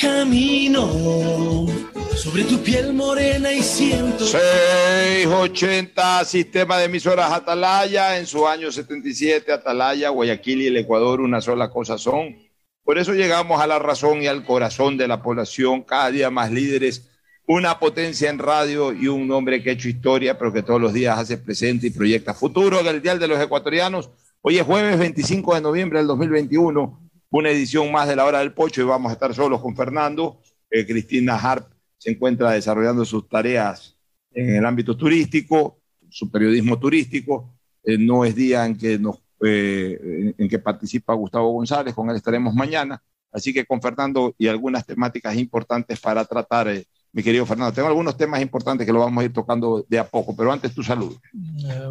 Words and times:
Camino 0.00 1.66
sobre 2.14 2.44
tu 2.44 2.62
piel 2.62 2.92
morena 2.92 3.52
y 3.52 3.62
siento. 3.62 4.24
680, 4.24 6.24
sistema 6.24 6.78
de 6.78 6.84
emisoras 6.84 7.32
Atalaya, 7.32 8.18
en 8.18 8.26
su 8.26 8.46
año 8.46 8.70
77, 8.70 9.52
Atalaya, 9.52 10.10
Guayaquil 10.10 10.62
y 10.62 10.66
el 10.68 10.76
Ecuador, 10.76 11.20
una 11.20 11.40
sola 11.40 11.70
cosa 11.70 11.98
son. 11.98 12.36
Por 12.84 12.98
eso 12.98 13.12
llegamos 13.12 13.60
a 13.60 13.66
la 13.66 13.78
razón 13.78 14.22
y 14.22 14.28
al 14.28 14.44
corazón 14.44 14.96
de 14.96 15.08
la 15.08 15.22
población, 15.22 15.82
cada 15.82 16.10
día 16.10 16.30
más 16.30 16.50
líderes, 16.50 17.10
una 17.46 17.78
potencia 17.78 18.30
en 18.30 18.38
radio 18.38 18.92
y 18.92 19.08
un 19.08 19.30
hombre 19.30 19.62
que 19.62 19.70
ha 19.70 19.72
hecho 19.72 19.88
historia, 19.88 20.38
pero 20.38 20.52
que 20.52 20.62
todos 20.62 20.80
los 20.80 20.92
días 20.92 21.18
hace 21.18 21.38
presente 21.38 21.88
y 21.88 21.90
proyecta 21.90 22.34
futuro 22.34 22.80
en 22.80 22.86
el 22.86 23.02
Dial 23.02 23.18
de 23.18 23.28
los 23.28 23.40
Ecuatorianos. 23.40 24.10
Hoy 24.42 24.58
es 24.58 24.64
jueves 24.64 24.98
25 24.98 25.54
de 25.54 25.60
noviembre 25.60 25.98
del 25.98 26.06
2021 26.06 27.07
una 27.30 27.50
edición 27.50 27.90
más 27.92 28.08
de 28.08 28.16
la 28.16 28.24
hora 28.24 28.40
del 28.40 28.52
pocho 28.52 28.80
y 28.80 28.84
vamos 28.84 29.10
a 29.10 29.14
estar 29.14 29.34
solos 29.34 29.60
con 29.60 29.76
Fernando. 29.76 30.40
Eh, 30.70 30.86
Cristina 30.86 31.36
Harp 31.36 31.70
se 31.96 32.10
encuentra 32.10 32.52
desarrollando 32.52 33.04
sus 33.04 33.28
tareas 33.28 33.96
en 34.32 34.56
el 34.56 34.64
ámbito 34.64 34.96
turístico, 34.96 35.78
su 36.08 36.30
periodismo 36.30 36.78
turístico. 36.78 37.54
Eh, 37.84 37.98
no 37.98 38.24
es 38.24 38.34
día 38.34 38.64
en 38.64 38.76
que, 38.76 38.98
nos, 38.98 39.18
eh, 39.44 40.34
participa 40.62 41.14
Gustavo 41.14 41.52
González, 41.52 41.94
con 41.94 42.08
él 42.10 42.16
estaremos 42.16 42.54
mañana. 42.54 43.02
Así 43.30 43.52
que 43.52 43.66
con 43.66 43.82
Fernando 43.82 44.34
y 44.38 44.46
algunas 44.46 44.86
temáticas 44.86 45.36
importantes 45.36 46.00
para 46.00 46.24
tratar, 46.24 46.68
mi 47.12 47.22
querido 47.22 47.44
Fernando. 47.44 47.74
Tengo 47.74 47.88
algunos 47.88 48.16
temas 48.16 48.40
importantes 48.40 48.86
que 48.86 48.92
lo 48.92 49.00
vamos 49.00 49.20
a 49.20 49.24
ir 49.26 49.32
tocando 49.34 49.84
de 49.86 49.98
a 49.98 50.08
poco, 50.08 50.34
pero 50.34 50.50
antes 50.50 50.74
tu 50.74 50.82
salud. 50.82 51.14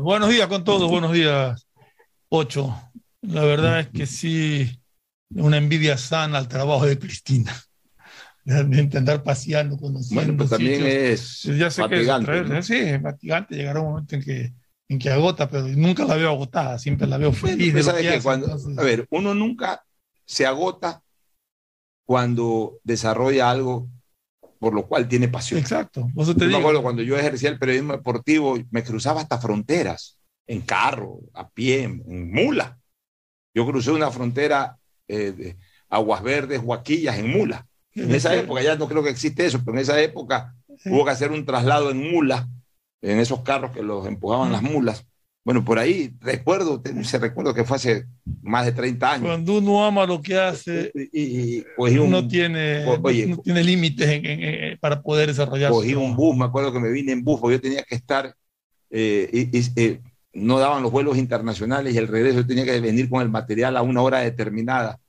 buenos 0.01 0.29
días 0.29 0.47
con 0.47 0.63
todos, 0.63 0.89
buenos 0.89 1.13
días, 1.13 1.67
Ocho. 2.29 2.75
La 3.21 3.43
verdad 3.43 3.81
es 3.81 3.87
que 3.87 4.05
sí, 4.05 4.76
una 5.29 5.57
envidia 5.57 5.97
sana 5.97 6.37
al 6.37 6.47
trabajo 6.47 6.85
de 6.85 6.97
Cristina. 6.99 7.55
Realmente 8.45 8.97
andar 8.97 9.23
paseando, 9.23 9.77
conociendo. 9.77 10.23
Bueno, 10.23 10.37
pues 10.37 10.49
también 10.49 10.85
es 10.85 11.43
ya 11.43 11.69
sé 11.69 11.81
fatigante. 11.81 12.31
Que 12.31 12.57
es, 12.59 12.65
sí, 12.65 12.75
es 12.75 13.01
fatigante. 13.01 13.55
Llegará 13.55 13.81
un 13.81 13.87
momento 13.87 14.15
en 14.15 14.23
que, 14.23 14.53
en 14.87 14.99
que 14.99 15.09
agota, 15.09 15.49
pero 15.49 15.67
nunca 15.67 16.05
la 16.05 16.15
veo 16.15 16.29
agotada, 16.29 16.79
siempre 16.79 17.07
la 17.07 17.17
veo 17.17 17.33
feliz. 17.33 17.73
Pues 17.73 17.87
que 17.89 18.21
cuando, 18.21 18.57
A 18.77 18.83
ver, 18.83 19.05
uno 19.09 19.33
nunca 19.33 19.83
se 20.25 20.45
agota 20.45 21.03
cuando 22.05 22.79
desarrolla 22.83 23.49
algo 23.49 23.89
por 24.59 24.73
lo 24.73 24.87
cual 24.87 25.07
tiene 25.07 25.27
pasión. 25.27 25.59
Exacto. 25.59 26.09
yo 26.15 26.47
me 26.47 26.57
acuerdo 26.57 26.81
cuando 26.81 27.01
yo 27.01 27.17
ejercía 27.17 27.49
el 27.49 27.59
periodismo 27.59 27.93
deportivo, 27.93 28.57
me 28.71 28.83
cruzaba 28.83 29.21
hasta 29.21 29.37
fronteras, 29.37 30.19
en 30.47 30.61
carro, 30.61 31.19
a 31.33 31.49
pie, 31.49 31.83
en 31.83 32.31
mula. 32.31 32.77
Yo 33.53 33.65
crucé 33.65 33.91
una 33.91 34.11
frontera 34.11 34.77
eh, 35.07 35.55
aguas 35.89 36.23
verdes, 36.23 36.61
huaquillas 36.63 37.17
en 37.17 37.29
mula. 37.29 37.65
En 37.93 38.13
esa 38.13 38.35
época, 38.35 38.61
ya 38.61 38.75
no 38.75 38.87
creo 38.87 39.03
que 39.03 39.09
existe 39.09 39.45
eso, 39.45 39.59
pero 39.63 39.77
en 39.77 39.81
esa 39.81 39.99
época 39.99 40.53
hubo 40.85 41.05
que 41.05 41.11
hacer 41.11 41.31
un 41.31 41.45
traslado 41.45 41.89
en 41.89 42.11
mula, 42.11 42.47
en 43.01 43.19
esos 43.19 43.41
carros 43.41 43.71
que 43.71 43.81
los 43.81 44.05
empujaban 44.05 44.51
las 44.51 44.61
mulas. 44.61 45.05
Bueno, 45.47 45.63
por 45.63 45.79
ahí 45.79 46.13
recuerdo, 46.19 46.83
se 47.03 47.19
recuerdo 47.19 47.53
que 47.53 47.63
fue 47.63 47.77
hace 47.77 48.05
más 48.41 48.65
de 48.65 48.73
30 48.73 49.13
años. 49.13 49.27
Cuando 49.27 49.59
uno 49.59 49.85
ama 49.85 50.05
lo 50.05 50.21
que 50.21 50.37
hace, 50.37 50.91
y, 51.13 51.63
no 51.77 52.27
tiene, 52.27 52.85
no 52.85 53.37
tiene 53.37 53.63
límites 53.63 54.77
para 54.81 55.01
poder 55.01 55.29
desarrollar. 55.29 55.71
Cogí 55.71 55.95
un 55.95 56.17
bus, 56.17 56.35
me 56.35 56.43
acuerdo 56.43 56.73
que 56.73 56.81
me 56.81 56.91
vine 56.91 57.13
en 57.13 57.23
bus, 57.23 57.39
porque 57.39 57.55
yo 57.55 57.61
tenía 57.61 57.83
que 57.83 57.95
estar, 57.95 58.35
eh, 58.89 59.29
y, 59.31 59.81
eh, 59.81 60.01
no 60.37 60.59
daban 60.59 60.83
los 60.83 60.91
vuelos 60.91 61.17
internacionales 61.17 61.93
y 61.93 61.97
el 61.97 62.07
regreso 62.07 62.45
tenía 62.45 62.65
que 62.65 62.79
venir 62.79 63.09
con 63.09 63.21
el 63.21 63.29
material 63.29 63.75
a 63.75 63.81
una 63.81 64.01
hora 64.01 64.19
determinada. 64.19 64.99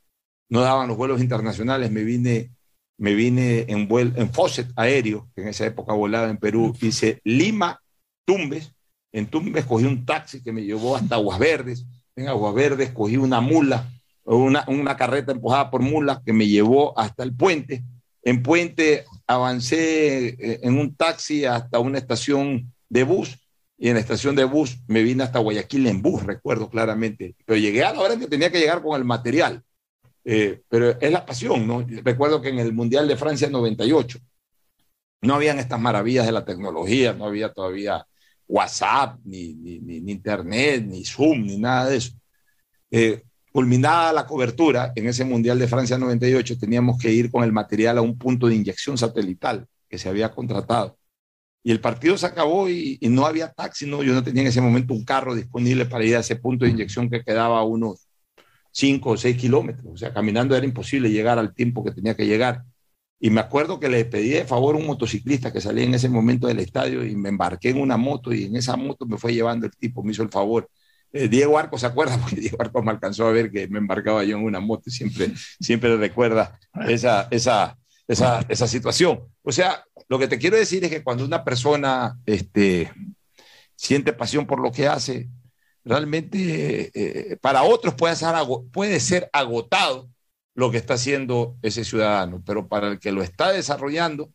No 0.48 0.61
daban 0.61 0.89
los 0.89 0.97
vuelos 0.97 1.20
internacionales, 1.20 1.91
me 1.91 2.03
vine, 2.03 2.51
me 2.97 3.15
vine 3.15 3.67
en, 3.69 3.87
vuelo, 3.87 4.12
en 4.17 4.33
Fawcett 4.33 4.70
aéreo, 4.75 5.29
que 5.35 5.43
en 5.43 5.48
esa 5.48 5.67
época 5.67 5.93
volaba 5.93 6.31
en 6.31 6.39
Perú, 6.39 6.75
hice 6.81 7.20
Lima, 7.25 7.81
Tumbes. 8.25 8.73
En 9.13 9.27
Tumbes 9.27 9.67
cogí 9.67 9.85
un 9.85 10.07
taxi 10.07 10.42
que 10.42 10.52
me 10.52 10.64
llevó 10.64 10.97
hasta 10.97 11.17
Aguas 11.17 11.39
Verdes. 11.39 11.85
En 12.17 12.29
Aguas 12.29 12.55
Verdes 12.55 12.91
cogí 12.91 13.19
una 13.19 13.41
mula, 13.41 13.86
una, 14.25 14.64
una 14.69 14.97
carreta 14.97 15.33
empujada 15.33 15.70
por 15.70 15.83
mulas 15.83 16.20
que 16.25 16.33
me 16.33 16.48
llevó 16.48 16.98
hasta 16.98 17.23
el 17.23 17.35
puente. 17.35 17.85
En 18.23 18.42
Puente 18.42 19.05
avancé 19.27 20.29
eh, 20.29 20.61
en 20.63 20.79
un 20.79 20.95
taxi 20.95 21.45
hasta 21.45 21.79
una 21.79 21.98
estación 21.98 22.73
de 22.89 23.05
bus 23.05 23.39
y 23.78 23.89
en 23.89 23.94
la 23.94 24.00
estación 24.00 24.34
de 24.34 24.44
bus 24.44 24.78
me 24.89 25.02
vine 25.05 25.22
hasta 25.22 25.39
Guayaquil 25.39 25.86
en 25.86 26.02
bus, 26.02 26.24
recuerdo 26.24 26.68
claramente. 26.68 27.36
Pero 27.46 27.58
llegué 27.58 27.84
a 27.84 27.92
la 27.92 28.00
hora 28.00 28.18
que 28.18 28.27
tenía 28.27 28.50
que 28.50 28.58
llegar 28.58 28.83
con 28.83 28.98
el 28.98 29.05
material. 29.05 29.62
Eh, 30.24 30.62
pero 30.68 31.00
es 31.00 31.12
la 31.12 31.24
pasión, 31.24 31.66
¿no? 31.66 31.86
Recuerdo 32.02 32.42
que 32.42 32.48
en 32.48 32.58
el 32.58 32.72
Mundial 32.72 33.06
de 33.06 33.16
Francia 33.16 33.48
98 33.48 34.18
no 35.22 35.34
habían 35.34 35.61
estas 35.61 35.80
maravillas 35.80 36.27
de 36.27 36.33
la 36.33 36.44
tecnología, 36.44 37.12
no 37.12 37.27
había 37.27 37.52
todavía 37.52 38.05
WhatsApp, 38.48 39.20
ni, 39.24 39.55
ni, 39.55 40.10
Internet, 40.10 40.84
ni 40.84 41.05
Zoom, 41.05 41.46
ni 41.46 41.58
nada 41.58 41.89
de 41.89 41.96
eso. 41.98 42.10
Eh, 42.90 43.22
culminada 43.52 44.12
la 44.12 44.27
cobertura 44.27 44.92
en 44.96 45.06
ese 45.06 45.24
Mundial 45.24 45.58
de 45.58 45.68
Francia 45.68 45.96
98, 45.96 46.58
teníamos 46.58 46.98
que 46.98 47.12
ir 47.12 47.30
con 47.30 47.45
el 47.45 47.52
material 47.52 47.98
a 47.98 48.02
un 48.02 48.18
punto 48.18 48.48
de 48.48 48.56
inyección 48.56 48.98
satelital 48.98 49.66
que 49.89 49.98
se 49.98 50.08
había 50.08 50.30
contratado 50.30 50.98
y 51.68 51.70
el 51.70 51.83
partido 51.83 52.17
se 52.17 52.24
acabó 52.24 52.70
y, 52.70 52.98
no 53.11 53.27
había 53.27 53.52
taxi, 53.52 53.84
no, 53.84 54.02
yo 54.02 54.14
no 54.14 54.24
tenía 54.24 54.40
en 54.40 54.48
ese 54.48 54.62
momento 54.62 54.95
un 54.95 55.05
carro 55.05 55.34
disponible 55.34 55.84
para 55.84 56.02
ir 56.02 56.17
a 56.17 56.20
ese 56.20 56.36
punto 56.36 56.64
de 56.64 56.70
inyección 56.70 57.11
que 57.11 57.23
quedaba 57.23 57.58
a 57.58 57.62
unos 57.62 58.08
5 58.70 59.11
o 59.11 59.17
6 59.18 59.36
kilómetros, 59.36 59.84
o 59.92 59.96
sea, 59.98 60.14
caminando 60.14 60.57
era 60.57 60.64
imposible 60.64 61.11
llegar 61.11 61.39
al 61.39 61.52
tiempo 61.52 61.84
que 61.84 61.90
tenía 61.90 62.17
que 62.17 62.24
llegar. 62.24 62.64
Y 63.20 63.28
me 63.28 63.42
acuerdo 63.42 63.78
que 63.78 63.90
le 63.90 64.07
pedí 64.07 64.30
de 64.30 64.46
favor 64.46 64.77
a 64.77 64.78
un 64.78 64.86
motociclista 64.86 65.52
que 65.52 65.61
salía 65.61 65.84
en 65.84 65.92
ese 65.92 66.08
momento 66.08 66.46
del 66.46 66.61
estadio 66.61 67.05
y 67.05 67.14
me 67.14 67.28
embarqué 67.28 67.68
en 67.68 67.83
una 67.83 67.98
moto 67.98 68.33
y 68.33 68.45
en 68.45 68.57
esa 68.57 68.74
moto 68.78 69.05
me 69.05 69.18
fue 69.18 69.34
llevando 69.34 69.67
el 69.67 69.73
tipo, 69.77 70.02
me 70.02 70.12
hizo 70.12 70.23
el 70.23 70.30
favor. 70.30 70.70
Eh, 71.12 71.28
Diego 71.28 71.58
Arco 71.58 71.77
se 71.77 71.84
acuerda, 71.84 72.17
porque 72.23 72.36
Diego 72.36 72.57
Arco 72.61 72.83
me 72.83 72.92
alcanzó 72.92 73.27
a 73.27 73.33
ver 73.33 73.51
que 73.51 73.68
me 73.68 73.77
embarcaba 73.77 74.24
yo 74.24 74.39
en 74.39 74.45
una 74.45 74.61
moto 74.61 74.84
y 74.86 74.90
siempre, 74.90 75.34
siempre 75.61 75.98
recuerda 75.98 76.58
esa, 76.89 77.28
esa, 77.30 77.77
esa, 78.08 78.45
esa 78.48 78.67
situación. 78.67 79.20
O 79.42 79.52
sea, 79.52 79.85
lo 80.08 80.19
que 80.19 80.27
te 80.29 80.39
quiero 80.39 80.57
decir 80.57 80.85
es 80.85 80.91
que 80.91 81.05
cuando 81.05 81.24
una 81.24 81.45
persona 81.45 82.19
este, 82.27 82.91
siente 83.77 84.13
pasión 84.13 84.46
por 84.46 84.61
lo 84.61 84.73
que 84.73 84.89
hace, 84.89 85.29
realmente 85.85 86.91
eh, 86.95 87.36
para 87.36 87.63
otros 87.63 87.95
puede 87.95 88.17
ser, 88.17 88.35
puede 88.73 88.98
ser 89.01 89.30
agotado 89.33 90.08
lo 90.55 90.73
que 90.73 90.79
está 90.79 90.95
haciendo 90.95 91.57
ese 91.63 91.85
ciudadano, 91.85 92.42
pero 92.45 92.67
para 92.67 92.89
el 92.89 92.98
que 92.98 93.13
lo 93.13 93.23
está 93.23 93.52
desarrollando, 93.52 94.33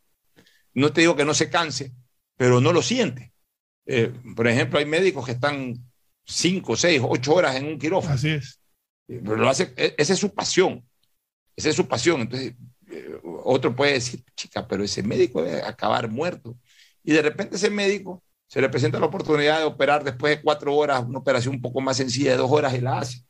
no 0.73 0.93
te 0.93 1.01
digo 1.01 1.17
que 1.17 1.25
no 1.25 1.33
se 1.33 1.49
canse, 1.49 1.91
pero 2.37 2.61
no 2.61 2.71
lo 2.71 2.81
siente. 2.81 3.33
Eh, 3.85 4.13
por 4.35 4.47
ejemplo, 4.47 4.79
hay 4.79 4.85
médicos 4.85 5.25
que 5.25 5.33
están 5.33 5.75
cinco, 6.23 6.77
seis, 6.77 7.01
ocho 7.03 7.33
horas 7.33 7.55
en 7.55 7.65
un 7.65 7.77
quirófano. 7.77 8.15
Así 8.15 8.29
es. 8.29 8.59
Eh, 9.07 9.19
pero 9.21 9.35
lo 9.35 9.49
hace, 9.49 9.73
e, 9.75 9.95
esa 9.97 10.13
es 10.13 10.19
su 10.19 10.33
pasión. 10.33 10.87
Esa 11.55 11.69
es 11.69 11.75
su 11.75 11.87
pasión. 11.87 12.21
Entonces, 12.21 12.53
otro 13.43 13.75
puede 13.75 13.93
decir, 13.93 14.23
chica, 14.35 14.67
pero 14.67 14.83
ese 14.83 15.03
médico 15.03 15.41
debe 15.43 15.61
acabar 15.63 16.09
muerto. 16.09 16.57
Y 17.03 17.13
de 17.13 17.21
repente 17.21 17.55
ese 17.55 17.69
médico 17.69 18.23
se 18.47 18.61
le 18.61 18.69
presenta 18.69 18.99
la 18.99 19.07
oportunidad 19.07 19.59
de 19.59 19.65
operar 19.65 20.03
después 20.03 20.37
de 20.37 20.43
cuatro 20.43 20.75
horas, 20.75 21.03
una 21.03 21.19
operación 21.19 21.55
un 21.55 21.61
poco 21.61 21.81
más 21.81 21.97
sencilla 21.97 22.31
de 22.31 22.37
dos 22.37 22.51
horas 22.51 22.73
y 22.73 22.81
la 22.81 22.99
hace. 22.99 23.23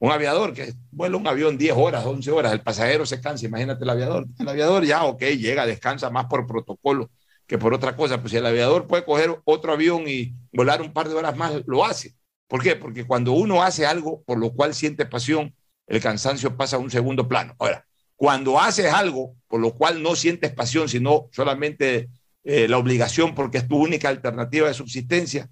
Un 0.00 0.12
aviador 0.12 0.54
que 0.54 0.74
vuela 0.92 1.16
un 1.16 1.26
avión 1.26 1.58
10 1.58 1.74
horas, 1.76 2.06
11 2.06 2.30
horas, 2.30 2.52
el 2.52 2.60
pasajero 2.62 3.04
se 3.04 3.20
cansa, 3.20 3.46
imagínate 3.46 3.82
el 3.82 3.90
aviador. 3.90 4.26
El 4.38 4.48
aviador 4.48 4.84
ya, 4.84 5.04
ok, 5.04 5.22
llega, 5.22 5.66
descansa 5.66 6.08
más 6.10 6.26
por 6.26 6.46
protocolo 6.46 7.10
que 7.48 7.58
por 7.58 7.74
otra 7.74 7.96
cosa. 7.96 8.20
Pues 8.20 8.30
si 8.30 8.36
el 8.36 8.46
aviador 8.46 8.86
puede 8.86 9.04
coger 9.04 9.40
otro 9.44 9.72
avión 9.72 10.04
y 10.06 10.34
volar 10.52 10.82
un 10.82 10.92
par 10.92 11.08
de 11.08 11.16
horas 11.16 11.36
más, 11.36 11.62
lo 11.66 11.84
hace. 11.84 12.14
¿Por 12.46 12.62
qué? 12.62 12.76
Porque 12.76 13.06
cuando 13.06 13.32
uno 13.32 13.62
hace 13.62 13.86
algo 13.86 14.22
por 14.22 14.38
lo 14.38 14.52
cual 14.52 14.74
siente 14.74 15.04
pasión, 15.06 15.54
el 15.88 16.00
cansancio 16.00 16.56
pasa 16.56 16.76
a 16.76 16.78
un 16.78 16.90
segundo 16.90 17.26
plano. 17.26 17.56
Ahora, 17.58 17.87
cuando 18.18 18.58
haces 18.58 18.92
algo 18.92 19.36
por 19.46 19.60
lo 19.60 19.74
cual 19.74 20.02
no 20.02 20.16
sientes 20.16 20.52
pasión, 20.52 20.88
sino 20.88 21.28
solamente 21.32 22.10
eh, 22.42 22.68
la 22.68 22.76
obligación 22.76 23.34
porque 23.34 23.58
es 23.58 23.68
tu 23.68 23.76
única 23.76 24.08
alternativa 24.08 24.66
de 24.66 24.74
subsistencia, 24.74 25.48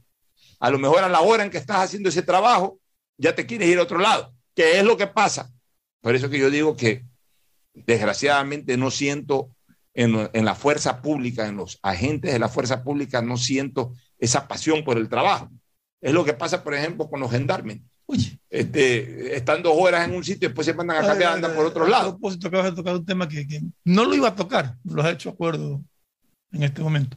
a 0.59 0.71
lo 0.71 0.79
mejor 0.79 1.05
a 1.05 1.09
la 1.09 1.21
hora 1.21 1.45
en 1.45 1.51
que 1.51 1.59
estás 1.59 1.79
haciendo 1.79 2.09
ese 2.09 2.23
trabajo, 2.23 2.81
ya 3.17 3.35
te 3.35 3.47
quieres 3.47 3.69
ir 3.69 3.79
a 3.79 3.85
otro 3.85 3.99
lado. 3.99 4.35
¿Qué 4.55 4.79
es 4.79 4.85
lo 4.85 4.97
que 4.97 5.07
pasa? 5.07 5.53
Por 6.01 6.17
eso 6.17 6.29
que 6.29 6.41
yo 6.41 6.51
digo 6.51 6.77
que 6.77 7.05
desgraciadamente 7.73 8.77
no 8.77 8.91
siento 8.91 9.51
en, 9.95 10.29
en, 10.33 10.45
la 10.45 10.57
fuerza 10.57 11.01
pública, 11.01 11.47
en 11.47 11.57
los 11.57 11.79
agentes 11.83 12.33
de 12.33 12.39
la 12.41 12.49
fuerza 12.49 12.83
pública, 12.83 13.23
no 13.23 13.37
siento 13.37 13.93
esa 14.19 14.49
pasión 14.49 14.83
por 14.85 14.99
el 14.99 15.09
trabajo. 15.09 15.51
Es 16.01 16.13
lo 16.13 16.25
que 16.25 16.35
pasa, 16.35 16.65
por 16.65 16.75
ejemplo, 16.75 17.09
con 17.09 17.21
los 17.21 17.31
gendarmes. 17.31 17.81
Oye. 18.07 18.36
Este, 18.48 19.37
están 19.37 19.62
dos 19.62 19.75
horas 19.76 20.08
en 20.08 20.14
un 20.14 20.22
sitio 20.22 20.46
y 20.46 20.48
después 20.48 20.66
se 20.66 20.75
mandan 20.75 21.04
a 21.04 21.06
cambiar, 21.06 21.32
andan 21.34 21.54
por 21.54 21.66
otro 21.66 21.87
lado. 21.87 22.19
A 22.22 22.46
acabas 22.46 22.70
de 22.70 22.76
tocar 22.76 22.94
un 22.94 23.04
tema 23.04 23.28
que, 23.28 23.46
no 23.84 24.04
lo 24.04 24.14
iba 24.14 24.28
a 24.28 24.37
tocar, 24.37 24.76
lo 24.84 25.02
has 25.02 25.12
hecho 25.12 25.31
acuerdo 25.31 25.82
en 26.52 26.62
este 26.62 26.82
momento. 26.82 27.16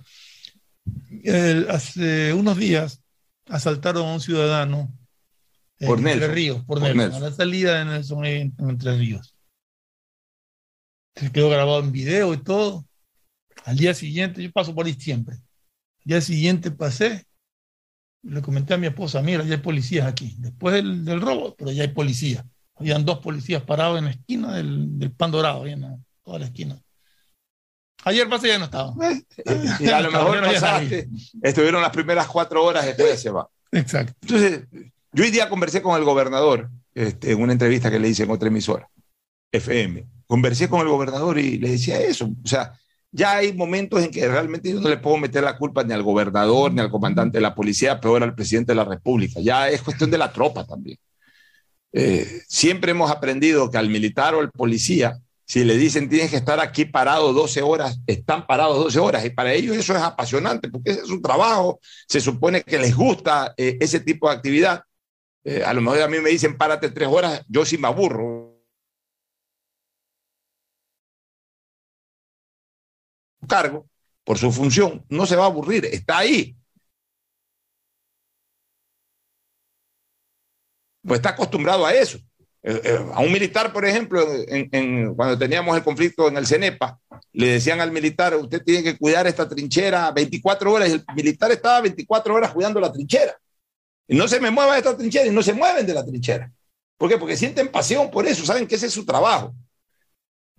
hace 1.69 2.33
unos 2.33 2.57
días 2.57 3.01
asaltaron 3.47 4.07
a 4.07 4.13
un 4.13 4.21
ciudadano 4.21 4.91
en 5.79 6.07
Entre 6.07 6.27
Ríos, 6.27 6.63
por, 6.65 6.83
a 6.83 6.93
la 6.93 7.31
salida 7.31 7.79
de 7.79 7.85
Nelson 7.85 8.25
en, 8.25 8.55
Entre 8.57 8.97
Ríos. 8.97 9.35
Se 11.15 11.31
quedó 11.31 11.49
grabado 11.49 11.79
en 11.79 11.91
video 11.91 12.33
y 12.33 12.37
todo. 12.43 12.85
Al 13.65 13.77
día 13.77 13.93
siguiente, 13.93 14.41
yo 14.41 14.51
paso 14.51 14.73
por 14.73 14.85
ahí 14.85 14.93
siempre. 14.93 15.35
Al 15.35 16.05
día 16.05 16.21
siguiente 16.21 16.71
pasé, 16.71 17.25
le 18.23 18.41
comenté 18.41 18.73
a 18.73 18.77
mi 18.77 18.87
esposa, 18.87 19.21
mira, 19.21 19.43
ya 19.43 19.55
hay 19.55 19.61
policías 19.61 20.07
aquí. 20.07 20.35
Después 20.39 20.75
del, 20.75 21.05
del 21.05 21.21
robo, 21.21 21.55
pero 21.55 21.71
ya 21.71 21.83
hay 21.83 21.89
policías. 21.89 22.43
Habían 22.75 23.05
dos 23.05 23.19
policías 23.19 23.63
parados 23.63 23.99
en 23.99 24.05
la 24.05 24.11
esquina 24.11 24.55
del, 24.55 24.97
del 24.97 25.11
pan 25.11 25.31
dorado, 25.31 25.63
ahí 25.63 25.73
en 25.73 26.03
toda 26.23 26.39
la 26.39 26.45
esquina. 26.45 26.81
Ayer 28.05 28.29
pasé 28.29 28.47
ya 28.47 28.59
no 28.59 28.65
estaba. 28.65 28.93
Eh, 29.03 29.65
y 29.79 29.87
a 29.89 30.01
lo 30.01 30.11
mejor 30.11 30.41
pasaste, 30.41 31.09
estuvieron 31.41 31.81
las 31.81 31.91
primeras 31.91 32.27
cuatro 32.27 32.63
horas 32.63 32.85
después 32.85 33.21
se 33.21 33.29
va. 33.29 33.49
Exacto. 33.71 34.13
Entonces, 34.21 34.67
yo 35.11 35.23
hoy 35.23 35.31
día 35.31 35.49
conversé 35.49 35.81
con 35.81 35.97
el 35.97 36.05
gobernador 36.05 36.69
este, 36.93 37.31
en 37.31 37.41
una 37.41 37.53
entrevista 37.53 37.91
que 37.91 37.99
le 37.99 38.07
hice 38.07 38.23
en 38.23 38.31
otra 38.31 38.47
emisora, 38.47 38.89
FM. 39.51 40.07
Conversé 40.27 40.69
con 40.69 40.81
el 40.81 40.87
gobernador 40.87 41.37
y 41.39 41.57
le 41.57 41.71
decía 41.71 41.99
eso. 41.99 42.31
O 42.43 42.47
sea, 42.47 42.78
ya 43.11 43.37
hay 43.37 43.53
momentos 43.53 44.03
en 44.03 44.11
que 44.11 44.27
realmente 44.27 44.71
yo 44.71 44.79
no 44.79 44.89
le 44.89 44.97
puedo 44.97 45.17
meter 45.17 45.43
la 45.43 45.57
culpa 45.57 45.83
ni 45.83 45.93
al 45.93 46.03
gobernador, 46.03 46.71
ni 46.73 46.81
al 46.81 46.91
comandante 46.91 47.37
de 47.37 47.41
la 47.41 47.55
policía, 47.55 47.99
peor 47.99 48.23
al 48.23 48.35
presidente 48.35 48.71
de 48.71 48.75
la 48.75 48.85
República. 48.85 49.39
Ya 49.41 49.69
es 49.69 49.81
cuestión 49.81 50.11
de 50.11 50.17
la 50.17 50.31
tropa 50.31 50.65
también. 50.65 50.97
Eh, 51.91 52.41
siempre 52.47 52.91
hemos 52.91 53.09
aprendido 53.09 53.69
que 53.71 53.77
al 53.77 53.89
militar 53.89 54.35
o 54.35 54.39
al 54.41 54.51
policía, 54.51 55.19
si 55.45 55.63
le 55.63 55.75
dicen 55.77 56.07
tienes 56.07 56.29
que 56.29 56.37
estar 56.37 56.59
aquí 56.59 56.85
parado 56.85 57.33
12 57.33 57.63
horas, 57.63 57.99
están 58.05 58.45
parados 58.45 58.77
12 58.77 58.99
horas. 58.99 59.25
Y 59.25 59.31
para 59.31 59.53
ellos 59.53 59.75
eso 59.75 59.95
es 59.95 60.01
apasionante 60.01 60.69
porque 60.69 60.91
ese 60.91 61.01
es 61.01 61.07
su 61.07 61.21
trabajo. 61.21 61.79
Se 62.07 62.21
supone 62.21 62.61
que 62.61 62.77
les 62.77 62.95
gusta 62.95 63.53
eh, 63.57 63.77
ese 63.79 63.99
tipo 63.99 64.29
de 64.29 64.35
actividad. 64.35 64.83
Eh, 65.43 65.63
a 65.65 65.73
lo 65.73 65.81
mejor 65.81 66.01
a 66.01 66.07
mí 66.07 66.19
me 66.19 66.29
dicen 66.29 66.57
párate 66.57 66.89
tres 66.89 67.07
horas, 67.07 67.43
yo 67.47 67.65
sí 67.65 67.77
me 67.77 67.87
aburro. 67.87 68.38
Cargo 73.49 73.87
por 74.23 74.37
su 74.37 74.51
función, 74.51 75.03
no 75.09 75.25
se 75.25 75.35
va 75.35 75.43
a 75.43 75.47
aburrir, 75.47 75.85
está 75.85 76.19
ahí. 76.19 76.55
Pues 81.01 81.19
está 81.19 81.29
acostumbrado 81.31 81.85
a 81.85 81.93
eso. 81.93 82.19
Eh, 82.61 82.81
eh, 82.83 82.99
a 83.13 83.21
un 83.21 83.31
militar, 83.31 83.71
por 83.71 83.85
ejemplo, 83.85 84.25
cuando 85.15 85.37
teníamos 85.37 85.75
el 85.77 85.83
conflicto 85.83 86.27
en 86.27 86.37
el 86.37 86.45
CENEPA, 86.45 86.99
le 87.33 87.47
decían 87.47 87.79
al 87.79 87.91
militar, 87.91 88.35
usted 88.35 88.61
tiene 88.63 88.83
que 88.83 88.97
cuidar 88.97 89.25
esta 89.27 89.47
trinchera 89.47 90.11
24 90.11 90.71
horas, 90.71 90.89
y 90.89 90.93
el 90.93 91.05
militar 91.15 91.51
estaba 91.51 91.81
24 91.81 92.35
horas 92.35 92.51
cuidando 92.51 92.79
la 92.79 92.91
trinchera. 92.91 93.35
Y 94.07 94.15
no 94.15 94.27
se 94.27 94.39
me 94.39 94.51
mueva 94.51 94.77
esta 94.77 94.95
trinchera 94.97 95.27
y 95.27 95.31
no 95.31 95.41
se 95.41 95.53
mueven 95.53 95.85
de 95.85 95.93
la 95.93 96.05
trinchera. 96.05 96.51
¿Por 96.97 97.09
qué? 97.09 97.17
Porque 97.17 97.37
sienten 97.37 97.69
pasión 97.69 98.11
por 98.11 98.25
eso, 98.27 98.45
saben 98.45 98.67
que 98.67 98.75
ese 98.75 98.87
es 98.87 98.93
su 98.93 99.05
trabajo. 99.05 99.55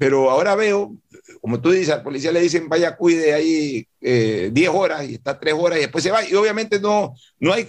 Pero 0.01 0.31
ahora 0.31 0.55
veo, 0.55 0.97
como 1.43 1.61
tú 1.61 1.73
dices, 1.73 1.91
al 1.91 2.03
policía 2.03 2.33
le 2.33 2.41
dicen, 2.41 2.71
vaya, 2.71 2.97
cuide 2.97 3.35
ahí 3.35 3.87
10 4.01 4.57
eh, 4.57 4.69
horas 4.73 5.07
y 5.07 5.17
está 5.17 5.39
3 5.39 5.55
horas 5.55 5.77
y 5.77 5.83
después 5.83 6.03
se 6.03 6.11
va. 6.11 6.27
Y 6.27 6.35
obviamente 6.37 6.81
no, 6.81 7.15
no 7.39 7.53
hay, 7.53 7.69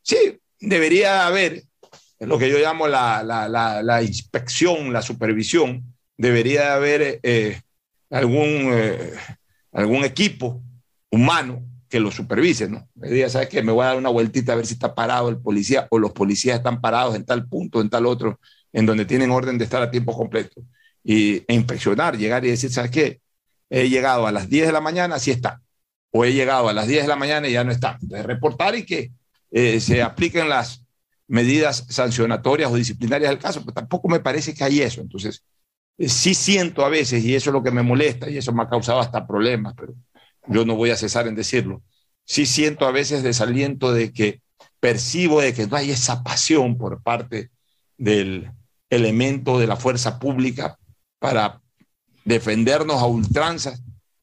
sí, 0.00 0.38
debería 0.60 1.26
haber 1.26 1.64
lo 2.20 2.38
que 2.38 2.48
yo 2.48 2.58
llamo 2.60 2.86
la, 2.86 3.24
la, 3.24 3.82
la, 3.82 4.02
inspección, 4.04 4.92
la 4.92 5.02
supervisión, 5.02 5.82
debería 6.16 6.74
haber 6.74 7.18
eh, 7.24 7.60
algún, 8.10 8.70
eh, 8.72 9.14
algún 9.72 10.04
equipo 10.04 10.62
humano 11.10 11.64
que 11.88 11.98
lo 11.98 12.12
supervise, 12.12 12.68
¿no? 12.68 12.88
Me 12.94 13.08
diga, 13.08 13.28
¿sabes 13.28 13.48
qué? 13.48 13.60
Me 13.60 13.72
voy 13.72 13.82
a 13.82 13.88
dar 13.88 13.98
una 13.98 14.08
vueltita 14.08 14.52
a 14.52 14.56
ver 14.56 14.66
si 14.66 14.74
está 14.74 14.94
parado 14.94 15.30
el 15.30 15.38
policía 15.38 15.88
o 15.90 15.98
los 15.98 16.12
policías 16.12 16.58
están 16.58 16.80
parados 16.80 17.16
en 17.16 17.24
tal 17.24 17.48
punto, 17.48 17.80
en 17.80 17.90
tal 17.90 18.06
otro, 18.06 18.38
en 18.72 18.86
donde 18.86 19.04
tienen 19.04 19.32
orden 19.32 19.58
de 19.58 19.64
estar 19.64 19.82
a 19.82 19.90
tiempo 19.90 20.16
completo. 20.16 20.62
Y, 21.04 21.44
e 21.48 21.54
inspeccionar, 21.54 22.16
llegar 22.16 22.44
y 22.44 22.50
decir, 22.50 22.70
¿sabes 22.72 22.90
qué? 22.90 23.20
He 23.70 23.88
llegado 23.88 24.26
a 24.26 24.32
las 24.32 24.48
10 24.48 24.66
de 24.66 24.72
la 24.72 24.80
mañana, 24.80 25.18
sí 25.18 25.30
está. 25.30 25.60
O 26.10 26.24
he 26.24 26.32
llegado 26.32 26.68
a 26.68 26.72
las 26.72 26.86
10 26.86 27.02
de 27.02 27.08
la 27.08 27.16
mañana 27.16 27.48
y 27.48 27.52
ya 27.52 27.64
no 27.64 27.72
está. 27.72 27.98
Entonces, 28.00 28.26
reportar 28.26 28.74
y 28.76 28.84
que 28.84 29.12
eh, 29.50 29.80
se 29.80 30.02
apliquen 30.02 30.48
las 30.48 30.84
medidas 31.26 31.86
sancionatorias 31.88 32.70
o 32.70 32.76
disciplinarias 32.76 33.30
del 33.30 33.38
caso, 33.38 33.60
pero 33.60 33.72
tampoco 33.72 34.08
me 34.08 34.20
parece 34.20 34.54
que 34.54 34.64
hay 34.64 34.80
eso. 34.82 35.00
Entonces, 35.00 35.44
eh, 35.98 36.08
sí 36.08 36.34
siento 36.34 36.84
a 36.84 36.88
veces, 36.88 37.24
y 37.24 37.34
eso 37.34 37.50
es 37.50 37.54
lo 37.54 37.62
que 37.62 37.70
me 37.70 37.82
molesta, 37.82 38.28
y 38.30 38.36
eso 38.36 38.52
me 38.52 38.62
ha 38.62 38.68
causado 38.68 39.00
hasta 39.00 39.26
problemas, 39.26 39.74
pero 39.76 39.94
yo 40.48 40.64
no 40.64 40.76
voy 40.76 40.90
a 40.90 40.96
cesar 40.96 41.26
en 41.26 41.34
decirlo, 41.34 41.82
sí 42.24 42.46
siento 42.46 42.86
a 42.86 42.92
veces 42.92 43.22
desaliento 43.22 43.92
de 43.92 44.12
que 44.12 44.42
percibo 44.80 45.40
de 45.40 45.54
que 45.54 45.66
no 45.66 45.76
hay 45.76 45.90
esa 45.90 46.22
pasión 46.22 46.76
por 46.76 47.02
parte 47.02 47.50
del 47.96 48.50
elemento 48.90 49.58
de 49.58 49.66
la 49.66 49.76
fuerza 49.76 50.18
pública 50.18 50.78
para 51.22 51.62
defendernos 52.24 53.00
a 53.00 53.06
ultranzas 53.06 53.80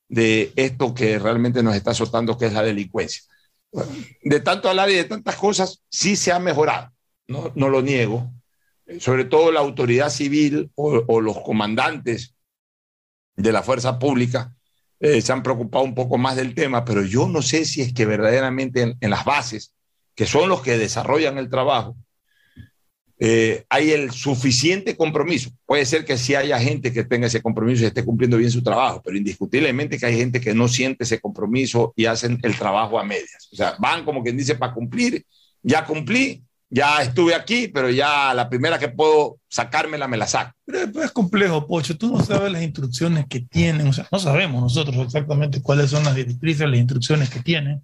de 0.10 0.52
esto 0.58 0.94
que 0.94 1.18
realmente 1.18 1.64
nos 1.64 1.76
está 1.76 1.92
azotando, 1.92 2.38
que 2.38 2.48
es 2.48 2.54
la 2.54 2.62
delincuencia. 2.62 3.24
De 4.22 4.42
tanto 4.42 4.68
hablar 4.68 4.90
y 4.90 4.96
de 4.96 5.06
tantas 5.06 5.38
cosas, 5.38 5.82
sí 5.90 6.18
se 6.18 6.34
ha 6.34 6.40
mejorado 6.40 6.92
no, 7.30 7.70
lo 7.70 7.82
niego, 7.82 8.34
sobre 9.00 9.24
todo 9.24 9.52
la 9.52 9.62
autoridad 9.62 10.10
civil 10.10 10.72
o, 10.76 11.22
los 11.22 11.40
comandantes 11.42 12.36
de 13.38 13.52
la 13.54 13.64
fuerza 13.64 13.98
pública 13.98 14.54
eh, 15.00 15.22
se 15.22 15.32
han 15.32 15.44
preocupado 15.44 15.86
un 15.86 15.96
poco 15.96 16.18
más 16.18 16.36
del 16.36 16.54
tema, 16.54 16.84
pero 16.84 17.04
yo 17.04 17.30
no 17.30 17.42
sé 17.42 17.64
si 17.64 17.82
es 17.82 17.94
que 17.94 18.06
verdaderamente 18.06 18.98
en, 19.00 19.10
las 19.10 19.24
bases, 19.24 19.74
que 20.16 20.26
son 20.26 20.50
los 20.50 20.62
que 20.62 20.78
desarrollan 20.78 21.38
el 21.38 21.50
trabajo, 21.50 21.96
eh, 23.22 23.66
hay 23.70 23.92
el 23.92 24.12
suficiente 24.12 24.96
compromiso. 24.96 25.52
Puede 25.66 25.86
ser 25.86 26.06
que 26.06 26.18
sí 26.18 26.36
haya 26.36 26.58
gente 26.58 26.94
que 26.94 27.04
tenga 27.04 27.28
ese 27.28 27.42
compromiso 27.42 27.84
y 27.84 27.88
esté 27.88 28.06
cumpliendo 28.06 28.38
bien 28.38 28.50
su 28.50 28.64
trabajo, 28.64 29.02
pero 29.04 29.18
indiscutiblemente 29.18 29.98
que 29.98 30.06
hay 30.06 30.18
gente 30.18 30.40
que 30.40 30.54
no 30.54 30.70
siente 30.70 31.04
ese 31.04 31.20
compromiso 31.20 31.94
y 31.98 32.06
hacen 32.06 32.40
el 32.44 32.56
trabajo 32.56 32.98
a 32.98 33.04
medias. 33.04 33.50
O 33.52 33.58
sea, 33.58 33.76
van 33.78 34.06
como 34.06 34.24
quien 34.24 34.38
dice 34.38 34.56
para 34.56 34.74
cumplir, 34.74 35.26
ya 35.62 35.86
cumplí, 35.86 36.42
ya 36.70 37.02
estuve 37.02 37.36
aquí, 37.36 37.68
pero 37.68 37.90
ya 37.90 38.34
la 38.34 38.48
primera 38.48 38.80
que 38.80 38.88
puedo 38.88 39.40
sacármela 39.50 40.08
me 40.08 40.16
la 40.16 40.28
saco. 40.28 40.54
Pero 40.66 41.04
es 41.04 41.12
complejo, 41.12 41.68
Pocho. 41.68 41.98
Tú 41.98 42.16
no 42.16 42.24
sabes 42.24 42.52
las 42.52 42.64
instrucciones 42.64 43.26
que 43.28 43.42
tienen. 43.42 43.88
O 43.88 43.94
sea, 43.94 44.08
no 44.12 44.20
sabemos 44.20 44.62
nosotros 44.62 44.96
exactamente 45.06 45.62
cuáles 45.62 45.90
son 45.90 46.04
las 46.06 46.16
directrices, 46.16 46.70
las 46.70 46.80
instrucciones 46.80 47.30
que 47.30 47.42
tienen. 47.42 47.84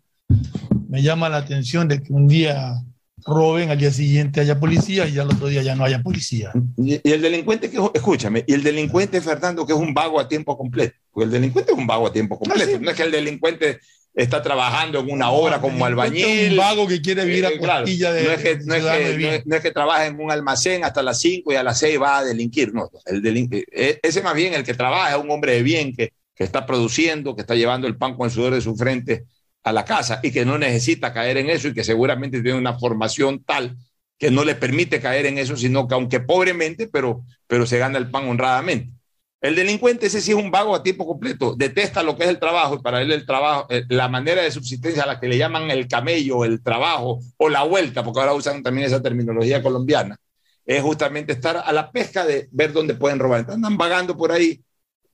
Me 0.88 1.02
llama 1.02 1.28
la 1.28 1.38
atención 1.38 1.88
de 1.88 2.02
que 2.02 2.14
un 2.14 2.28
día 2.28 2.76
roben, 3.26 3.72
al 3.72 3.80
día 3.80 3.92
siguiente 3.92 4.40
haya 4.40 4.60
policía 4.60 5.08
y 5.08 5.18
al 5.18 5.28
otro 5.28 5.48
día 5.48 5.64
ya 5.64 5.76
no 5.76 5.84
haya 5.84 6.02
policía. 6.02 6.52
Y, 6.78 7.02
el 7.10 7.22
delincuente 7.22 7.70
que, 7.70 7.80
escúchame, 7.94 8.44
y 8.48 8.54
el 8.54 8.64
delincuente, 8.64 9.20
Fernando, 9.20 9.66
que 9.66 9.74
es 9.74 9.80
un 9.80 9.94
vago 9.94 10.20
a 10.20 10.28
tiempo 10.28 10.58
completo. 10.58 10.96
Porque 11.12 11.26
el 11.26 11.32
delincuente 11.32 11.72
es 11.72 11.78
un 11.78 11.88
vago 11.88 12.08
a 12.08 12.14
tiempo 12.14 12.38
completo. 12.38 12.72
Ah, 12.76 12.80
no 12.80 12.92
es 12.92 12.96
que 12.96 13.04
el 13.04 13.12
delincuente 13.12 13.80
está 14.14 14.42
trabajando 14.42 15.00
en 15.00 15.12
una 15.12 15.32
obra 15.32 15.60
como 15.60 15.86
albañil. 15.86 16.52
Un 16.52 16.58
vago 16.58 16.88
que 16.88 17.02
quiere 17.02 17.26
vivir 17.26 17.46
a 17.46 17.50
eh, 17.50 17.60
claro, 17.60 17.86
de, 17.86 17.94
no 17.94 18.32
es 18.32 18.42
que, 18.42 18.60
no, 18.64 18.76
es 18.76 18.84
que, 18.84 19.44
no, 19.46 19.56
es 19.56 19.74
trabaja 19.74 20.06
en 20.06 20.20
un 20.20 20.32
almacén 20.32 20.84
hasta 20.84 21.02
las 21.02 21.20
5 21.20 21.52
y 21.52 21.56
a 21.56 21.64
las 21.64 21.80
6 21.80 22.00
va 22.00 22.20
a 22.20 22.24
delinquir. 22.24 22.74
No, 22.74 22.90
el 23.06 23.26
eh, 23.72 24.00
ese 24.04 24.22
más 24.22 24.36
bien 24.36 24.54
el 24.54 24.64
que 24.64 24.74
trabaja 24.76 25.16
es 25.16 25.22
un 25.22 25.32
hombre 25.32 25.54
de 25.54 25.64
bien 25.64 25.96
que, 25.96 26.14
que 26.36 26.44
está 26.44 26.66
produciendo, 26.66 27.36
que 27.36 27.42
está 27.42 27.56
llevando 27.56 27.88
el 27.88 27.98
pan 27.98 28.16
con 28.16 28.26
el 28.26 28.32
sudor 28.32 28.54
de 28.54 28.62
su 28.62 28.76
frente 28.76 29.26
a 29.66 29.74
la 29.74 29.84
casa 29.84 30.20
y 30.24 30.32
que 30.32 30.46
no 30.46 30.58
necesita 30.58 31.12
caer 31.12 31.38
en 31.38 31.50
eso 31.50 31.68
y 31.68 31.74
que 31.74 31.84
seguramente 31.84 32.42
tiene 32.42 32.58
una 32.58 32.78
formación 32.78 33.44
tal 33.44 33.76
que 34.18 34.32
no 34.32 34.46
le 34.46 34.56
permite 34.56 35.02
caer 35.02 35.26
en 35.26 35.40
eso, 35.40 35.58
sino 35.58 35.88
que 35.88 35.96
aunque 35.96 36.20
pobremente, 36.20 36.88
pero, 36.88 37.24
pero 37.48 37.66
se 37.66 37.80
gana 37.80 37.98
el 37.98 38.10
pan 38.10 38.30
honradamente. 38.30 38.94
El 39.42 39.56
delincuente 39.56 40.06
ese 40.06 40.22
sí 40.22 40.32
es 40.32 40.38
un 40.38 40.52
vago 40.52 40.76
a 40.76 40.84
tiempo 40.84 41.06
completo, 41.06 41.56
detesta 41.56 42.04
lo 42.04 42.16
que 42.16 42.24
es 42.24 42.30
el 42.30 42.40
trabajo 42.40 42.76
y 42.76 42.82
para 42.82 43.02
él 43.02 43.12
el 43.12 43.26
trabajo, 43.26 43.66
eh, 43.70 43.84
la 43.90 44.08
manera 44.08 44.44
de 44.44 44.52
subsistencia 44.52 45.04
a 45.04 45.08
la 45.08 45.20
que 45.20 45.28
le 45.28 45.38
llaman 45.38 45.70
el 45.70 45.88
camello, 45.88 46.46
el 46.46 46.64
trabajo 46.64 47.20
o 47.38 47.50
la 47.50 47.64
vuelta, 47.64 48.04
porque 48.04 48.22
ahora 48.22 48.34
usan 48.34 48.64
también 48.64 48.88
esa 48.88 49.02
terminología 49.02 49.62
colombiana, 49.62 50.18
es 50.66 50.82
justamente 50.82 51.34
estar 51.34 51.58
a 51.58 51.72
la 51.74 51.92
pesca 51.92 52.26
de 52.26 52.48
ver 52.52 52.72
dónde 52.72 52.96
pueden 52.96 53.20
robar. 53.20 53.46
Andan 53.50 53.78
vagando 53.78 54.16
por 54.16 54.32
ahí, 54.32 54.64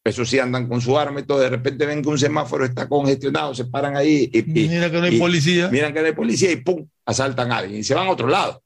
eso 0.03 0.25
sí 0.25 0.39
andan 0.39 0.67
con 0.67 0.81
su 0.81 0.97
arma 0.97 1.19
y 1.19 1.23
todo, 1.23 1.39
de 1.39 1.49
repente 1.49 1.85
ven 1.85 2.01
que 2.01 2.09
un 2.09 2.17
semáforo 2.17 2.65
está 2.65 2.89
congestionado, 2.89 3.53
se 3.53 3.65
paran 3.65 3.95
ahí 3.95 4.29
y, 4.33 4.43
mira 4.43 4.89
que 4.89 4.97
no 4.97 5.03
hay 5.03 5.19
policía. 5.19 5.69
Miran 5.69 5.93
que 5.93 6.01
no 6.01 6.07
hay 6.07 6.13
policía 6.13 6.51
y 6.51 6.57
pum, 6.57 6.87
asaltan 7.05 7.51
a 7.51 7.57
alguien 7.57 7.81
y 7.81 7.83
se 7.83 7.93
van 7.93 8.07
a 8.07 8.11
otro 8.11 8.27
lado. 8.27 8.63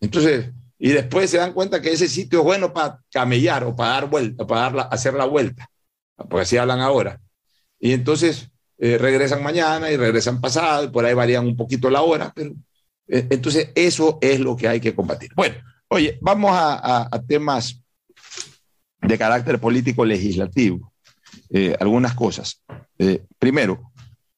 Entonces, 0.00 0.50
y 0.78 0.90
después 0.90 1.30
se 1.30 1.38
dan 1.38 1.52
cuenta 1.52 1.80
que 1.80 1.92
ese 1.92 2.08
sitio 2.08 2.40
es 2.40 2.44
bueno 2.44 2.72
para 2.72 3.00
camellar 3.10 3.64
o 3.64 3.76
para 3.76 3.92
dar 3.92 4.10
vuelta, 4.10 4.46
para 4.46 4.82
hacer 4.82 5.14
la 5.14 5.24
vuelta, 5.24 5.68
porque 6.16 6.40
así 6.42 6.56
hablan 6.56 6.80
ahora. 6.80 7.20
Y 7.78 7.92
entonces 7.92 8.50
eh, 8.78 8.98
regresan 8.98 9.42
mañana 9.42 9.90
y 9.90 9.96
regresan 9.96 10.40
pasado, 10.40 10.84
y 10.84 10.88
por 10.88 11.04
ahí 11.04 11.14
varían 11.14 11.46
un 11.46 11.56
poquito 11.56 11.88
la 11.88 12.02
hora, 12.02 12.32
pero 12.34 12.52
eh, 13.08 13.26
entonces 13.30 13.70
eso 13.74 14.18
es 14.20 14.40
lo 14.40 14.56
que 14.56 14.68
hay 14.68 14.80
que 14.80 14.94
combatir. 14.94 15.30
Bueno, 15.34 15.56
oye, 15.88 16.18
vamos 16.20 16.50
a, 16.54 17.08
temas 17.28 17.81
de 19.02 19.18
carácter 19.18 19.58
político 19.58 20.04
legislativo, 20.04 20.92
eh, 21.50 21.76
algunas 21.80 22.14
cosas. 22.14 22.62
primero, 23.38 23.92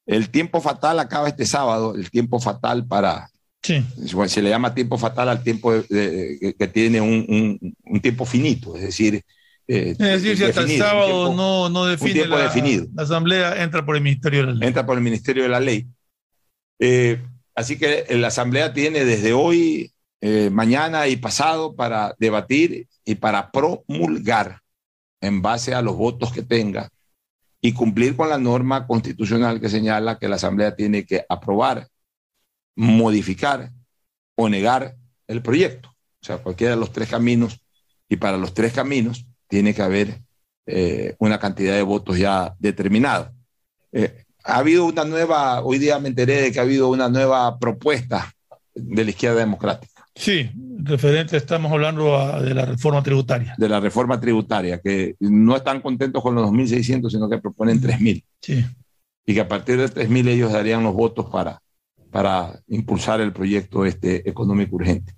el 0.07 0.31
tiempo 0.31 0.61
fatal 0.61 0.99
acaba 0.99 1.29
este 1.29 1.47
sábado, 1.47 1.95
el 1.95 2.11
tiempo 2.11 2.41
fatal 2.41 2.87
para 2.87 3.29
se 3.63 4.43
le 4.43 4.51
llama 4.51 4.75
tiempo 4.75 4.99
fatal 4.99 5.31
al 5.31 5.43
tiempo 5.43 5.73
que 5.89 6.71
tiene 6.73 7.01
un, 7.01 7.59
tiempo 8.03 8.27
finito, 8.27 8.77
es 8.77 8.83
decir, 8.83 9.23
Eh, 9.67 9.97
es 9.99 10.23
decir, 10.23 10.37
si 10.37 10.45
hasta 10.45 10.61
el 10.61 10.77
sábado 10.77 11.07
tiempo, 11.07 11.35
no, 11.37 11.69
no 11.71 11.87
define 11.87 12.27
la, 12.27 12.43
definido. 12.43 12.87
la, 12.95 13.03
Asamblea, 13.03 13.63
entra 13.63 13.85
por 13.85 13.97
el 13.97 14.03
Ministerio 14.03 14.41
de 14.41 14.47
la 14.47 14.53
Ley. 14.53 14.69
Entra 14.69 14.85
por 14.85 14.99
el 14.99 15.03
Ministerio 15.03 15.43
de 15.45 15.49
la 15.49 15.61
Ley. 15.61 15.87
Eh, 16.79 17.23
así 17.55 17.79
que 17.79 18.05
la 18.11 18.29
Asamblea 18.29 18.75
tiene 18.75 19.07
desde 19.07 19.33
hoy, 19.33 19.93
eh, 20.21 20.51
mañana 20.51 21.09
y 21.09 21.17
pasado 21.17 21.75
para 21.75 22.15
debatir 22.19 22.87
y 23.05 23.17
para 23.17 23.51
promulgar 23.51 24.61
en 25.21 25.43
base 25.43 25.75
a 25.75 25.83
los 25.83 25.97
votos 25.97 26.33
que 26.33 26.43
tenga 26.43 26.89
y 27.61 27.73
cumplir 27.73 28.15
con 28.17 28.29
la 28.29 28.39
norma 28.39 28.87
constitucional 28.87 29.61
que 29.61 29.71
señala 29.71 30.19
que 30.19 30.29
la 30.29 30.37
Asamblea 30.37 30.77
tiene 30.77 31.07
que 31.07 31.25
aprobar, 31.29 31.89
modificar 32.77 33.73
o 34.37 34.49
negar 34.49 34.97
el 35.27 35.41
proyecto. 35.41 35.89
O 35.89 36.27
sea, 36.27 36.39
cualquiera 36.39 36.75
de 36.75 36.81
los 36.81 36.93
tres 36.93 37.09
caminos. 37.09 37.61
Y 38.09 38.17
para 38.17 38.37
los 38.37 38.53
tres 38.53 38.75
caminos 38.75 39.27
tiene 39.49 39.75
que 39.75 39.83
haber 39.83 40.21
eh, 40.67 41.15
una 41.19 41.39
cantidad 41.39 41.75
de 41.75 41.83
votos 41.83 42.19
ya 42.19 42.55
determinada. 42.59 43.33
Eh, 43.93 44.25
ha 44.45 44.59
habido 44.59 44.85
una 44.85 45.05
nueva, 45.05 45.63
hoy 45.63 45.79
día 45.79 45.99
me 45.99 46.09
enteré 46.09 46.43
de 46.43 46.53
que 46.53 46.59
ha 46.59 46.63
habido 46.63 46.91
una 46.91 47.09
nueva 47.09 47.59
propuesta 47.59 48.35
de 48.75 49.05
la 49.05 49.11
izquierda 49.11 49.41
democrática. 49.41 49.94
Sí, 50.17 50.49
referente, 50.79 51.37
estamos 51.37 51.73
hablando 51.73 52.17
a, 52.17 52.41
de 52.41 52.55
la 52.55 52.65
reforma 52.65 53.03
tributaria. 53.03 53.55
De 53.59 53.69
la 53.69 53.81
reforma 53.81 54.21
tributaria, 54.21 54.81
que 54.81 55.17
no 55.19 55.57
están 55.57 55.81
contentos 55.81 56.23
con 56.23 56.35
los 56.37 56.49
2.600, 56.51 57.11
sino 57.11 57.29
que 57.29 57.39
proponen 57.39 57.81
3.000. 57.81 58.25
Sí. 58.41 58.65
Y 59.27 59.35
que 59.35 59.41
a 59.41 59.49
partir 59.49 59.77
de 59.77 59.87
3.000 59.87 60.29
ellos 60.29 60.53
darían 60.53 60.85
los 60.85 60.95
votos 60.95 61.27
para, 61.31 61.61
para 62.11 62.61
impulsar 62.69 63.21
el 63.21 63.33
proyecto 63.33 63.85
este 63.85 64.29
económico 64.29 64.77
urgente. 64.77 65.15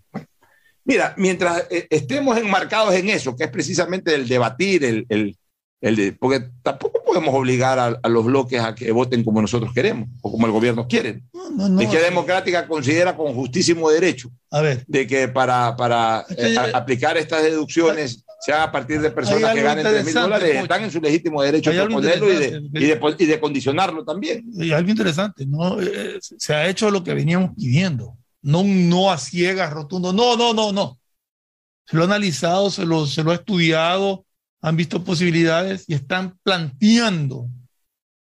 Mira, 0.84 1.14
mientras 1.18 1.66
eh, 1.70 1.86
estemos 1.90 2.38
enmarcados 2.38 2.94
en 2.94 3.10
eso, 3.10 3.36
que 3.36 3.44
es 3.44 3.50
precisamente 3.50 4.14
el 4.14 4.26
debatir, 4.26 4.84
el, 4.84 5.04
el, 5.08 5.36
el 5.80 5.96
de, 5.96 6.12
porque 6.12 6.48
tampoco 6.62 7.02
podemos 7.18 7.40
obligar 7.40 7.78
a, 7.78 7.98
a, 8.02 8.08
los 8.08 8.24
bloques 8.24 8.60
a 8.60 8.74
que 8.74 8.90
voten 8.92 9.24
como 9.24 9.40
nosotros 9.40 9.72
queremos 9.72 10.08
o 10.22 10.30
como 10.30 10.46
el 10.46 10.52
gobierno 10.52 10.86
quiere. 10.86 11.22
No, 11.32 11.50
no, 11.50 11.68
no, 11.68 11.76
la 11.76 11.82
izquierda 11.82 12.08
democrática 12.08 12.66
considera 12.66 13.16
con 13.16 13.34
justísimo 13.34 13.90
derecho 13.90 14.30
a 14.50 14.60
ver. 14.60 14.84
de 14.86 15.06
que 15.06 15.28
para, 15.28 15.76
para 15.76 16.24
eh, 16.36 16.56
a, 16.56 16.78
aplicar 16.78 17.16
estas 17.16 17.42
deducciones 17.42 18.24
sea 18.40 18.64
a 18.64 18.72
partir 18.72 19.00
de 19.00 19.10
personas 19.10 19.54
que 19.54 19.62
ganen 19.62 19.84
3 19.84 20.04
mil 20.04 20.14
dólares, 20.14 20.50
Pocho. 20.50 20.62
están 20.62 20.84
en 20.84 20.90
su 20.90 21.00
legítimo 21.00 21.42
derecho 21.42 21.72
de 21.72 21.82
proponerlo 21.82 22.32
y 22.32 22.36
de, 22.36 22.62
y, 22.74 22.86
de, 22.86 23.16
y 23.18 23.26
de 23.26 23.40
condicionarlo 23.40 24.04
también. 24.04 24.44
Y 24.52 24.72
algo 24.72 24.90
interesante, 24.90 25.46
¿no? 25.46 25.80
Eh, 25.80 26.18
se 26.20 26.54
ha 26.54 26.68
hecho 26.68 26.90
lo 26.90 27.02
que 27.02 27.14
veníamos 27.14 27.50
pidiendo 27.56 28.16
no 28.46 28.60
un 28.60 28.88
no 28.88 29.10
a 29.10 29.18
ciegas 29.18 29.72
rotundo, 29.72 30.12
no, 30.12 30.36
no, 30.36 30.54
no, 30.54 30.72
no. 30.72 31.00
Se 31.84 31.96
lo 31.96 32.02
ha 32.02 32.06
analizado, 32.06 32.70
se 32.70 32.84
lo, 32.86 33.06
se 33.06 33.24
lo 33.24 33.32
ha 33.32 33.34
estudiado, 33.34 34.24
han 34.66 34.76
visto 34.76 35.04
posibilidades 35.04 35.84
y 35.86 35.94
están 35.94 36.36
planteando 36.42 37.48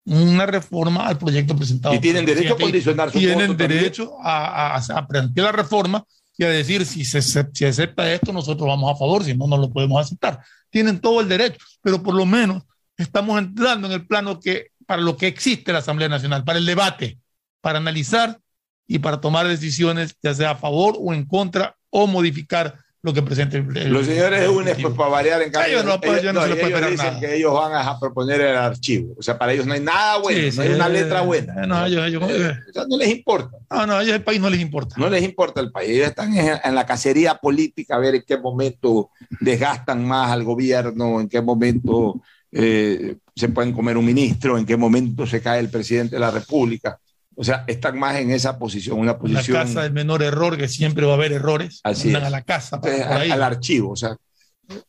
una 0.03 0.45
reforma 0.45 1.07
al 1.07 1.17
proyecto 1.17 1.55
presentado. 1.55 1.95
Y 1.95 1.99
tienen 1.99 2.25
derecho 2.25 2.55
a 2.55 2.57
condicionar 2.57 3.09
su 3.09 3.19
Tienen 3.19 3.55
derecho 3.55 4.17
a, 4.21 4.75
a, 4.75 4.97
a, 4.97 5.07
plantear 5.07 5.45
la 5.45 5.51
reforma 5.53 6.03
y 6.37 6.43
a 6.43 6.49
decir 6.49 6.85
si 6.85 7.05
se 7.05 7.21
si 7.21 7.63
acepta 7.65 8.11
esto, 8.11 8.33
nosotros 8.33 8.67
vamos 8.67 8.93
a 8.93 8.97
favor, 8.97 9.23
si 9.23 9.33
no, 9.33 9.47
no 9.47 9.57
lo 9.57 9.71
podemos 9.71 10.05
aceptar. 10.05 10.43
Tienen 10.69 10.99
todo 10.99 11.21
el 11.21 11.29
derecho, 11.29 11.65
pero 11.81 12.03
por 12.03 12.13
lo 12.13 12.25
menos 12.25 12.63
estamos 12.97 13.39
entrando 13.39 13.87
en 13.87 13.93
el 13.93 14.05
plano 14.05 14.37
que 14.41 14.71
para 14.85 15.01
lo 15.01 15.15
que 15.15 15.27
existe 15.27 15.71
la 15.71 15.79
Asamblea 15.79 16.09
Nacional, 16.09 16.43
para 16.43 16.59
el 16.59 16.65
debate, 16.65 17.17
para 17.61 17.77
analizar 17.77 18.41
y 18.85 18.99
para 18.99 19.21
tomar 19.21 19.47
decisiones, 19.47 20.17
ya 20.21 20.33
sea 20.33 20.51
a 20.51 20.55
favor 20.55 20.97
o 20.99 21.13
en 21.13 21.25
contra, 21.25 21.77
o 21.89 22.07
modificar 22.07 22.84
lo 23.05 23.13
que 23.13 23.21
presente 23.21 23.57
el, 23.57 23.77
el 23.77 23.93
Los 23.93 24.07
señores 24.07 24.41
de 24.41 24.49
UNES, 24.49 24.77
pues 24.81 24.95
para 24.95 25.09
variar, 25.09 25.41
en 25.43 25.51
cambio, 25.51 25.73
ellos 25.73 25.85
no, 25.85 26.01
pues, 26.01 26.21
ellos, 26.23 26.33
no, 26.33 26.39
no, 26.41 26.47
se 26.55 26.65
ellos 26.65 26.81
dicen 26.89 27.05
nada. 27.05 27.19
que 27.19 27.35
ellos 27.35 27.53
van 27.53 27.73
a 27.73 27.99
proponer 27.99 28.41
el 28.41 28.55
archivo. 28.57 29.13
O 29.17 29.21
sea, 29.21 29.37
para 29.37 29.53
ellos 29.53 29.67
no 29.67 29.73
hay 29.73 29.79
nada 29.81 30.17
bueno, 30.17 30.39
Sí, 30.39 30.57
no 30.57 30.63
sí, 30.63 30.67
hay 30.69 30.73
una 30.75 30.89
letra 30.89 31.21
eh, 31.21 31.25
buena. 31.25 31.53
no, 31.67 31.85
ellos- 31.85 32.07
ellos- 32.07 32.23
Eh, 32.31 32.51
o 32.69 32.73
sea, 32.73 32.85
no 32.89 32.97
les 32.97 33.09
importa. 33.09 33.57
No, 33.69 33.85
no, 33.85 33.93
a 33.97 34.01
ellos 34.03 34.15
el 34.15 34.23
país 34.23 34.41
no 34.41 34.49
les 34.49 34.59
importa. 34.59 34.95
No 34.97 35.07
les 35.09 35.23
importa 35.23 35.61
el 35.61 35.71
país. 35.71 35.91
Ellos 35.91 36.07
están 36.07 36.35
en, 36.35 36.57
en 36.63 36.73
la 36.75 36.85
cacería 36.85 37.35
política 37.35 37.95
a 37.95 37.99
ver 37.99 38.15
en 38.15 38.23
qué 38.27 38.37
momento 38.37 39.11
desgastan 39.39 40.03
más 40.05 40.31
al 40.31 40.43
gobierno, 40.43 41.21
en 41.21 41.29
qué 41.29 41.41
momento 41.41 42.19
eh, 42.51 43.17
se 43.35 43.49
pueden 43.49 43.71
comer 43.71 43.97
un 43.97 44.05
ministro, 44.05 44.57
en 44.57 44.65
qué 44.65 44.77
momento 44.77 45.27
se 45.27 45.41
cae 45.41 45.59
el 45.59 45.69
presidente 45.69 46.15
de 46.15 46.19
la 46.21 46.31
República. 46.31 46.97
O 47.35 47.43
sea, 47.43 47.63
están 47.67 47.99
más 47.99 48.15
en 48.17 48.31
esa 48.31 48.57
posición, 48.57 48.97
una 48.99 49.11
la 49.13 49.17
posición 49.17 49.57
casa 49.57 49.83
del 49.83 49.93
menor 49.93 50.23
error, 50.23 50.57
que 50.57 50.67
siempre 50.67 51.05
va 51.05 51.13
a 51.13 51.15
haber 51.15 51.33
errores. 51.33 51.81
Así 51.83 52.09
es. 52.09 52.15
a 52.15 52.29
la 52.29 52.41
casa 52.43 52.79
por 52.79 52.89
ahí. 52.89 53.29
al 53.31 53.43
archivo. 53.43 53.91
O 53.91 53.95
sea, 53.95 54.15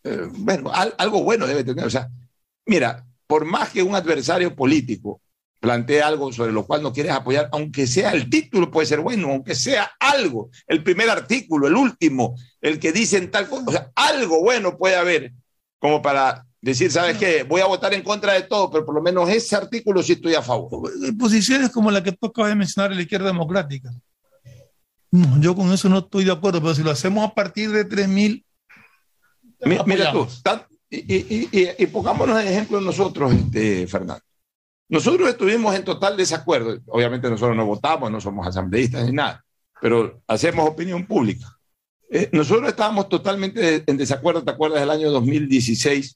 eh, 0.05 0.29
bueno, 0.39 0.71
al- 0.73 0.95
algo 0.99 1.23
bueno 1.23 1.47
debe 1.47 1.65
tener. 1.65 1.85
O 1.85 1.91
sea, 1.91 2.09
mira, 2.67 3.05
por 3.27 3.45
más 3.45 3.71
que 3.71 3.83
un 3.83 3.95
adversario 3.95 4.55
político 4.55 5.21
plantee 5.59 6.03
algo 6.03 6.33
sobre 6.33 6.53
lo 6.53 6.65
cual 6.67 6.83
no 6.83 6.93
quieres 6.93 7.13
apoyar, 7.13 7.49
aunque 7.51 7.87
sea 7.87 8.13
el 8.13 8.31
título 8.31 8.71
puede 8.71 8.87
ser 8.87 9.01
bueno, 9.01 9.29
aunque 9.31 9.55
sea 9.55 9.91
algo, 9.99 10.51
el 10.69 10.85
primer 10.85 11.11
artículo, 11.11 11.67
el 11.67 11.75
último, 11.75 12.37
el 12.61 12.79
que 12.79 12.93
dicen 12.93 13.31
tal 13.31 13.49
cosa, 13.49 13.65
o 13.67 13.73
sea, 13.73 13.91
algo 13.97 14.41
bueno 14.43 14.77
puede 14.77 14.95
haber 14.97 15.33
como 15.81 16.03
para 16.03 16.45
decir, 16.67 16.91
¿sabes 16.93 17.17
qué? 17.19 17.43
Voy 17.45 17.61
a 17.61 17.67
votar 17.67 17.93
en 17.95 18.03
contra 18.03 18.33
de 18.35 18.43
todo, 18.43 18.71
pero 18.71 18.85
por 18.85 18.95
lo 18.95 19.03
menos 19.03 19.29
ese 19.29 19.57
artículo 19.57 20.03
sí 20.03 20.13
estoy 20.13 20.35
a 20.35 20.43
favor. 20.43 20.91
Posiciones 21.19 21.71
como 21.71 21.91
la 21.91 22.03
que 22.03 22.13
tú 22.13 22.27
acabas 22.27 22.51
de 22.51 22.57
mencionar 22.57 22.91
de 22.91 22.97
la 22.97 23.03
izquierda 23.03 23.27
democrática. 23.27 23.91
No, 25.11 25.41
yo 25.41 25.55
con 25.55 25.73
eso 25.73 25.89
no 25.89 25.99
estoy 25.99 26.25
de 26.25 26.33
acuerdo, 26.33 26.61
pero 26.61 26.75
si 26.75 26.83
lo 26.83 26.91
hacemos 26.91 27.25
a 27.25 27.33
partir 27.35 27.71
de 27.71 27.85
3.000, 27.85 28.45
Mi- 29.65 29.79
Mira 29.87 30.13
tú, 30.13 30.27
tan- 30.43 30.63
y, 30.91 30.99
y- 31.15 31.49
y- 31.51 31.71
y 31.79 31.87
pongámonos 31.87 32.37
de 32.37 32.51
ejemplo 32.51 32.81
nosotros, 32.81 33.33
este, 33.33 33.87
Fernando. 33.87 34.23
Nosotros 34.89 35.29
estuvimos 35.29 35.75
en 35.75 35.83
total 35.85 36.17
desacuerdo. 36.17 36.79
Obviamente 36.87 37.29
nosotros 37.31 37.57
no 37.57 37.67
votamos, 37.67 38.11
no 38.11 38.21
somos 38.21 38.47
asambleístas 38.47 39.07
ni 39.07 39.13
nada, 39.13 39.45
pero 39.81 40.23
hacemos 40.29 40.69
opinión 40.69 41.07
pública. 41.07 41.47
Eh, 42.11 42.29
nosotros 42.33 42.69
estábamos 42.69 43.09
totalmente 43.09 43.83
en 43.87 43.97
desacuerdo, 43.97 44.45
¿te 44.45 44.51
acuerdas 44.53 44.81
del 44.81 44.91
año 44.91 45.11
2016 45.11 46.16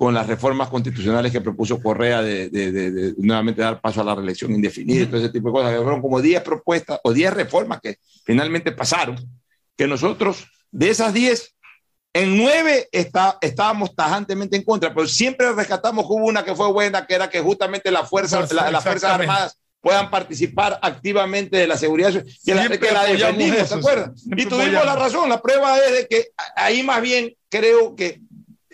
con 0.00 0.14
las 0.14 0.26
reformas 0.26 0.70
constitucionales 0.70 1.30
que 1.30 1.42
propuso 1.42 1.78
Correa 1.78 2.22
de, 2.22 2.48
de- 2.48 2.72
de- 2.72 2.90
de 2.90 3.14
nuevamente 3.18 3.60
dar 3.60 3.82
paso 3.82 4.00
a 4.00 4.04
la 4.04 4.14
reelección 4.14 4.50
indefinida 4.50 5.02
y 5.02 5.06
todo 5.06 5.18
ese 5.18 5.28
tipo 5.28 5.48
de 5.48 5.52
cosas? 5.52 5.72
Que 5.72 5.82
fueron 5.82 6.00
como 6.00 6.22
10 6.22 6.42
propuestas 6.42 6.98
o 7.04 7.12
10 7.12 7.34
reformas 7.34 7.82
que 7.82 7.98
finalmente 8.24 8.72
pasaron, 8.72 9.16
que 9.76 9.86
nosotros 9.86 10.46
de 10.70 10.88
esas 10.88 11.12
10 11.12 11.54
en 12.14 12.38
nueve 12.38 12.88
está, 12.92 13.36
estábamos 13.42 13.94
tajantemente 13.94 14.56
en 14.56 14.64
contra, 14.64 14.94
pero 14.94 15.06
siempre 15.06 15.52
rescatamos 15.52 16.06
que 16.06 16.12
hubo 16.14 16.24
una 16.24 16.46
que 16.46 16.54
fue 16.54 16.72
buena, 16.72 17.06
que 17.06 17.14
era 17.16 17.28
que 17.28 17.40
justamente 17.40 17.90
las 17.90 18.08
fuerzas, 18.08 18.48
Fuerza, 18.48 18.54
la- 18.54 18.70
las 18.70 18.82
Fuerzas. 18.82 19.10
Armadas 19.20 19.58
puedan 19.82 20.08
participar 20.10 20.78
activamente 20.80 21.58
de 21.58 21.66
la 21.66 21.76
seguridad, 21.76 22.10
que 22.10 22.54
la, 22.54 22.62
Siempre 22.62 22.78
que 22.78 22.90
la 22.94 23.04
defendimos, 23.04 23.58
eso, 23.58 23.66
¿se 23.66 23.74
acuerdan? 23.74 24.14
Y 24.16 24.46
tuvimos 24.46 24.52
apoyamos. 24.62 24.86
la 24.86 24.96
razón, 24.96 25.28
la 25.28 25.42
prueba 25.42 25.76
es 25.78 25.92
de 25.92 26.06
que 26.08 26.28
ahí 26.56 26.82
más 26.82 27.02
bien 27.02 27.34
creo 27.50 27.94
que 27.94 28.22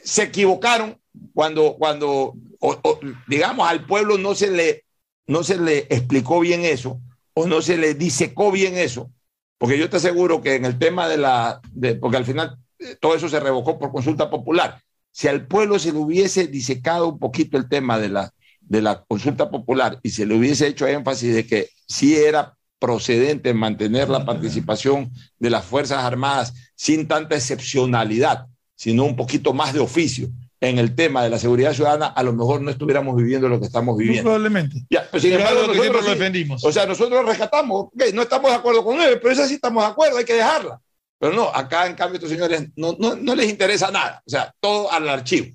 se 0.04 0.22
equivocaron 0.22 0.96
cuando, 1.34 1.76
cuando 1.78 2.34
o- 2.60 2.78
o, 2.82 3.00
digamos, 3.26 3.68
al 3.68 3.84
pueblo 3.86 4.18
no 4.18 4.34
se, 4.34 4.50
le, 4.50 4.84
no 5.26 5.42
se 5.42 5.58
le 5.58 5.78
explicó 5.90 6.40
bien 6.40 6.64
eso, 6.64 7.00
o 7.34 7.46
no 7.46 7.60
se 7.62 7.76
le 7.76 7.94
disecó 7.94 8.50
bien 8.50 8.76
eso, 8.76 9.10
porque 9.58 9.78
yo 9.78 9.90
te 9.90 9.96
aseguro 9.98 10.40
que 10.40 10.54
en 10.54 10.64
el 10.64 10.78
tema 10.78 11.08
de 11.08 11.18
la, 11.18 11.60
de, 11.72 11.94
porque 11.96 12.16
al 12.16 12.24
final 12.24 12.56
eh, 12.78 12.96
todo 13.00 13.14
eso 13.14 13.28
se 13.28 13.40
revocó 13.40 13.78
por 13.78 13.92
consulta 13.92 14.30
popular. 14.30 14.80
Si 15.10 15.28
al 15.28 15.46
pueblo 15.46 15.78
se 15.78 15.92
le 15.92 15.98
hubiese 15.98 16.46
disecado 16.46 17.08
un 17.08 17.18
poquito 17.18 17.56
el 17.56 17.68
tema 17.68 17.98
de 17.98 18.08
la, 18.10 18.32
de 18.60 18.82
la 18.82 19.02
consulta 19.04 19.50
popular 19.50 19.98
y 20.02 20.10
se 20.10 20.26
le 20.26 20.34
hubiese 20.36 20.66
hecho 20.66 20.86
énfasis 20.86 21.34
de 21.34 21.46
que 21.46 21.70
sí 21.88 22.16
era 22.16 22.54
procedente 22.78 23.54
mantener 23.54 24.10
la 24.10 24.26
participación 24.26 25.10
de 25.38 25.48
las 25.50 25.64
Fuerzas 25.64 26.04
Armadas 26.04 26.52
sin 26.74 27.08
tanta 27.08 27.34
excepcionalidad, 27.34 28.46
sino 28.74 29.04
un 29.04 29.16
poquito 29.16 29.54
más 29.54 29.72
de 29.72 29.80
oficio 29.80 30.28
en 30.68 30.78
el 30.78 30.94
tema 30.94 31.22
de 31.22 31.30
la 31.30 31.38
seguridad 31.38 31.72
ciudadana, 31.72 32.06
a 32.06 32.22
lo 32.22 32.32
mejor 32.32 32.60
no 32.60 32.70
estuviéramos 32.70 33.16
viviendo 33.16 33.48
lo 33.48 33.58
que 33.60 33.66
estamos 33.66 33.96
viviendo. 33.96 34.24
probablemente. 34.24 34.84
Ya, 34.90 35.06
pero 35.10 35.20
sin 35.20 35.30
Pero 35.32 35.40
embargo, 35.42 35.60
siempre 35.60 35.78
nosotros 35.78 36.04
lo 36.04 36.12
sí- 36.12 36.18
defendimos. 36.18 36.64
o 36.64 36.72
sea, 36.72 36.86
nosotros 36.86 37.26
rescatamos, 37.26 37.80
ok, 37.92 38.02
no 38.14 38.22
estamos 38.22 38.50
de 38.50 38.56
acuerdo 38.56 38.84
con 38.84 39.00
él, 39.00 39.18
pero 39.20 39.32
esa 39.32 39.46
sí 39.46 39.54
estamos 39.54 39.82
de 39.84 39.90
acuerdo, 39.90 40.18
hay 40.18 40.24
que 40.24 40.34
dejarla. 40.34 40.80
Pero 41.18 41.32
no, 41.32 41.48
acá 41.48 41.86
en 41.86 41.94
cambio 41.94 42.16
estos 42.16 42.30
señores 42.30 42.68
no, 42.76 42.94
no, 42.98 43.16
no 43.16 43.34
les 43.34 43.48
interesa 43.48 43.90
nada, 43.90 44.22
o 44.26 44.30
sea, 44.30 44.52
todo 44.60 44.92
al 44.92 45.08
archivo, 45.08 45.48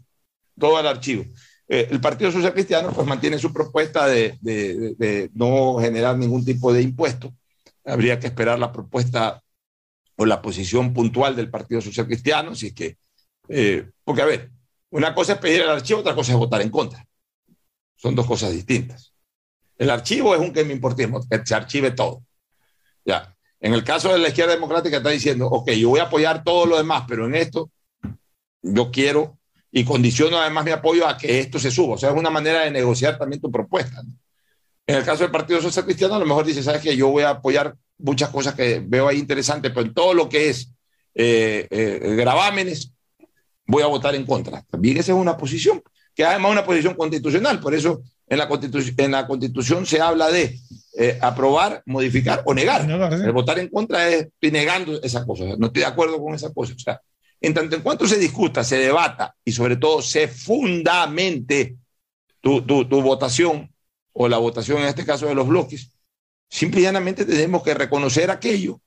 todo 0.60 0.78
al 0.78 0.88
archivo. 0.88 1.24
Eh, 1.68 1.88
el 1.92 2.02
Partido 2.02 2.32
Social 2.32 2.54
Cristiano 2.54 2.92
pues 2.94 3.08
mantiene 3.08 3.38
su 3.40 3.54
propuesta 3.54 4.06
de, 4.08 4.38
de- 4.42 4.76
de- 4.78 4.96
de 4.98 5.30
no 5.34 5.78
generar 5.80 6.18
ningún 6.18 6.44
tipo 6.44 6.74
de 6.74 6.82
impuesto. 6.82 7.34
Habría 7.86 8.20
que 8.20 8.28
esperar 8.28 8.60
la 8.60 8.72
propuesta 8.72 9.42
o 10.18 10.26
la 10.26 10.42
posición 10.42 10.94
puntual 10.94 11.36
del 11.36 11.50
Partido 11.50 11.80
Social 11.82 12.06
Cristiano, 12.08 12.54
si 12.56 12.68
es 12.68 12.74
que, 12.74 12.98
eh, 13.48 13.86
porque 14.04 14.22
a 14.22 14.26
ver, 14.26 14.50
una 14.92 15.14
cosa 15.14 15.34
es 15.34 15.40
pedir 15.40 15.62
el 15.62 15.70
archivo, 15.70 16.00
otra 16.00 16.16
cosa 16.16 16.34
es 16.34 16.38
votar 16.38 16.62
en 16.62 16.70
contra. 16.70 17.06
Son 17.96 18.16
dos 18.16 18.26
cosas 18.26 18.52
distintas. 18.52 19.14
El 19.78 19.90
archivo 19.90 20.36
es 20.36 20.42
un 20.42 20.54
que 20.54 20.64
me 20.64 20.74
importismo, 20.74 21.22
que 21.28 21.42
se 21.44 21.56
archive 21.56 21.92
todo. 21.92 22.24
Ya. 23.04 23.36
En 23.60 23.74
el 23.74 23.84
caso 23.84 24.12
de 24.12 24.20
la 24.20 24.28
izquierda 24.28 24.54
democrática 24.54 24.98
está 24.98 25.10
diciendo, 25.10 25.48
ok, 25.48 25.72
yo 25.72 25.90
voy 25.90 26.00
a 26.00 26.04
apoyar 26.04 26.44
todo 26.44 26.66
lo 26.66 26.78
demás, 26.78 27.06
pero 27.08 27.26
en 27.26 27.36
esto 27.36 27.72
yo 28.62 28.92
quiero 28.92 29.38
y 29.72 29.86
condiciono 29.86 30.38
además 30.38 30.66
mi 30.66 30.72
apoyo 30.72 31.08
a 31.08 31.18
que 31.18 31.40
esto 31.40 31.58
se 31.58 31.72
suba. 31.72 31.96
O 31.96 31.98
sea, 31.98 32.10
es 32.10 32.16
una 32.16 32.30
manera 32.30 32.62
de 32.62 32.72
negociar 32.72 33.18
también 33.18 33.42
tu 33.42 33.50
propuesta. 33.50 34.02
En 34.86 34.96
el 34.96 35.06
caso 35.06 35.24
del 35.24 35.32
Partido 35.32 35.62
Social 35.62 35.86
Cristiano, 35.86 36.16
a 36.16 36.20
lo 36.20 36.26
mejor 36.26 36.46
dice, 36.46 36.62
sabes 36.62 36.82
que 36.82 36.98
yo 36.98 37.10
voy 37.10 37.24
a 37.24 37.30
apoyar 37.30 37.76
muchas 37.98 38.30
cosas 38.30 38.56
que 38.56 38.84
veo 38.86 39.08
ahí 39.08 39.20
interesantes, 39.20 39.72
pero 39.72 39.86
en 39.86 39.94
todo 39.94 40.14
lo 40.14 40.28
que 40.28 40.50
es 40.50 40.74
eh, 41.14 41.68
eh, 41.70 42.16
gravámenes, 42.16 42.92
voy 43.66 43.84
a 43.84 43.88
votar 43.88 44.16
en 44.16 44.26
contra. 44.26 44.64
También 44.64 44.98
esa 44.98 45.12
es 45.12 45.18
una 45.18 45.38
posición, 45.38 45.82
que 46.16 46.24
además 46.24 46.52
es 46.52 46.54
una 46.54 46.66
posición 46.66 46.94
constitucional. 46.96 47.60
Por 47.60 47.74
eso 47.74 48.02
en 48.28 48.38
la, 48.38 48.50
en 48.98 49.12
la 49.12 49.28
Constitución 49.28 49.86
se 49.86 50.00
habla 50.02 50.30
de 50.32 50.60
eh, 50.98 51.18
aprobar, 51.22 51.84
modificar 51.86 52.44
o 52.46 52.54
negar. 52.54 52.90
El 52.90 53.32
votar 53.32 53.60
en 53.60 53.70
contra 53.70 54.10
es 54.10 54.28
negando 54.42 55.02
esas 55.02 55.26
cosas. 55.26 55.58
No 55.58 55.68
estoy 55.68 55.82
de 55.82 55.88
acuerdo 55.88 56.22
con 56.22 56.34
esas 56.34 56.54
cosas. 56.54 56.76
O 56.76 56.80
sea, 56.80 57.02
en 57.40 57.54
tanto 57.54 57.76
en 57.76 57.82
cuanto 57.82 58.08
se 58.08 58.18
discuta, 58.18 58.64
se 58.64 58.78
debata 58.78 59.36
y 59.44 59.52
sobre 59.52 59.78
todo 59.78 60.02
se 60.02 60.28
fundamente 60.28 61.78
tu, 62.40 62.62
tu, 62.62 62.88
tu 62.88 63.02
votación 63.02 63.74
o 64.14 64.28
la 64.28 64.38
votación 64.38 64.80
en 64.80 64.88
este 64.88 65.06
caso 65.06 65.28
de 65.28 65.36
los 65.36 65.48
bloques, 65.48 65.92
simple 66.50 66.82
y 66.82 66.84
llanamente 66.84 67.26
tenemos 67.26 67.64
que 67.64 67.74
reconocer 67.74 68.30
aquello 68.30 68.82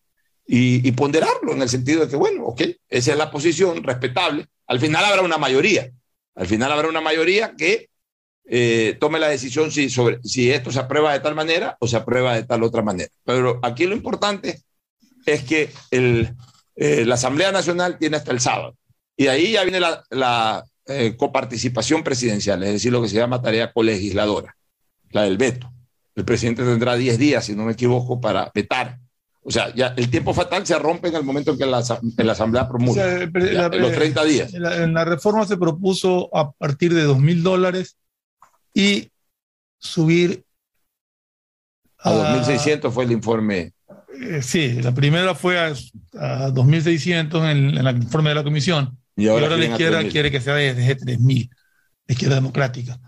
y, 0.46 0.92
ponderarlo 0.92 1.52
en 1.52 1.62
el 1.62 1.68
sentido 1.68 2.02
de 2.02 2.08
que, 2.08 2.16
bueno, 2.16 2.44
ok, 2.44 2.62
esa 2.88 3.12
es 3.12 3.18
la 3.18 3.30
posición 3.30 3.82
respetable. 3.82 4.46
Al 4.66 4.78
final 4.78 5.04
habrá 5.04 5.22
una 5.22 5.38
mayoría. 5.38 5.90
Al 6.34 6.46
final 6.46 6.70
habrá 6.72 6.88
una 6.88 7.00
mayoría 7.00 7.54
que 7.56 7.88
eh, 8.46 8.96
tome 9.00 9.18
la 9.18 9.28
decisión 9.28 9.70
si, 9.70 9.88
sobre, 9.88 10.20
si 10.22 10.50
esto 10.50 10.70
se 10.70 10.80
aprueba 10.80 11.12
de 11.12 11.20
tal 11.20 11.34
manera 11.34 11.76
o 11.80 11.86
se 11.86 11.96
aprueba 11.96 12.34
de 12.34 12.44
tal 12.44 12.62
otra 12.62 12.82
manera. 12.82 13.10
Pero 13.24 13.58
aquí 13.62 13.86
lo 13.86 13.94
importante 13.94 14.62
es 15.24 15.44
que 15.44 15.70
el, 15.90 16.34
eh, 16.76 17.04
la 17.06 17.14
Asamblea 17.14 17.52
Nacional 17.52 17.98
tiene 17.98 18.16
hasta 18.16 18.32
el 18.32 18.40
sábado. 18.40 18.76
Y 19.16 19.28
ahí 19.28 19.52
ya 19.52 19.62
viene 19.62 19.80
la, 19.80 20.04
la 20.10 20.64
eh, 20.86 21.16
coparticipación 21.16 22.02
presidencial, 22.02 22.62
es 22.62 22.72
decir, 22.72 22.92
lo 22.92 23.00
que 23.00 23.08
se 23.08 23.16
llama 23.16 23.40
tarea 23.40 23.72
colegisladora, 23.72 24.56
la 25.10 25.22
del 25.22 25.38
veto. 25.38 25.72
El 26.14 26.24
presidente 26.24 26.62
tendrá 26.62 26.96
10 26.96 27.18
días, 27.18 27.44
si 27.46 27.54
no 27.54 27.64
me 27.64 27.72
equivoco, 27.72 28.20
para 28.20 28.50
vetar. 28.54 28.98
O 29.46 29.50
sea, 29.50 29.74
ya 29.74 29.88
el 29.96 30.10
tiempo 30.10 30.32
fatal 30.32 30.66
se 30.66 30.78
rompe 30.78 31.08
en 31.08 31.16
el 31.16 31.22
momento 31.22 31.50
en 31.52 31.58
que 31.58 31.66
la, 31.66 31.84
en 32.16 32.26
la 32.26 32.32
Asamblea 32.32 32.66
promulga. 32.66 33.04
O 33.04 33.06
sea, 33.06 33.52
ya, 33.52 33.68
la, 33.68 33.76
los 33.76 33.92
30 33.92 34.24
días. 34.24 34.54
En 34.54 34.62
la, 34.62 34.82
en 34.82 34.94
la, 34.94 35.04
reforma 35.04 35.46
se 35.46 35.58
propuso 35.58 36.34
a 36.34 36.50
partir 36.52 36.94
de 36.94 37.02
2 37.02 37.18
mil 37.18 37.42
dólares 37.42 37.98
y 38.72 39.10
subir 39.78 40.44
a, 41.98 42.10
a 42.10 42.42
2.600 42.42 42.90
fue 42.90 43.04
el 43.04 43.12
informe. 43.12 43.74
Eh, 44.18 44.40
sí, 44.40 44.80
la 44.80 44.94
primera 44.94 45.34
fue 45.34 45.58
a, 45.58 45.66
a 45.66 46.48
2.600 46.48 47.50
en, 47.50 47.78
en, 47.78 47.86
el 47.86 47.96
informe 47.96 48.30
de 48.30 48.36
la 48.36 48.44
comisión. 48.44 48.96
Y 49.14 49.28
ahora, 49.28 49.42
y 49.42 49.44
ahora 49.44 49.56
la 49.58 49.66
izquierda 49.66 50.08
quiere 50.08 50.30
que 50.30 50.40
sea 50.40 50.54
desde 50.54 50.96
3.000, 50.96 51.50
la 52.06 52.12
izquierda 52.12 52.36
democrática. 52.36 52.98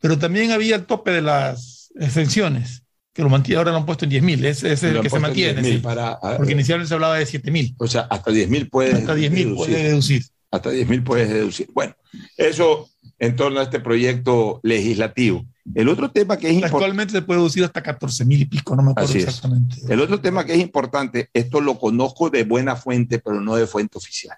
Pero 0.00 0.16
también 0.16 0.52
había 0.52 0.76
el 0.76 0.86
tope 0.86 1.10
de 1.10 1.22
las 1.22 1.90
exenciones 1.96 2.81
que 3.12 3.22
lo 3.22 3.28
mantiene, 3.28 3.58
ahora 3.58 3.72
lo 3.72 3.78
han 3.78 3.86
puesto 3.86 4.04
en 4.04 4.10
10.000, 4.10 4.44
ese 4.46 4.72
es 4.72 4.82
el 4.82 5.00
que 5.00 5.10
se 5.10 5.20
mantiene. 5.20 5.62
Sí, 5.62 5.78
para, 5.78 6.18
porque 6.36 6.52
inicialmente 6.52 6.88
se 6.88 6.94
hablaba 6.94 7.18
de 7.18 7.26
7.000. 7.26 7.74
O 7.78 7.86
sea, 7.86 8.02
hasta 8.02 8.30
10.000 8.30 8.70
puedes 8.70 8.94
hasta 8.94 9.14
10.000 9.14 9.56
puedes 9.56 9.82
deducir. 9.82 10.24
Hasta 10.50 10.70
10.000 10.70 11.04
puedes 11.04 11.28
deducir. 11.28 11.68
Bueno, 11.74 11.94
eso 12.36 12.88
en 13.18 13.36
torno 13.36 13.60
a 13.60 13.64
este 13.64 13.80
proyecto 13.80 14.60
legislativo. 14.62 15.44
El 15.74 15.88
otro 15.88 16.10
tema 16.10 16.36
que 16.36 16.48
es 16.48 16.54
importante. 16.54 16.76
Actualmente 16.76 17.12
se 17.12 17.22
puede 17.22 17.38
deducir 17.38 17.64
hasta 17.64 17.82
14.000 17.82 18.40
y 18.40 18.44
pico, 18.46 18.74
no 18.74 18.82
me 18.82 18.90
acuerdo 18.92 19.14
exactamente. 19.14 19.76
El 19.88 20.00
otro 20.00 20.20
tema 20.20 20.44
que 20.44 20.54
es 20.54 20.60
importante, 20.60 21.28
esto 21.32 21.60
lo 21.60 21.78
conozco 21.78 22.30
de 22.30 22.44
buena 22.44 22.76
fuente, 22.76 23.18
pero 23.18 23.40
no 23.40 23.54
de 23.56 23.66
fuente 23.66 23.98
oficial. 23.98 24.36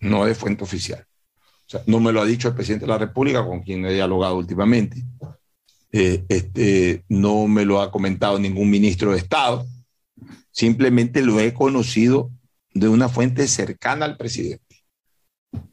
No 0.00 0.24
de 0.24 0.34
fuente 0.34 0.64
oficial. 0.64 1.04
O 1.66 1.68
sea, 1.68 1.82
no 1.86 1.98
me 1.98 2.12
lo 2.12 2.22
ha 2.22 2.24
dicho 2.24 2.48
el 2.48 2.54
presidente 2.54 2.86
de 2.86 2.92
la 2.92 2.98
República, 2.98 3.44
con 3.44 3.60
quien 3.60 3.84
he 3.84 3.92
dialogado 3.92 4.36
últimamente 4.36 5.04
eh, 5.92 6.24
este, 6.28 7.04
no 7.08 7.46
me 7.46 7.64
lo 7.64 7.80
ha 7.80 7.90
comentado 7.90 8.38
ningún 8.38 8.70
ministro 8.70 9.12
de 9.12 9.18
Estado, 9.18 9.66
simplemente 10.50 11.22
lo 11.22 11.40
he 11.40 11.52
conocido 11.52 12.30
de 12.72 12.88
una 12.88 13.08
fuente 13.08 13.46
cercana 13.48 14.04
al 14.04 14.16
presidente, 14.16 14.84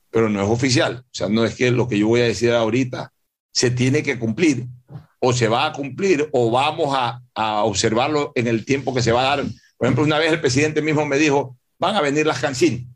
pero 0.10 0.30
no 0.30 0.42
es 0.42 0.50
oficial, 0.50 1.04
o 1.06 1.10
sea, 1.12 1.30
no 1.30 1.46
es 1.46 1.56
que 1.56 1.72
lo 1.72 1.88
que 1.88 2.00
yo 2.00 2.08
voy 2.08 2.22
a 2.22 2.26
decir 2.26 2.52
ahorita 2.52 3.12
se 3.52 3.72
tiene 3.72 4.04
que 4.04 4.18
cumplir, 4.18 4.68
o 5.20 5.32
se 5.32 5.48
va 5.48 5.66
a 5.66 5.72
cumplir, 5.74 6.28
o 6.34 6.52
vamos 6.52 6.94
a, 6.98 7.22
a 7.34 7.64
observarlo 7.64 8.34
en 8.36 8.48
el 8.48 8.66
tiempo 8.66 8.94
que 8.94 9.02
se 9.02 9.14
va 9.14 9.22
a 9.22 9.38
dar. 9.38 9.46
Por 9.78 9.88
ejemplo, 9.88 10.04
una 10.04 10.20
vez 10.20 10.34
el 10.34 10.42
presidente 10.42 10.82
mismo 10.82 11.06
me 11.06 11.18
dijo, 11.18 11.58
van 11.80 11.96
a 11.96 12.02
venir 12.02 12.26
las 12.26 12.40
cancines. 12.40 12.88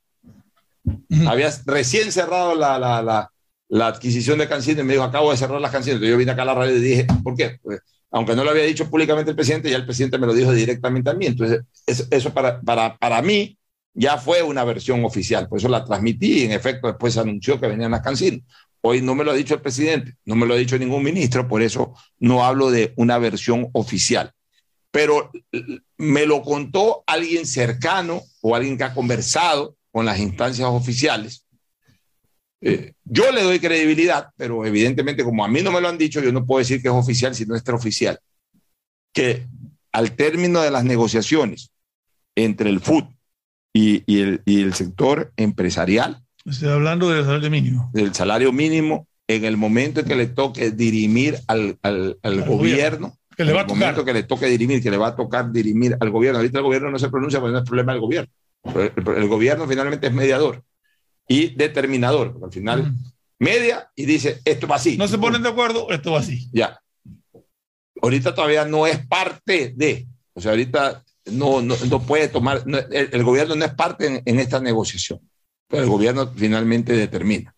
Había 1.25 1.49
recién 1.65 2.12
cerrado 2.12 2.56
la, 2.56 2.77
la, 2.80 3.01
la, 3.01 3.32
la 3.69 3.88
adquisición 3.88 4.39
de 4.39 4.47
canciones, 4.47 4.86
me 4.86 4.93
dijo, 4.93 5.03
acabo 5.03 5.32
de 5.32 5.38
cerrar 5.38 5.60
las 5.60 5.71
canciones. 5.71 5.95
Entonces 5.95 6.12
yo 6.12 6.17
vine 6.17 6.32
acá 6.32 6.43
a 6.43 6.45
la 6.45 6.53
radio 6.53 6.77
y 6.77 6.82
dije, 6.82 7.08
¿por 7.23 7.36
qué? 7.36 7.58
Pues, 7.62 7.80
aunque 8.12 8.36
no 8.36 8.43
lo 8.43 8.51
había 8.51 8.63
dicho 8.63 8.89
públicamente 8.89 9.32
el 9.32 9.36
presidente, 9.36 9.69
ya 9.69 9.75
el 9.75 9.86
presidente 9.86 10.17
me 10.17 10.27
lo 10.27 10.34
dijo 10.34 10.53
directamente 10.53 11.10
a 11.10 11.13
mí. 11.13 11.25
Entonces, 11.25 11.62
eso, 11.86 12.34
para, 12.34 12.62
para, 12.62 12.97
para 12.97 13.21
mí 13.21 13.58
ya 13.93 14.17
fue 14.17 14.41
una 14.43 14.63
versión 14.63 15.03
oficial. 15.03 15.47
Por 15.49 15.60
eso 15.60 15.67
la 15.67 15.84
transmití 15.84 16.39
y 16.39 16.43
en 16.43 16.51
efecto 16.51 16.88
después 16.88 17.13
se 17.13 17.19
anunció 17.19 17.60
que 17.60 17.67
venían 17.67 17.91
las 17.91 18.01
canciones. 18.01 18.41
Hoy 18.82 19.01
no 19.01 19.15
me 19.15 19.23
lo 19.23 19.32
ha 19.32 19.36
dicho 19.36 19.56
el 19.56 19.62
presidente, 19.62 20.15
no 20.23 20.36
me 20.36 20.45
lo 20.45 20.53
ha 20.53 20.58
dicho 20.58 20.77
ningún 20.77 21.03
ministro, 21.03 21.47
por 21.47 21.62
eso 21.62 21.93
no 22.19 22.45
hablo 22.45 22.71
de 22.71 22.93
una 22.95 23.17
versión 23.17 23.67
oficial. 23.73 24.32
Pero 24.91 25.32
me 25.97 26.25
lo 26.25 26.41
contó 26.43 27.03
alguien 27.06 27.45
cercano 27.45 28.21
o 28.41 28.56
alguien 28.56 28.77
que 28.77 28.86
ha 28.86 28.93
conversado 28.93 29.75
con 29.91 30.06
las 30.06 30.19
instancias 30.19 30.69
oficiales 30.69 31.46
eh, 32.61 32.93
yo 33.03 33.31
le 33.31 33.43
doy 33.43 33.59
credibilidad, 33.59 34.29
pero 34.35 34.65
evidentemente 34.65 35.23
como 35.23 35.45
a 35.45 35.47
mí 35.47 35.61
no 35.61 35.71
me 35.71 35.81
lo 35.81 35.89
han 35.89 35.97
dicho, 35.97 36.21
yo 36.21 36.31
no 36.31 36.45
puedo 36.45 36.59
decir 36.59 36.81
que 36.81 36.87
es 36.87 36.93
oficial 36.93 37.35
si 37.35 37.45
no 37.45 37.55
es 37.55 37.59
extraoficial. 37.59 38.19
Que 39.13 39.47
al 39.91 40.15
término 40.15 40.61
de 40.61 40.71
las 40.71 40.83
negociaciones 40.83 41.71
entre 42.35 42.69
el 42.69 42.79
FUT 42.79 43.05
y, 43.73 44.03
y, 44.05 44.21
el, 44.21 44.41
y 44.45 44.61
el, 44.61 44.73
sector 44.73 45.31
empresarial. 45.37 46.23
Estoy 46.45 46.69
hablando 46.69 47.09
del 47.09 47.25
salario 47.25 47.49
mínimo. 47.49 47.89
Del 47.93 48.13
salario 48.13 48.51
mínimo, 48.51 49.07
en 49.27 49.45
el 49.45 49.57
momento 49.57 49.99
en 49.99 50.07
que 50.07 50.15
le 50.15 50.27
toque 50.27 50.71
dirimir 50.71 51.39
al, 51.47 51.77
al, 51.83 52.17
al 52.21 52.43
gobierno, 52.43 53.17
que 53.35 53.43
le 53.43 53.53
va 53.53 53.61
en 53.61 53.69
el 53.69 53.75
momento 53.75 54.05
que 54.05 54.13
le 54.13 54.23
toque 54.23 54.47
dirimir, 54.47 54.81
que 54.81 54.89
le 54.89 54.97
va 54.97 55.07
a 55.07 55.15
tocar 55.15 55.51
dirimir 55.51 55.95
al 55.99 56.09
gobierno. 56.09 56.39
Ahorita 56.39 56.57
el 56.57 56.63
gobierno 56.63 56.89
no 56.89 56.97
se 56.97 57.09
pronuncia 57.09 57.39
porque 57.39 57.53
no 57.53 57.59
es 57.59 57.65
problema 57.65 57.91
del 57.91 58.01
gobierno. 58.01 58.31
El, 58.63 58.91
el 59.15 59.27
gobierno 59.27 59.67
finalmente 59.67 60.07
es 60.07 60.13
mediador 60.13 60.63
y 61.27 61.49
determinador, 61.55 62.31
porque 62.31 62.45
al 62.45 62.51
final 62.51 62.93
media 63.39 63.89
y 63.95 64.05
dice, 64.05 64.41
esto 64.45 64.67
va 64.67 64.77
así. 64.77 64.97
No 64.97 65.07
se 65.07 65.17
ponen 65.17 65.43
de 65.43 65.49
acuerdo, 65.49 65.89
esto 65.91 66.11
va 66.11 66.19
así. 66.19 66.49
Ya. 66.51 66.79
Ahorita 68.01 68.33
todavía 68.33 68.65
no 68.65 68.87
es 68.87 69.05
parte 69.07 69.73
de, 69.75 70.07
o 70.33 70.41
sea, 70.41 70.51
ahorita 70.51 71.03
no, 71.25 71.61
no, 71.61 71.75
no 71.89 72.01
puede 72.01 72.27
tomar, 72.27 72.65
no, 72.65 72.77
el, 72.77 73.09
el, 73.11 73.23
gobierno 73.23 73.55
no 73.55 73.65
es 73.65 73.73
parte 73.73 74.07
en, 74.07 74.21
en, 74.23 74.39
esta 74.39 74.59
negociación, 74.59 75.19
pero 75.67 75.83
el 75.83 75.89
gobierno 75.89 76.31
finalmente 76.35 76.93
determina. 76.93 77.53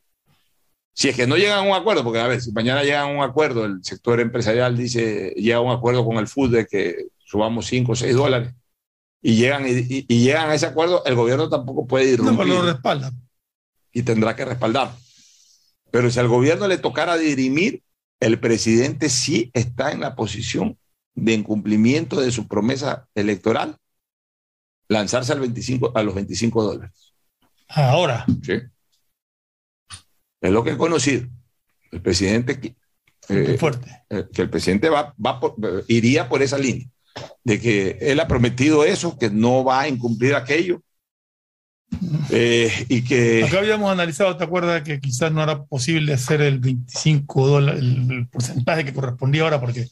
Si 0.94 1.10
es 1.10 1.16
que 1.16 1.28
no 1.28 1.38
llegan 1.38 1.60
a 1.60 1.62
un 1.62 1.74
acuerdo, 1.74 2.04
porque 2.04 2.20
a 2.20 2.28
ver, 2.28 2.42
si 2.42 2.52
mañana 2.52 2.84
llegan 2.84 3.04
a 3.04 3.14
un 3.14 3.22
acuerdo, 3.22 3.66
el 3.66 3.84
sector 3.84 4.20
empresarial 4.20 4.76
dice, 4.76 5.34
llega 5.36 5.58
a 5.58 5.62
un 5.62 5.72
acuerdo 5.72 6.06
con 6.06 6.18
el 6.18 6.28
FUD 6.28 6.56
de 6.56 6.66
que 6.66 7.08
subamos 7.20 7.68
5 7.68 7.92
o 7.92 7.96
6 7.96 8.16
dólares, 8.16 8.54
y 9.22 9.36
llegan, 9.36 9.66
y, 9.68 10.06
llegan 10.08 10.50
a 10.50 10.56
ese 10.56 10.66
acuerdo, 10.66 11.04
el 11.06 11.16
gobierno 11.16 11.50
tampoco 11.50 11.86
puede 11.86 12.12
ir. 12.14 12.22
No, 12.22 12.36
pero 12.38 12.46
lo 12.46 12.62
respalda 12.64 13.12
y 13.92 14.04
tendrá 14.04 14.36
que 14.36 14.46
respaldar. 14.46 14.96
Pero 15.92 16.12
si 16.12 16.20
al 16.20 16.28
gobierno 16.28 16.68
le 16.68 16.78
tocara 16.78 17.18
dirimir, 17.18 17.84
el 18.20 18.40
presidente 18.40 19.10
sí 19.10 19.50
está 19.54 19.92
en 19.92 20.02
la 20.02 20.16
posición 20.16 20.78
de 21.16 21.34
incumplimiento 21.34 22.22
de 22.22 22.32
su 22.32 22.48
promesa 22.48 23.08
electoral, 23.16 23.78
lanzarse 24.88 25.32
al 25.32 25.40
25, 25.40 25.92
a 25.96 26.04
los 26.04 26.16
25 26.16 26.64
dólares. 26.64 27.14
Ahora. 27.70 28.26
Sí. 28.44 28.54
Es 30.42 30.52
lo 30.52 30.64
que 30.64 30.72
he 30.72 30.78
conocido. 30.78 31.28
El 31.92 32.02
presidente. 32.02 32.76
Eh, 33.30 33.58
fuerte. 33.58 34.04
Eh, 34.10 34.26
que 34.34 34.42
el 34.42 34.50
presidente 34.50 34.90
va, 34.90 35.14
va 35.24 35.40
por, 35.40 35.56
iría 35.88 36.30
por 36.30 36.42
esa 36.42 36.58
línea, 36.58 36.88
de 37.44 37.60
que 37.60 37.98
él 38.02 38.20
ha 38.20 38.28
prometido 38.28 38.84
eso, 38.84 39.18
que 39.18 39.30
no 39.30 39.64
va 39.64 39.82
a 39.82 39.88
incumplir 39.88 40.36
aquello, 40.36 40.82
eh, 42.32 42.72
y 42.88 43.04
que... 43.04 43.44
Acá 43.44 43.60
habíamos 43.60 43.92
analizado, 43.92 44.36
¿te 44.38 44.44
acuerdas? 44.44 44.84
Que 44.84 45.00
quizás 45.00 45.32
no 45.32 45.44
era 45.44 45.64
posible 45.64 46.14
hacer 46.14 46.42
el 46.42 46.60
25 46.60 47.48
dólares, 47.48 47.82
el 47.82 48.28
porcentaje 48.28 48.86
que 48.86 48.94
correspondía 48.94 49.44
ahora, 49.44 49.60
porque 49.60 49.88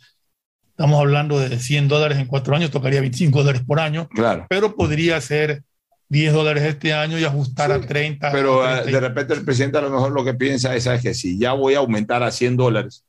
estamos 0.69 0.99
hablando 0.99 1.39
de 1.39 1.59
100 1.59 1.87
dólares 1.87 2.17
en 2.17 2.27
cuatro 2.27 2.55
años, 2.55 2.71
tocaría 2.71 3.01
25 3.01 3.39
dólares 3.39 3.63
por 3.65 3.79
año, 3.79 4.07
claro. 4.09 4.45
pero 4.49 4.75
podría 4.75 5.19
ser 5.21 5.63
10 6.09 6.33
dólares 6.33 6.63
este 6.63 6.93
año 6.93 7.19
y 7.19 7.23
ajustar 7.23 7.71
sí, 7.71 7.83
a 7.83 7.87
30. 7.87 8.31
Pero 8.31 8.63
a 8.63 8.83
30. 8.83 8.91
de 8.91 9.07
repente 9.07 9.33
el 9.33 9.43
presidente 9.43 9.77
a 9.77 9.81
lo 9.81 9.89
mejor 9.89 10.11
lo 10.11 10.23
que 10.23 10.33
piensa 10.33 10.75
es, 10.75 10.85
es 10.85 11.01
que 11.01 11.13
si 11.13 11.37
ya 11.37 11.53
voy 11.53 11.73
a 11.73 11.79
aumentar 11.79 12.23
a 12.23 12.31
100 12.31 12.57
dólares, 12.57 13.03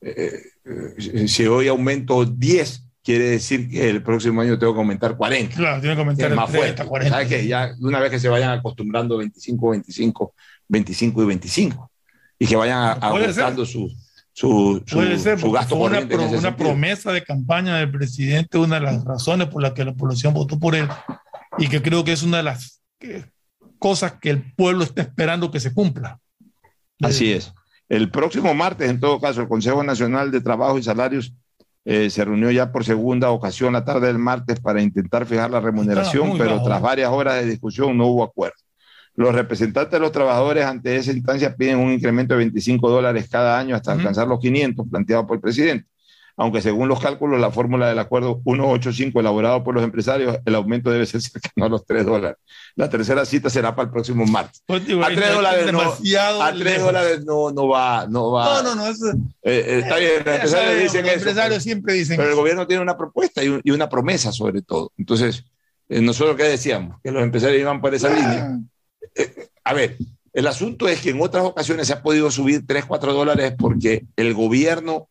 eh, 0.00 0.42
eh, 0.64 1.28
si 1.28 1.46
hoy 1.46 1.68
aumento 1.68 2.24
10, 2.24 2.84
quiere 3.02 3.24
decir 3.30 3.68
que 3.68 3.90
el 3.90 4.02
próximo 4.02 4.40
año 4.40 4.58
tengo 4.58 4.72
que 4.74 4.80
aumentar 4.80 5.16
40. 5.16 5.56
Claro, 5.56 5.80
tiene 5.80 5.96
que 5.96 6.00
aumentar 6.00 6.34
más 6.34 6.50
30, 6.50 6.84
40. 6.84 7.14
¿Sabes 7.14 7.28
qué? 7.28 7.46
Ya 7.46 7.74
una 7.80 8.00
vez 8.00 8.10
que 8.10 8.20
se 8.20 8.28
vayan 8.28 8.50
acostumbrando 8.50 9.18
25, 9.18 9.70
25, 9.70 10.34
25 10.68 11.22
y 11.22 11.26
25 11.26 11.90
y 12.38 12.46
que 12.46 12.56
vayan 12.56 12.98
ajustando 13.00 13.66
su, 13.66 13.92
su, 14.32 14.82
su, 14.86 15.52
gasto 15.52 15.76
fue 15.76 15.90
corriente. 15.90 16.16
Una, 16.16 16.38
una 16.38 16.56
promesa 16.56 17.12
de 17.12 17.22
campaña 17.22 17.76
del 17.76 17.90
presidente, 17.90 18.58
una 18.58 18.76
de 18.76 18.82
las 18.82 19.04
razones 19.04 19.48
por 19.48 19.62
las 19.62 19.72
que 19.72 19.84
la 19.84 19.94
población 19.94 20.34
votó 20.34 20.58
por 20.58 20.74
él 20.74 20.88
y 21.58 21.68
que 21.68 21.82
creo 21.82 22.04
que 22.04 22.12
es 22.12 22.22
una 22.22 22.38
de 22.38 22.42
las 22.44 22.82
cosas 23.78 24.14
que 24.20 24.30
el 24.30 24.54
pueblo 24.54 24.84
está 24.84 25.02
esperando 25.02 25.50
que 25.50 25.60
se 25.60 25.74
cumpla. 25.74 26.18
Así 27.00 27.32
es. 27.32 27.52
El 27.88 28.10
próximo 28.10 28.54
martes, 28.54 28.88
en 28.88 29.00
todo 29.00 29.20
caso, 29.20 29.42
el 29.42 29.48
Consejo 29.48 29.82
Nacional 29.82 30.30
de 30.30 30.40
Trabajo 30.40 30.78
y 30.78 30.82
Salarios 30.82 31.34
eh, 31.84 32.10
se 32.10 32.24
reunió 32.24 32.50
ya 32.50 32.70
por 32.70 32.84
segunda 32.84 33.30
ocasión 33.30 33.72
la 33.72 33.84
tarde 33.84 34.06
del 34.06 34.18
martes 34.18 34.60
para 34.60 34.80
intentar 34.80 35.26
fijar 35.26 35.50
la 35.50 35.60
remuneración, 35.60 36.38
pero 36.38 36.62
tras 36.62 36.80
varias 36.80 37.10
horas 37.10 37.36
de 37.36 37.46
discusión 37.50 37.96
no 37.96 38.06
hubo 38.06 38.24
acuerdo. 38.24 38.56
Los 39.14 39.34
representantes 39.34 39.92
de 39.92 40.00
los 40.00 40.12
trabajadores 40.12 40.64
ante 40.64 40.96
esa 40.96 41.12
instancia 41.12 41.54
piden 41.54 41.78
un 41.78 41.92
incremento 41.92 42.34
de 42.34 42.38
25 42.38 42.88
dólares 42.88 43.28
cada 43.28 43.58
año 43.58 43.76
hasta 43.76 43.92
alcanzar 43.92 44.26
los 44.26 44.40
500 44.40 44.88
planteados 44.88 45.26
por 45.26 45.36
el 45.36 45.42
presidente 45.42 45.91
aunque 46.36 46.62
según 46.62 46.88
los 46.88 47.00
cálculos, 47.00 47.40
la 47.40 47.50
fórmula 47.50 47.88
del 47.88 47.98
acuerdo 47.98 48.40
185 48.44 49.20
elaborado 49.20 49.62
por 49.62 49.74
los 49.74 49.84
empresarios, 49.84 50.38
el 50.44 50.54
aumento 50.54 50.90
debe 50.90 51.06
ser 51.06 51.20
cercano 51.22 51.66
a 51.66 51.68
los 51.68 51.84
3 51.84 52.06
dólares. 52.06 52.38
La 52.74 52.88
tercera 52.88 53.24
cita 53.24 53.50
será 53.50 53.74
para 53.74 53.86
el 53.86 53.92
próximo 53.92 54.24
martes. 54.26 54.62
Pues, 54.66 54.82
a 54.82 55.06
3 55.08 55.34
dólares, 55.34 55.72
no, 55.72 55.80
a 55.80 56.52
3 56.52 56.80
dólares 56.80 57.24
no, 57.24 57.50
no 57.50 57.68
va. 57.68 58.06
No, 58.08 58.32
va. 58.32 58.62
no, 58.62 58.74
no, 58.74 58.74
no. 58.74 58.86
Eso, 58.86 59.10
eh, 59.10 59.16
eh, 59.42 59.78
está 59.84 59.96
bien, 59.96 60.22
los 60.24 60.34
empresarios 60.34 60.82
dicen 60.82 61.06
los 61.06 61.14
empresarios 61.14 61.62
siempre 61.62 61.94
dicen 61.94 62.16
Pero 62.16 62.30
el 62.30 62.36
gobierno 62.36 62.66
tiene 62.66 62.82
una 62.82 62.96
propuesta 62.96 63.42
y, 63.44 63.60
y 63.62 63.70
una 63.70 63.88
promesa 63.88 64.32
sobre 64.32 64.62
todo. 64.62 64.92
Entonces, 64.96 65.44
eh, 65.92 66.00
nosotros 66.00 66.36
qué 66.36 66.44
decíamos, 66.44 66.98
que 67.02 67.10
los 67.10 67.22
empresarios 67.22 67.60
iban 67.60 67.82
por 67.82 67.94
esa 67.94 68.08
línea. 68.08 68.58
Eh, 69.14 69.48
a 69.62 69.74
ver, 69.74 69.98
el 70.32 70.46
asunto 70.46 70.88
es 70.88 71.02
que 71.02 71.10
en 71.10 71.20
otras 71.20 71.44
ocasiones 71.44 71.86
se 71.86 71.92
ha 71.92 72.02
podido 72.02 72.30
subir 72.30 72.66
3, 72.66 72.86
4 72.86 73.12
dólares 73.12 73.54
porque 73.58 74.06
el 74.16 74.32
gobierno 74.32 75.08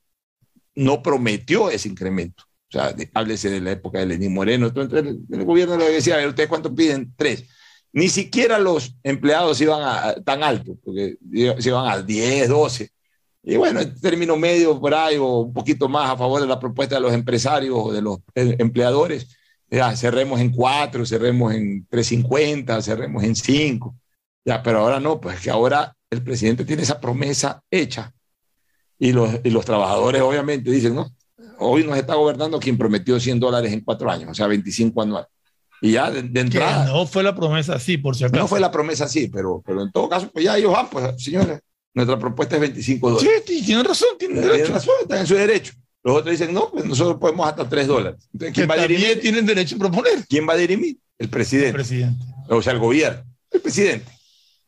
no 0.75 1.01
prometió 1.01 1.69
ese 1.69 1.89
incremento. 1.89 2.43
O 2.69 2.71
sea, 2.71 2.95
háblese 3.13 3.49
de 3.49 3.59
la 3.61 3.71
época 3.71 3.99
de 3.99 4.05
Lenín 4.05 4.33
Moreno. 4.33 4.67
Entonces, 4.67 5.03
el, 5.29 5.45
gobierno 5.45 5.77
le 5.77 5.91
decía, 5.91 6.15
a 6.15 6.17
ver, 6.17 6.29
¿ustedes 6.29 6.49
cuánto 6.49 6.73
piden? 6.73 7.13
Tres. 7.17 7.45
Ni 7.91 8.07
siquiera 8.07 8.57
los 8.59 8.95
empleados 9.03 9.59
iban 9.59 9.81
a, 9.83 10.15
tan 10.23 10.41
alto, 10.43 10.77
porque 10.83 11.17
se 11.59 11.69
iban 11.69 11.87
a 11.91 12.01
10, 12.01 12.47
12. 12.47 12.89
Y 13.43 13.57
bueno, 13.57 13.81
término 14.01 14.37
medio 14.37 14.79
por 14.79 14.93
ahí 14.93 15.17
o 15.17 15.39
un 15.39 15.53
poquito 15.53 15.89
más 15.89 16.11
a 16.11 16.17
favor 16.17 16.39
de 16.41 16.47
la 16.47 16.59
propuesta 16.59 16.95
de 16.95 17.01
los 17.01 17.13
empresarios 17.13 17.75
o 17.77 17.91
de 17.91 18.01
los 18.01 18.19
eh, 18.35 18.55
empleadores. 18.59 19.35
Ya, 19.69 19.95
cerremos 19.95 20.39
en 20.39 20.51
4, 20.51 21.05
cerremos 21.05 21.53
en 21.53 21.85
350, 21.87 22.81
cerremos 22.81 23.23
en 23.23 23.35
5. 23.35 23.95
Ya, 24.45 24.63
pero 24.63 24.79
ahora 24.79 24.99
no, 24.99 25.19
pues 25.19 25.39
que 25.41 25.49
ahora 25.49 25.95
el 26.09 26.23
presidente 26.23 26.65
tiene 26.65 26.83
esa 26.83 26.99
promesa 27.01 27.61
hecha 27.69 28.13
y 29.01 29.13
los, 29.13 29.31
y 29.43 29.49
los 29.49 29.65
trabajadores 29.65 30.21
obviamente 30.21 30.69
dicen, 30.69 30.93
no, 30.93 31.11
hoy 31.57 31.83
nos 31.83 31.97
está 31.97 32.13
gobernando 32.13 32.59
quien 32.59 32.77
prometió 32.77 33.19
100 33.19 33.39
dólares 33.39 33.73
en 33.73 33.81
cuatro 33.81 34.11
años, 34.11 34.29
o 34.29 34.33
sea, 34.35 34.45
25 34.45 35.01
anuales. 35.01 35.27
Y 35.81 35.93
ya 35.93 36.11
de, 36.11 36.39
entrada... 36.39 36.85
no 36.85 37.07
fue 37.07 37.23
la 37.23 37.35
promesa 37.35 37.73
así, 37.73 37.97
por 37.97 38.15
si 38.15 38.25
acaso. 38.25 38.39
No 38.39 38.47
fue 38.47 38.59
la 38.59 38.69
promesa 38.69 39.05
así, 39.05 39.27
pero, 39.27 39.63
pero 39.65 39.81
en 39.81 39.91
todo 39.91 40.07
caso, 40.07 40.29
pues 40.31 40.45
ya 40.45 40.55
ellos 40.55 40.71
van, 40.71 40.87
pues 40.87 41.15
señores, 41.17 41.61
nuestra 41.95 42.19
propuesta 42.19 42.57
es 42.57 42.61
25 42.61 43.09
dólares. 43.09 43.43
Sí, 43.47 43.63
tienen 43.65 43.85
razón, 43.85 44.09
tienen 44.19 44.37
derecho. 44.37 44.55
Tienen 44.57 44.73
razón, 44.73 44.93
están 45.01 45.17
en 45.17 45.27
su 45.27 45.33
derecho. 45.33 45.73
Los 46.03 46.17
otros 46.17 46.37
dicen, 46.37 46.53
no, 46.53 46.69
pues 46.69 46.85
nosotros 46.85 47.17
podemos 47.19 47.47
hasta 47.47 47.67
3 47.67 47.87
dólares. 47.87 48.29
Entonces, 48.33 48.53
¿quién 48.53 48.69
va 48.69 48.75
a 48.75 48.87
dirimir? 48.87 49.19
tienen 49.19 49.47
derecho 49.47 49.77
a 49.77 49.79
proponer. 49.79 50.27
¿Quién 50.29 50.47
va 50.47 50.53
a 50.53 50.57
dirimir? 50.57 50.99
El 51.17 51.27
presidente. 51.27 51.69
El 51.69 51.73
presidente. 51.73 52.23
O 52.49 52.61
sea, 52.61 52.73
el 52.73 52.79
gobierno. 52.79 53.23
El 53.49 53.61
presidente. 53.61 54.11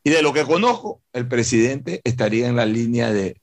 Y 0.04 0.10
de 0.10 0.22
lo 0.22 0.34
que 0.34 0.44
conozco, 0.44 1.02
el 1.14 1.28
presidente 1.28 2.02
estaría 2.04 2.48
en 2.50 2.58
la 2.58 2.66
línea 2.66 3.14
de, 3.14 3.38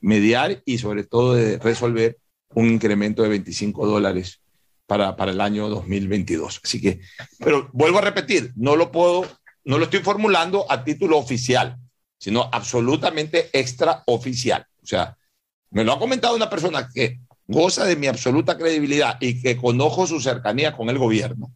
mediar 0.00 0.62
y 0.66 0.78
sobre 0.78 1.04
todo 1.04 1.34
de 1.34 1.58
resolver 1.58 2.18
un 2.54 2.66
incremento 2.66 3.22
de 3.22 3.30
25 3.30 3.86
dólares 3.86 4.40
para, 4.86 5.16
para, 5.16 5.32
el 5.32 5.40
año 5.40 5.68
2022. 5.70 6.60
Así 6.62 6.80
que, 6.80 7.00
pero 7.38 7.70
vuelvo 7.72 7.98
a 7.98 8.02
repetir, 8.02 8.52
no 8.56 8.76
lo 8.76 8.92
puedo, 8.92 9.26
no 9.64 9.78
lo 9.78 9.84
estoy 9.84 10.00
formulando 10.00 10.70
a 10.70 10.84
título 10.84 11.16
oficial, 11.16 11.78
sino 12.18 12.50
absolutamente 12.52 13.48
extraoficial. 13.52 14.66
O 14.82 14.86
sea, 14.86 15.16
me 15.70 15.84
lo 15.84 15.92
ha 15.92 15.98
comentado 15.98 16.36
una 16.36 16.50
persona 16.50 16.90
que 16.92 17.20
goza 17.46 17.86
de 17.86 17.96
mi 17.96 18.06
absoluta 18.06 18.58
credibilidad 18.58 19.16
y 19.20 19.40
que 19.40 19.56
conozco 19.56 20.06
su 20.06 20.20
cercanía 20.20 20.76
con 20.76 20.90
el 20.90 20.98
gobierno 20.98 21.52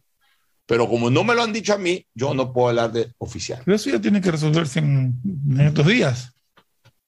pero 0.65 0.87
como 0.87 1.09
no 1.09 1.23
me 1.23 1.35
lo 1.35 1.43
han 1.43 1.53
dicho 1.53 1.73
a 1.73 1.77
mí, 1.77 2.05
yo 2.13 2.33
no 2.33 2.53
puedo 2.53 2.69
hablar 2.69 2.91
de 2.91 3.11
oficial. 3.17 3.61
Pero 3.65 3.75
eso 3.75 3.89
ya 3.89 3.99
tiene 3.99 4.21
que 4.21 4.31
resolverse 4.31 4.79
en, 4.79 5.19
estos 5.59 5.85
días. 5.85 6.33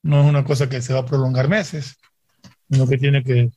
No 0.04 0.22
es 0.22 0.28
una 0.28 0.44
cosa 0.44 0.70
que 0.70 0.82
se 0.82 0.94
va 0.94 1.00
a 1.00 1.06
prolongar 1.06 1.48
meses, 1.48 1.98
sino 2.70 2.88
que 2.88 2.98
tiene 2.98 3.24
que 3.24 3.50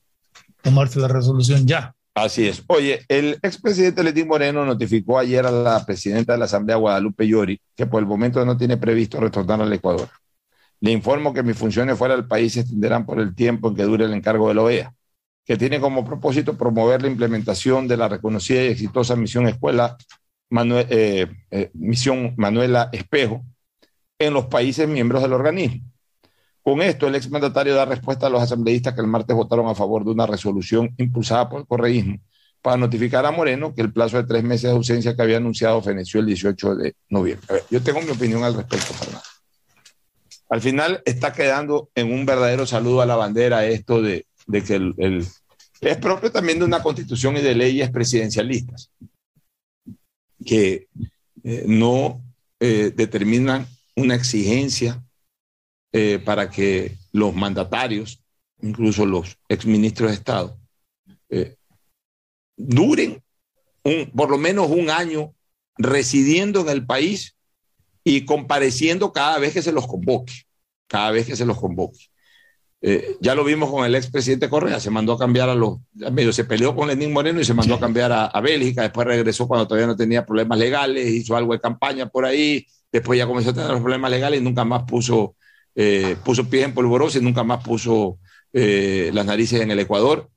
tomarse 0.62 1.00
la 1.00 1.08
resolución 1.08 1.66
ya. 1.66 1.94
Así 2.14 2.48
es. 2.48 2.62
Oye, 2.68 3.04
el 3.08 3.38
expresidente 3.42 4.02
Letín 4.02 4.28
Moreno 4.28 4.64
notificó 4.64 5.18
ayer 5.18 5.46
a 5.46 5.50
la 5.50 5.84
presidenta 5.84 6.32
de 6.32 6.38
la 6.38 6.46
Asamblea, 6.46 6.76
Guadalupe 6.76 7.26
Llori, 7.26 7.60
que 7.76 7.86
por 7.86 8.00
el 8.00 8.08
momento 8.08 8.44
no 8.44 8.56
tiene 8.56 8.76
previsto 8.76 9.20
retornar 9.20 9.60
al 9.60 9.72
Ecuador. 9.72 10.08
Le 10.80 10.90
informo 10.90 11.32
que 11.32 11.42
mis 11.42 11.56
funciones 11.56 11.98
fuera 11.98 12.16
del 12.16 12.26
país 12.26 12.54
se 12.54 12.60
extenderán 12.60 13.04
por 13.04 13.20
el 13.20 13.34
tiempo 13.34 13.68
en 13.68 13.76
que 13.76 13.82
dure 13.82 14.04
el 14.04 14.14
encargo 14.14 14.48
de 14.48 14.54
la 14.54 14.62
OEA 14.62 14.94
que 15.48 15.56
tiene 15.56 15.80
como 15.80 16.04
propósito 16.04 16.58
promover 16.58 17.00
la 17.00 17.08
implementación 17.08 17.88
de 17.88 17.96
la 17.96 18.06
reconocida 18.06 18.62
y 18.62 18.66
exitosa 18.66 19.16
misión 19.16 19.48
Escuela 19.48 19.96
eh, 20.50 21.26
eh, 21.50 21.70
Misión 21.72 22.34
Manuela 22.36 22.90
Espejo 22.92 23.42
en 24.18 24.34
los 24.34 24.44
países 24.44 24.86
miembros 24.86 25.22
del 25.22 25.32
organismo. 25.32 25.90
Con 26.62 26.82
esto, 26.82 27.06
el 27.06 27.14
exmandatario 27.14 27.74
da 27.74 27.86
respuesta 27.86 28.26
a 28.26 28.30
los 28.30 28.42
asambleístas 28.42 28.92
que 28.92 29.00
el 29.00 29.06
martes 29.06 29.34
votaron 29.34 29.68
a 29.68 29.74
favor 29.74 30.04
de 30.04 30.10
una 30.10 30.26
resolución 30.26 30.94
impulsada 30.98 31.48
por 31.48 31.60
el 31.60 31.66
correísmo 31.66 32.18
para 32.60 32.76
notificar 32.76 33.24
a 33.24 33.30
Moreno 33.30 33.74
que 33.74 33.80
el 33.80 33.90
plazo 33.90 34.18
de 34.18 34.24
tres 34.24 34.44
meses 34.44 34.64
de 34.64 34.76
ausencia 34.76 35.16
que 35.16 35.22
había 35.22 35.38
anunciado 35.38 35.80
feneció 35.80 36.20
el 36.20 36.26
18 36.26 36.76
de 36.76 36.94
noviembre. 37.08 37.62
yo 37.70 37.82
tengo 37.82 38.02
mi 38.02 38.10
opinión 38.10 38.44
al 38.44 38.52
respecto, 38.52 38.92
Fernando. 38.92 39.24
Al 40.50 40.60
final 40.60 41.02
está 41.06 41.32
quedando 41.32 41.88
en 41.94 42.12
un 42.12 42.26
verdadero 42.26 42.66
saludo 42.66 43.00
a 43.00 43.06
la 43.06 43.16
bandera 43.16 43.64
esto 43.64 44.02
de, 44.02 44.27
de 44.48 44.64
que 44.64 44.74
el, 44.74 45.26
es 45.80 45.96
propio 45.98 46.32
también 46.32 46.58
de 46.58 46.64
una 46.64 46.82
constitución 46.82 47.36
y 47.36 47.40
de 47.40 47.54
leyes 47.54 47.90
presidencialistas 47.90 48.90
que 50.44 50.88
eh, 51.44 51.64
no 51.66 52.22
eh, 52.58 52.92
determinan 52.94 53.66
una 53.94 54.14
exigencia 54.14 55.04
eh, 55.92 56.18
para 56.24 56.50
que 56.50 56.96
los 57.12 57.34
mandatarios, 57.34 58.20
incluso 58.60 59.06
los 59.06 59.38
exministros 59.48 60.10
de 60.10 60.16
Estado, 60.16 60.58
duren 62.56 63.22
un, 63.84 64.10
por 64.10 64.30
lo 64.30 64.38
menos 64.38 64.70
un 64.70 64.88
año 64.90 65.34
residiendo 65.76 66.60
en 66.62 66.70
el 66.70 66.86
país 66.86 67.36
y 68.02 68.24
compareciendo 68.24 69.12
cada 69.12 69.38
vez 69.38 69.52
que 69.52 69.62
se 69.62 69.72
los 69.72 69.86
convoque, 69.86 70.32
cada 70.88 71.10
vez 71.10 71.26
que 71.26 71.36
se 71.36 71.44
los 71.44 71.60
convoque. 71.60 72.08
Eh, 72.80 73.16
ya 73.20 73.34
lo 73.34 73.42
vimos 73.42 73.70
con 73.70 73.84
el 73.84 73.94
expresidente 73.96 74.48
Correa, 74.48 74.78
se 74.78 74.90
mandó 74.90 75.14
a 75.14 75.18
cambiar 75.18 75.48
a 75.48 75.54
los, 75.56 75.78
medio 76.12 76.32
se 76.32 76.44
peleó 76.44 76.76
con 76.76 76.86
Lenín 76.86 77.12
Moreno 77.12 77.40
y 77.40 77.44
se 77.44 77.52
mandó 77.52 77.74
a 77.74 77.80
cambiar 77.80 78.12
a, 78.12 78.40
Bélgica, 78.40 78.82
después 78.82 79.04
regresó 79.04 79.48
cuando 79.48 79.66
todavía 79.66 79.88
no 79.88 79.96
tenía 79.96 80.24
problemas 80.24 80.58
legales, 80.58 81.08
hizo 81.08 81.36
algo 81.36 81.54
de 81.54 81.60
campaña 81.60 82.08
por 82.08 82.24
ahí, 82.24 82.66
después 82.92 83.18
ya 83.18 83.26
comenzó 83.26 83.50
a 83.50 83.54
tener 83.54 83.70
los 83.70 83.80
problemas 83.80 84.12
legales 84.12 84.40
y 84.40 84.44
nunca 84.44 84.64
más 84.64 84.84
puso, 84.84 85.34
eh, 85.74 86.14
puso 86.24 86.48
pies 86.48 86.66
en 86.66 86.74
polvorosa 86.74 87.18
y 87.18 87.22
nunca 87.22 87.42
más 87.42 87.64
puso 87.64 88.18
eh, 88.52 89.10
las 89.12 89.26
narices 89.26 89.60
en 89.60 89.72
el 89.72 89.80
Ecuador 89.80 90.30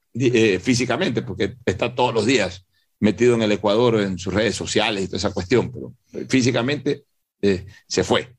físicamente, 0.61 1.21
porque 1.21 1.55
está 1.65 1.93
todos 1.95 2.13
los 2.13 2.25
días 2.25 2.65
metido 2.99 3.35
en 3.35 3.43
el 3.43 3.51
Ecuador, 3.51 4.01
en 4.01 4.17
sus 4.17 4.33
redes 4.33 4.55
sociales 4.55 5.03
y 5.03 5.07
toda 5.07 5.19
esa 5.19 5.31
cuestión, 5.31 5.71
pero 5.71 5.93
físicamente 6.27 7.05
se 7.87 8.03
fue. 8.03 8.35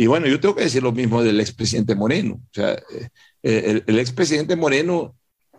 Y 0.00 0.06
bueno, 0.06 0.28
yo 0.28 0.38
tengo 0.38 0.54
que 0.54 0.62
decir 0.62 0.80
lo 0.80 0.92
mismo 0.92 1.24
del 1.24 1.40
expresidente 1.40 1.96
Moreno. 1.96 2.34
O 2.34 2.54
sea, 2.54 2.72
eh, 2.72 3.10
el, 3.42 3.84
el 3.84 3.98
expresidente 3.98 4.54
Moreno 4.54 5.16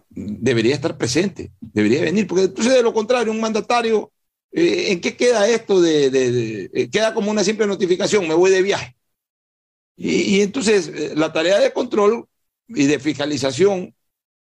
debería 0.09 0.73
estar 0.73 0.97
presente, 0.97 1.51
debería 1.59 1.99
venir, 1.99 2.25
porque 2.25 2.45
entonces 2.45 2.73
de 2.73 2.81
lo 2.81 2.93
contrario, 2.93 3.33
un 3.33 3.41
mandatario, 3.41 4.13
eh, 4.53 4.93
¿en 4.93 5.01
qué 5.01 5.17
queda 5.17 5.45
esto 5.49 5.81
de, 5.81 6.09
de, 6.09 6.69
eh, 6.73 6.89
queda 6.89 7.13
como 7.13 7.29
una 7.29 7.43
simple 7.43 7.67
notificación, 7.67 8.29
me 8.29 8.33
voy 8.33 8.49
de 8.49 8.61
viaje? 8.61 8.95
Y, 9.97 10.37
y, 10.37 10.41
entonces 10.41 11.17
la 11.17 11.33
tarea 11.33 11.59
de 11.59 11.73
control 11.73 12.25
y 12.69 12.85
de 12.85 12.97
fiscalización, 12.97 13.93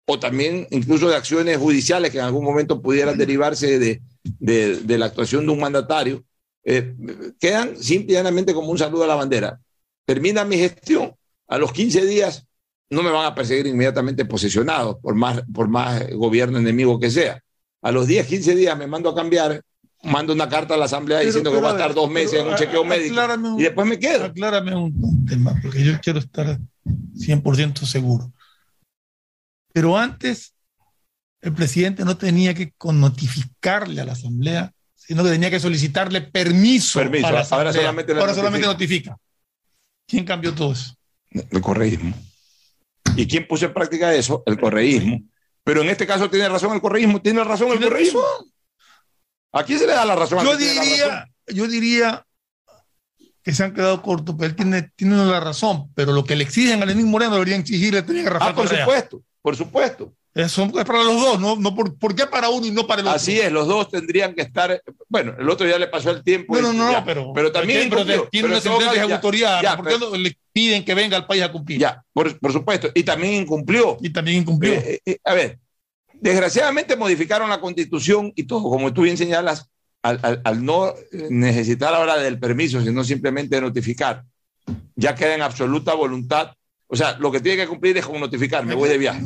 o 0.05 0.18
también 0.20 0.66
incluso 0.70 1.09
de 1.09 1.16
acciones 1.16 1.57
judiciales 1.57 2.11
que 2.11 2.18
en 2.18 2.24
algún 2.24 2.44
momento 2.44 2.83
pudieran 2.83 3.16
derivarse 3.16 3.79
de, 3.79 4.03
de 4.38 4.98
la 4.98 5.07
actuación 5.07 5.46
de 5.46 5.53
un 5.53 5.61
mandatario, 5.61 6.22
quedan 7.40 7.83
simplemente 7.83 8.53
como 8.53 8.70
un 8.70 8.77
saludo 8.77 9.05
a 9.05 9.07
la 9.07 9.14
bandera 9.14 9.59
termina 10.09 10.42
mi 10.42 10.57
gestión, 10.57 11.14
a 11.49 11.59
los 11.59 11.71
15 11.71 12.07
días 12.07 12.47
no 12.88 13.03
me 13.03 13.11
van 13.11 13.27
a 13.27 13.35
perseguir 13.35 13.66
inmediatamente 13.66 14.25
posesionados, 14.25 14.97
por 15.03 15.14
más, 15.14 15.42
por 15.53 15.68
más 15.68 16.11
gobierno 16.12 16.57
enemigo 16.59 16.99
que 16.99 17.11
sea. 17.11 17.42
A 17.83 17.92
los 17.92 18.07
10, 18.07 18.27
15 18.27 18.55
días 18.55 18.79
me 18.79 18.87
mando 18.87 19.11
a 19.11 19.14
cambiar, 19.14 19.61
mando 20.03 20.33
una 20.33 20.49
carta 20.49 20.73
a 20.73 20.77
la 20.79 20.87
Asamblea 20.87 21.21
diciendo 21.21 21.53
que 21.53 21.59
voy 21.59 21.66
a 21.66 21.73
estar 21.73 21.92
dos 21.92 22.11
meses 22.11 22.40
en 22.40 22.49
un 22.49 22.57
chequeo 22.57 22.87
médico 22.87 23.21
y 23.59 23.64
después 23.64 23.87
me 23.87 23.99
quedo. 23.99 24.25
Aclárame 24.25 24.75
un, 24.75 25.27
tema, 25.27 25.55
porque 25.61 25.85
yo 25.85 26.01
quiero 26.01 26.21
estar 26.21 26.59
100% 26.87 27.85
seguro. 27.85 28.33
Pero 29.75 29.99
antes, 29.99 30.55
el 31.42 31.53
presidente 31.53 32.07
no 32.07 32.16
tenía 32.16 32.55
que 32.55 32.73
notificarle 32.83 34.01
a 34.01 34.07
la 34.07 34.12
Asamblea, 34.12 34.73
sino 34.94 35.23
que 35.23 35.29
tenía 35.29 35.51
que 35.51 35.61
solicitarle 35.61 36.23
permiso. 36.23 36.99
Permiso, 36.99 37.27
ahora 37.27 37.75
solamente, 37.75 38.12
ahora 38.14 38.33
solamente 38.33 38.66
notifica. 38.66 39.14
¿Quién 40.09 40.25
cambió 40.25 40.55
todo 40.55 40.73
eso? 40.73 40.97
El 41.31 41.61
correísmo. 41.61 42.14
¿Y 43.14 43.27
quién 43.27 43.47
puso 43.47 43.66
en 43.66 43.75
práctica 43.75 44.14
eso? 44.14 44.42
El 44.47 44.59
correísmo. 44.59 45.21
Pero 45.62 45.83
en 45.83 45.90
este 45.90 46.07
caso 46.07 46.31
tiene 46.31 46.49
razón 46.49 46.73
el 46.73 46.81
correísmo, 46.81 47.21
tiene 47.21 47.44
razón 47.44 47.71
el 47.73 47.81
correísmo. 47.81 48.23
¿A 49.53 49.62
quién 49.64 49.79
se 49.79 49.87
le 49.87 49.92
da 49.92 50.07
la 50.07 50.16
razón? 50.16 50.42
Yo 50.42 50.57
diría, 50.57 51.29
yo 51.47 51.68
diría 51.68 52.27
que 53.42 53.53
se 53.53 53.64
han 53.64 53.75
quedado 53.75 54.01
cortos, 54.01 54.35
pero 54.38 54.49
él 54.49 54.57
tiene, 54.57 54.90
tiene 54.97 55.16
la 55.16 55.40
razón, 55.40 55.92
pero 55.94 56.12
lo 56.12 56.25
que 56.25 56.37
le 56.37 56.44
exigen 56.44 56.83
a 56.83 56.87
Lenín 56.87 57.11
Moreno 57.11 57.35
deberían 57.35 57.61
exigirle 57.61 58.03
tenía 58.03 58.25
que 58.25 58.31
Ah, 58.40 58.55
por 58.55 58.68
supuesto, 58.68 59.23
por 59.42 59.57
supuesto. 59.57 60.14
Eso 60.38 60.62
es 60.66 60.85
para 60.85 61.03
los 61.03 61.20
dos, 61.20 61.40
¿no? 61.40 61.57
no 61.57 61.74
por, 61.74 61.98
¿Por 61.98 62.14
qué 62.14 62.24
para 62.24 62.48
uno 62.48 62.64
y 62.64 62.70
no 62.70 62.87
para 62.87 63.01
el 63.01 63.09
otro? 63.09 63.16
Así 63.16 63.40
es, 63.40 63.51
los 63.51 63.66
dos 63.66 63.88
tendrían 63.90 64.37
que 64.37 64.42
estar. 64.42 64.81
Bueno, 65.09 65.35
el 65.37 65.51
otro 65.51 65.66
ya 65.66 65.81
le 65.81 65.88
pasó 65.88 66.12
el 66.12 66.22
tiempo. 66.22 66.55
No, 66.61 66.72
no, 66.72 66.92
no, 66.92 67.05
pero, 67.05 67.33
pero 67.35 67.51
también. 67.51 67.90
Pero 67.90 68.29
tiene 68.29 68.46
una 68.46 68.61
sentencia 68.61 69.05
de. 69.05 69.18
¿Por 69.18 69.35
qué 69.35 69.98
no 69.98 70.14
le 70.16 70.38
piden 70.53 70.85
que 70.85 70.94
venga 70.94 71.16
al 71.16 71.27
país 71.27 71.42
a 71.42 71.51
cumplir? 71.51 71.81
Ya, 71.81 72.05
por, 72.12 72.38
por 72.38 72.53
supuesto. 72.53 72.88
Y 72.94 73.03
también 73.03 73.35
incumplió. 73.35 73.96
Y 74.01 74.11
también 74.11 74.42
incumplió. 74.42 74.74
Eh, 74.74 74.85
eh, 74.87 75.01
eh, 75.07 75.18
a 75.24 75.35
ver, 75.35 75.59
desgraciadamente 76.14 76.94
modificaron 76.94 77.51
la 77.51 77.61
constitución 77.61 78.33
y 78.37 78.44
todo, 78.44 78.62
como 78.62 78.92
tú 78.92 79.03
bien 79.03 79.16
señalas, 79.16 79.68
al, 80.03 80.20
al, 80.22 80.40
al, 80.44 80.64
no 80.64 80.94
necesitar 81.31 81.92
ahora 81.92 82.16
del 82.16 82.38
permiso, 82.38 82.81
sino 82.81 83.03
simplemente 83.03 83.61
notificar, 83.61 84.22
ya 84.94 85.16
queda 85.16 85.35
en 85.35 85.42
absoluta 85.42 85.94
voluntad 85.94 86.53
o 86.88 86.96
sea, 86.96 87.16
lo 87.18 87.31
que 87.31 87.40
tiene 87.40 87.62
que 87.62 87.68
cumplir 87.68 87.96
es 87.98 88.07
con 88.07 88.18
notificar, 88.18 88.64
me 88.64 88.74
voy 88.74 88.88
de 88.88 88.98
viaje. 88.98 89.22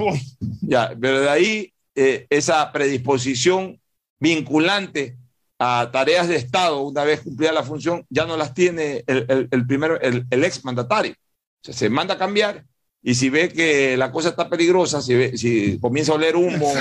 Ya, 0.60 0.92
pero 1.00 1.20
de 1.20 1.30
ahí 1.30 1.72
eh, 1.94 2.26
esa 2.28 2.72
predisposición 2.72 3.80
vinculante 4.18 5.16
a 5.58 5.90
tareas 5.92 6.26
de 6.26 6.36
Estado, 6.36 6.82
una 6.82 7.04
vez 7.04 7.20
cumplida 7.20 7.52
la 7.52 7.62
función, 7.62 8.04
ya 8.10 8.26
no 8.26 8.36
las 8.36 8.52
tiene 8.52 9.04
el, 9.06 9.26
el, 9.28 9.48
el 9.50 9.66
primero, 9.66 10.00
el, 10.00 10.26
el, 10.28 10.44
ex 10.44 10.64
mandatario. 10.64 11.12
O 11.12 11.64
sea, 11.64 11.74
se 11.74 11.88
manda 11.88 12.14
a 12.14 12.18
cambiar 12.18 12.64
y 13.00 13.14
si 13.14 13.30
ve 13.30 13.48
que 13.48 13.96
la 13.96 14.10
cosa 14.10 14.30
está 14.30 14.48
peligrosa, 14.48 15.00
si, 15.00 15.14
ve, 15.14 15.36
si 15.36 15.78
comienza 15.78 16.12
a 16.12 16.16
oler 16.16 16.34
humo 16.34 16.72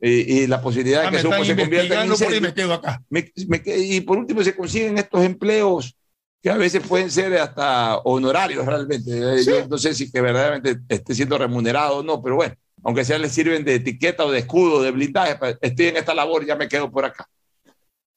y, 0.00 0.42
y, 0.42 0.46
la 0.46 0.60
posibilidad 0.60 1.04
de 1.04 1.10
que 1.10 1.16
ese 1.16 1.26
humo 1.26 1.44
se 1.44 1.56
convierta 1.56 2.04
en 2.04 2.10
incendio, 2.10 2.40
me 2.40 2.54
quedo 2.54 2.74
acá. 2.74 3.02
Me, 3.10 3.32
me, 3.48 3.62
y 3.66 4.00
por 4.02 4.18
último 4.18 4.44
se 4.44 4.54
consiguen 4.54 4.98
estos 4.98 5.24
empleos 5.24 5.96
que 6.42 6.50
a 6.50 6.56
veces 6.56 6.82
pueden 6.86 7.10
ser 7.10 7.34
hasta 7.38 7.98
honorarios 7.98 8.66
realmente. 8.66 9.42
Sí. 9.42 9.50
Yo 9.50 9.68
no 9.68 9.78
sé 9.78 9.94
si 9.94 10.10
que 10.10 10.20
verdaderamente 10.20 10.80
esté 10.88 11.14
siendo 11.14 11.38
remunerado 11.38 11.98
o 11.98 12.02
no, 12.02 12.20
pero 12.20 12.34
bueno, 12.36 12.54
aunque 12.82 13.04
sea 13.04 13.18
le 13.18 13.28
sirven 13.28 13.64
de 13.64 13.76
etiqueta 13.76 14.24
o 14.24 14.32
de 14.32 14.40
escudo, 14.40 14.82
de 14.82 14.90
blindaje, 14.90 15.38
estoy 15.60 15.86
en 15.86 15.96
esta 15.96 16.14
labor, 16.14 16.44
ya 16.44 16.56
me 16.56 16.68
quedo 16.68 16.90
por 16.90 17.04
acá. 17.04 17.28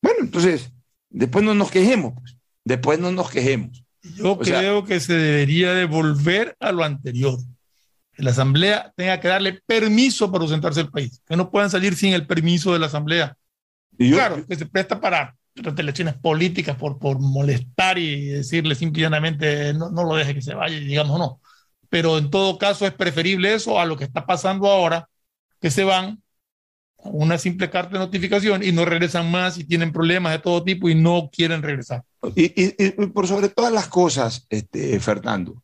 Bueno, 0.02 0.20
entonces, 0.22 0.72
después 1.10 1.46
no 1.46 1.54
nos 1.54 1.70
quejemos, 1.70 2.14
pues. 2.16 2.36
después 2.64 2.98
no 2.98 3.12
nos 3.12 3.30
quejemos. 3.30 3.84
Yo 4.16 4.34
o 4.34 4.40
creo 4.40 4.80
sea, 4.80 4.88
que 4.88 5.00
se 5.00 5.14
debería 5.14 5.74
de 5.74 5.86
volver 5.86 6.56
a 6.60 6.72
lo 6.72 6.84
anterior. 6.84 7.38
Que 8.12 8.24
la 8.24 8.32
Asamblea 8.32 8.94
tenga 8.96 9.20
que 9.20 9.28
darle 9.28 9.62
permiso 9.66 10.32
para 10.32 10.44
ausentarse 10.44 10.82
del 10.82 10.92
país, 10.92 11.22
que 11.28 11.36
no 11.36 11.52
puedan 11.52 11.70
salir 11.70 11.96
sin 11.96 12.14
el 12.14 12.26
permiso 12.26 12.74
de 12.74 12.80
la 12.80 12.86
Asamblea. 12.88 13.36
Y 13.98 14.10
yo, 14.10 14.18
claro, 14.18 14.46
que 14.48 14.56
se 14.56 14.66
presta 14.66 15.00
para 15.00 15.36
elecciones 15.56 16.16
políticas 16.16 16.76
por, 16.76 17.00
por 17.00 17.20
molestar 17.20 17.98
y 17.98 18.28
decirle 18.28 18.76
simplemente 18.76 19.74
no, 19.74 19.90
no 19.90 20.04
lo 20.04 20.16
deje 20.16 20.34
que 20.34 20.42
se 20.42 20.54
vaya, 20.54 20.78
digamos 20.78 21.18
no. 21.18 21.42
Pero 21.90 22.18
en 22.18 22.30
todo 22.30 22.58
caso 22.58 22.86
es 22.86 22.94
preferible 22.94 23.54
eso 23.54 23.80
a 23.80 23.86
lo 23.86 23.98
que 23.98 24.04
está 24.04 24.26
pasando 24.26 24.70
ahora, 24.70 25.08
que 25.62 25.72
se 25.72 25.84
van 25.84 26.22
una 26.98 27.38
simple 27.38 27.70
carta 27.70 27.94
de 27.94 28.00
notificación 28.00 28.64
y 28.64 28.72
no 28.72 28.84
regresan 28.84 29.30
más 29.30 29.58
y 29.58 29.64
tienen 29.64 29.92
problemas 29.92 30.34
de 30.34 30.40
todo 30.40 30.64
tipo 30.64 30.90
y 30.90 30.96
no 30.96 31.30
quieren 31.32 31.62
regresar. 31.62 32.04
Y, 32.36 32.46
y, 32.62 32.76
y 32.78 32.92
por 33.08 33.28
sobre 33.28 33.50
todas 33.50 33.72
las 33.72 33.88
cosas, 33.88 34.46
este, 34.50 35.00
Fernando, 35.00 35.62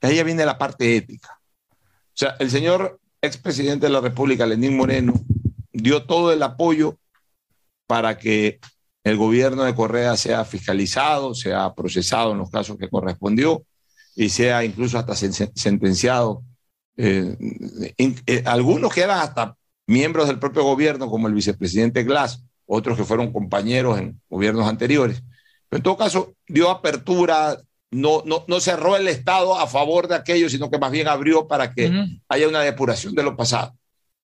ahí 0.00 0.16
ya 0.16 0.24
viene 0.24 0.44
la 0.44 0.58
parte 0.58 0.96
ética. 0.96 1.40
O 1.70 2.16
sea, 2.20 2.36
el 2.40 2.50
señor 2.50 3.00
expresidente 3.22 3.86
de 3.86 3.92
la 3.92 4.00
República, 4.00 4.46
Lenín 4.46 4.76
Moreno, 4.76 5.14
dio 5.72 6.04
todo 6.04 6.32
el 6.32 6.42
apoyo 6.42 6.98
para 7.86 8.18
que 8.18 8.58
el 9.04 9.16
gobierno 9.16 9.64
de 9.64 9.74
Correa 9.74 10.16
sea 10.16 10.44
fiscalizado, 10.44 11.34
sea 11.34 11.74
procesado 11.74 12.32
en 12.32 12.38
los 12.38 12.50
casos 12.50 12.76
que 12.76 12.88
correspondió 12.88 13.64
y 14.14 14.28
sea 14.28 14.64
incluso 14.64 14.98
hasta 14.98 15.14
sentenciado. 15.14 16.42
Eh, 16.96 17.36
eh, 18.26 18.42
algunos 18.44 18.92
que 18.92 19.00
eran 19.00 19.20
hasta 19.20 19.56
miembros 19.86 20.28
del 20.28 20.38
propio 20.38 20.64
gobierno, 20.64 21.08
como 21.08 21.28
el 21.28 21.34
vicepresidente 21.34 22.04
Glass, 22.04 22.44
otros 22.66 22.96
que 22.96 23.04
fueron 23.04 23.32
compañeros 23.32 23.98
en 23.98 24.20
gobiernos 24.28 24.68
anteriores. 24.68 25.22
Pero 25.68 25.78
en 25.78 25.82
todo 25.82 25.96
caso, 25.96 26.34
dio 26.46 26.68
apertura, 26.68 27.56
no, 27.90 28.22
no, 28.26 28.44
no 28.46 28.60
cerró 28.60 28.96
el 28.96 29.08
Estado 29.08 29.58
a 29.58 29.66
favor 29.66 30.08
de 30.08 30.16
aquello, 30.16 30.48
sino 30.48 30.70
que 30.70 30.78
más 30.78 30.92
bien 30.92 31.08
abrió 31.08 31.48
para 31.48 31.72
que 31.72 31.86
uh 31.86 31.90
-huh. 31.90 32.22
haya 32.28 32.48
una 32.48 32.60
depuración 32.60 33.14
de 33.14 33.22
lo 33.22 33.36
pasado. 33.36 33.74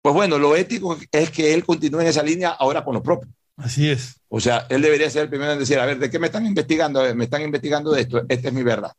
Pues 0.02 0.14
bueno, 0.14 0.38
lo 0.38 0.54
ético 0.54 0.96
es 1.10 1.30
que 1.30 1.52
él 1.54 1.64
continúe 1.64 2.00
en 2.00 2.06
esa 2.06 2.22
línea 2.22 2.50
ahora 2.50 2.84
con 2.84 2.94
lo 2.94 3.02
propio. 3.02 3.28
Así 3.56 3.88
es. 3.88 4.20
O 4.28 4.40
sea, 4.40 4.66
él 4.68 4.82
debería 4.82 5.08
ser 5.10 5.22
el 5.22 5.28
primero 5.28 5.52
en 5.52 5.58
decir, 5.58 5.78
a 5.78 5.86
ver, 5.86 5.98
¿de 5.98 6.10
qué 6.10 6.18
me 6.18 6.26
están 6.26 6.46
investigando? 6.46 7.02
Me 7.14 7.24
están 7.24 7.42
investigando 7.42 7.92
de 7.92 8.02
esto, 8.02 8.22
esta 8.28 8.48
es 8.48 8.54
mi 8.54 8.62
verdad. 8.62 8.92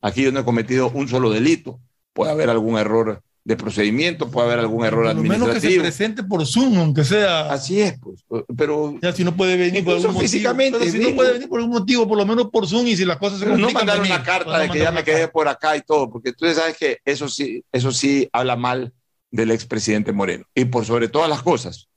Aquí 0.00 0.22
yo 0.22 0.32
no 0.32 0.40
he 0.40 0.44
cometido 0.44 0.90
un 0.90 1.08
solo 1.08 1.30
delito, 1.30 1.80
puede 2.12 2.32
haber 2.32 2.50
algún 2.50 2.78
error 2.78 3.22
de 3.44 3.56
procedimiento, 3.56 4.30
puede 4.30 4.48
haber 4.48 4.60
algún 4.60 4.84
error 4.84 5.04
Por 5.04 5.04
lo 5.04 5.10
administrativo. 5.10 5.46
menos 5.48 5.62
que 5.62 5.70
se 5.70 5.80
presente 5.80 6.22
por 6.24 6.46
Zoom, 6.46 6.78
aunque 6.78 7.04
sea. 7.04 7.50
Así 7.50 7.80
es, 7.80 7.98
pues. 7.98 8.24
Pero. 8.56 8.98
Ya, 9.00 9.12
si 9.12 9.24
no 9.24 9.36
puede 9.36 9.56
venir 9.56 9.84
por 9.84 9.96
algún 9.96 10.20
físicamente, 10.20 10.78
motivo. 10.78 10.92
Pero 10.92 11.04
si 11.04 11.10
no 11.10 11.16
puede 11.16 11.32
venir 11.32 11.48
por 11.48 11.60
algún 11.60 11.74
motivo, 11.74 12.08
por 12.08 12.18
lo 12.18 12.26
menos 12.26 12.50
por 12.50 12.66
Zoom, 12.66 12.86
y 12.86 12.96
si 12.96 13.04
las 13.04 13.18
cosas 13.18 13.38
se 13.38 13.46
complican. 13.46 13.72
No 13.72 13.78
mandar 13.78 14.00
una 14.00 14.22
carta 14.22 14.58
de 14.58 14.70
que 14.70 14.78
ya 14.78 14.90
me 14.90 15.04
quedé 15.04 15.28
por 15.28 15.48
acá 15.48 15.76
y 15.76 15.82
todo, 15.82 16.10
porque 16.10 16.32
tú 16.32 16.46
sabes 16.52 16.76
que 16.76 16.98
eso 17.04 17.28
sí, 17.28 17.64
eso 17.72 17.92
sí 17.92 18.28
habla 18.32 18.56
mal 18.56 18.92
del 19.30 19.50
expresidente 19.50 20.12
Moreno. 20.12 20.44
Y 20.54 20.66
por 20.66 20.84
sobre 20.84 21.08
todas 21.08 21.28
las 21.28 21.42
cosas, 21.42 21.89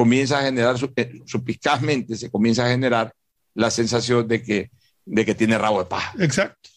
comienza 0.00 0.38
a 0.38 0.42
generar, 0.42 0.76
eh, 0.96 1.20
suspicazmente 1.26 2.16
se 2.16 2.30
comienza 2.30 2.64
a 2.64 2.70
generar 2.70 3.12
la 3.54 3.70
sensación 3.70 4.26
de 4.26 4.42
que, 4.42 4.70
de 5.04 5.24
que 5.26 5.34
tiene 5.34 5.58
rabo 5.58 5.78
de 5.80 5.84
paja. 5.86 6.14
Exacto. 6.18 6.70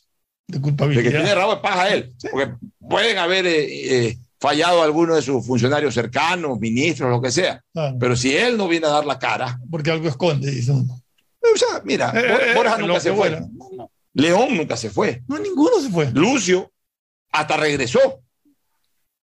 De 0.47 0.57
De 0.57 0.61
culpabilidad. 0.61 1.03
que 1.03 1.09
tiene 1.11 1.33
rabo 1.35 1.55
de 1.55 1.61
paja 1.61 1.89
él. 1.93 2.13
Sí. 2.17 2.27
Porque 2.31 2.51
pueden 2.89 3.17
haber 3.17 3.45
eh, 3.45 4.07
eh, 4.07 4.17
fallado 4.39 4.83
algunos 4.83 5.15
de 5.15 5.21
sus 5.21 5.45
funcionarios 5.45 5.93
cercanos, 5.93 6.59
ministros, 6.59 7.09
lo 7.09 7.21
que 7.21 7.31
sea. 7.31 7.61
Claro. 7.73 7.95
Pero 7.99 8.15
si 8.17 8.35
él 8.35 8.57
no 8.57 8.67
viene 8.67 8.87
a 8.87 8.89
dar 8.89 9.05
la 9.05 9.17
cara, 9.19 9.57
Porque 9.71 9.89
algo 9.91 10.09
esconde, 10.09 10.51
dice 10.51 10.71
uno. 10.71 11.01
o 11.41 11.57
sea, 11.57 11.81
mira, 11.85 12.11
Eh, 12.15 12.53
Bor- 12.53 12.55
Borja 12.55 12.77
nunca 12.77 12.99
se 12.99 13.13
fue. 13.13 13.29
no. 13.31 13.89
León 14.15 14.57
nunca 14.57 14.75
se 14.75 14.89
fue. 14.89 15.23
No, 15.27 15.39
ninguno 15.39 15.79
se 15.79 15.89
fue. 15.89 16.11
Lucio 16.11 16.69
hasta 17.31 17.55
regresó. 17.57 18.22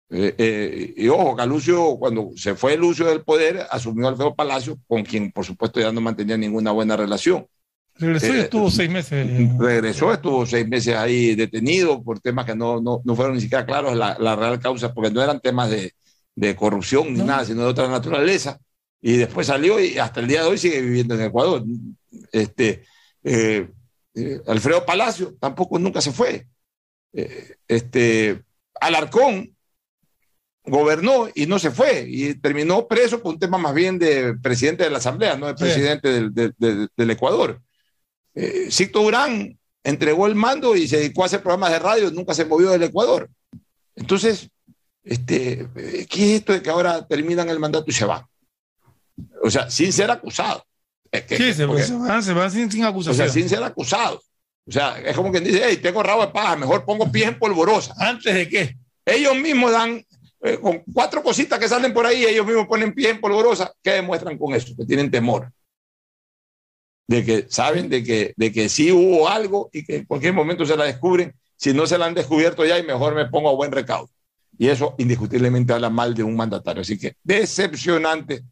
Eh, 0.09 0.33
eh, 0.37 0.93
y 0.95 1.07
ojo, 1.09 1.35
que 1.35 1.45
Lucio, 1.45 1.97
cuando 1.97 2.31
se 2.35 2.55
fue 2.55 2.77
Lucio 2.77 3.05
del 3.07 3.23
poder, 3.23 3.65
asumió 3.69 4.07
Alfredo 4.07 4.35
Palacio, 4.35 4.79
con 4.87 5.03
quien 5.03 5.31
por 5.31 5.43
supuesto 5.45 5.79
ya 5.81 5.91
no 5.91 5.99
mantenía 6.01 6.37
ninguna 6.37 6.71
buena 6.71 6.95
relación. 6.95 7.45
Regresó 7.95 8.27
y 8.27 8.37
Eh, 8.37 8.41
estuvo 8.41 8.69
seis 8.71 8.89
meses. 8.89 9.27
Regresó, 9.59 10.13
estuvo 10.13 10.45
seis 10.45 10.67
meses 10.67 10.95
ahí 10.95 11.35
detenido 11.35 12.01
por 12.03 12.19
temas 12.19 12.45
que 12.45 12.55
no, 12.55 12.79
no, 12.79 13.01
no 13.03 13.15
fueron 13.15 13.35
ni 13.35 13.41
siquiera 13.41 13.65
claros 13.65 13.97
la, 13.97 14.17
la 14.19 14.35
real 14.35 14.59
causa, 14.59 14.93
porque 14.93 15.11
no 15.11 15.21
eran 15.21 15.39
temas 15.41 15.69
de, 15.71 15.93
de 16.35 16.55
corrupción 16.55 17.11
ni 17.13 17.19
No. 17.19 17.25
nada, 17.25 17.43
sino 17.45 17.63
de 17.63 17.67
otra 17.69 17.87
naturaleza. 17.89 18.59
Y 19.01 19.17
después 19.17 19.47
salió 19.47 19.79
y 19.79 19.97
hasta 19.97 20.19
el 20.21 20.27
día 20.27 20.41
de 20.43 20.47
hoy 20.47 20.57
sigue 20.57 20.81
viviendo 20.81 21.15
en 21.15 21.21
Ecuador. 21.21 21.63
Este, 22.31 22.83
eh, 23.23 23.67
eh, 24.15 24.41
Alfredo 24.47 24.85
Palacio 24.85 25.35
tampoco 25.39 25.77
nunca 25.79 25.99
se 25.99 26.11
fue. 26.11 26.47
Eh, 27.13 27.55
este, 27.67 28.43
Alarcón 28.79 29.55
gobernó 30.67 31.27
y 31.33 31.45
no 31.47 31.57
se 31.59 31.71
fue 31.71 32.05
y 32.07 32.33
terminó 32.35 32.87
preso 32.87 33.21
por 33.21 33.33
un 33.33 33.39
tema 33.39 33.57
más 33.57 33.73
bien 33.73 33.97
de 33.97 34.35
presidente 34.35 34.83
de 34.83 34.89
la 34.89 34.97
Asamblea, 34.99 35.35
no 35.37 35.47
de 35.47 35.53
Sí. 35.57 35.63
presidente 35.63 36.09
del, 36.09 36.33
del- 36.33 36.53
del- 36.57 36.89
del 36.95 37.09
Ecuador. 37.11 37.61
Eh, 38.35 38.67
Sicto 38.69 39.01
Durán 39.01 39.57
entregó 39.83 40.27
el 40.27 40.35
mando 40.35 40.75
y 40.75 40.87
se 40.87 40.97
dedicó 40.97 41.23
a 41.23 41.27
hacer 41.27 41.41
programas 41.41 41.71
de 41.71 41.79
radio, 41.79 42.11
nunca 42.11 42.33
se 42.33 42.45
movió 42.45 42.69
del 42.69 42.83
Ecuador. 42.83 43.29
Entonces, 43.95 44.49
este, 45.03 45.67
eh, 45.75 46.05
¿qué 46.09 46.33
es 46.35 46.39
esto 46.41 46.53
de 46.53 46.61
que 46.61 46.69
ahora 46.69 47.07
terminan 47.07 47.49
el 47.49 47.59
mandato 47.59 47.85
y 47.87 47.93
se 47.93 48.05
van? 48.05 48.23
O 49.41 49.49
sea, 49.49 49.69
sin 49.71 49.91
ser 49.93 50.11
acusados. 50.11 50.63
Es 51.11 51.23
que- 51.23 51.37
Sí, 51.37 51.53
se, 51.53 51.65
porque- 51.65 51.83
se 51.83 51.93
van, 51.95 52.21
se 52.21 52.33
van 52.33 52.51
sin, 52.51 52.69
sin 52.71 52.83
o 52.83 52.87
acusación. 52.89 53.15
sea, 53.15 53.29
sin 53.33 53.47
ser 53.49 53.63
acusados. 53.63 54.29
O 54.67 54.71
sea, 54.71 54.99
es 54.99 55.15
como 55.15 55.31
quien 55.31 55.45
dice, 55.45 55.61
hey, 55.65 55.77
tengo 55.81 56.03
rabo 56.03 56.25
de 56.25 56.33
paja, 56.33 56.57
mejor 56.57 56.83
pongo 56.83 57.09
pies 57.09 57.29
en 57.29 57.39
polvorosa. 57.39 57.93
¿Antes 57.97 58.33
de 58.35 58.49
qué? 58.49 58.75
Ellos 59.05 59.33
mismos 59.37 59.71
dan, 59.71 60.03
eh, 60.47 60.59
con 60.59 60.83
cuatro 60.93 61.21
cositas 61.21 61.59
que 61.59 61.67
salen 61.67 61.93
por 61.93 62.05
ahí, 62.05 62.23
ellos 62.25 62.45
mismos 62.45 62.67
ponen 62.67 62.93
pies 62.93 63.11
en 63.11 63.21
polvorosa. 63.21 63.71
¿Qué 63.81 63.91
demuestran 63.91 64.37
con 64.37 64.53
eso? 64.53 64.75
Que 64.75 64.85
tienen 64.85 65.11
temor. 65.11 65.51
De 67.07 67.23
que 67.23 67.45
saben 67.49 67.89
de 67.89 68.03
que, 68.03 68.33
de 68.35 68.51
que 68.51 68.69
sí 68.69 68.91
hubo 68.91 69.29
algo 69.29 69.69
y 69.71 69.85
que 69.85 69.97
en 69.97 70.05
cualquier 70.05 70.33
momento 70.33 70.65
se 70.65 70.75
la 70.75 70.85
descubren. 70.85 71.33
Si 71.55 71.73
no 71.73 71.87
se 71.87 71.97
la 71.97 72.05
han 72.05 72.13
descubierto 72.13 72.65
ya, 72.65 72.77
y 72.77 72.83
mejor 72.83 73.15
me 73.15 73.25
pongo 73.25 73.49
a 73.49 73.55
buen 73.55 73.71
recaudo. 73.71 74.09
Y 74.57 74.67
eso 74.67 74.95
indiscutiblemente 74.97 75.73
habla 75.73 75.89
mal 75.89 76.13
de 76.13 76.23
un 76.23 76.35
mandatario. 76.35 76.81
Así 76.81 76.97
que 76.97 77.15
decepcionante 77.23 78.43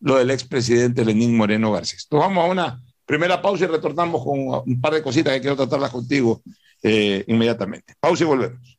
lo 0.00 0.16
del 0.16 0.30
expresidente 0.30 1.04
Lenín 1.04 1.36
Moreno 1.36 1.72
Garcés. 1.72 2.04
Entonces 2.04 2.28
vamos 2.28 2.44
a 2.44 2.50
una 2.50 2.82
primera 3.06 3.40
pausa 3.40 3.64
y 3.64 3.68
retornamos 3.68 4.22
con 4.22 4.62
un 4.66 4.80
par 4.80 4.94
de 4.94 5.02
cositas 5.02 5.32
que 5.34 5.40
quiero 5.40 5.56
tratarlas 5.56 5.90
contigo 5.90 6.42
eh, 6.82 7.24
inmediatamente. 7.26 7.94
Pausa 8.00 8.24
y 8.24 8.26
volvemos. 8.26 8.78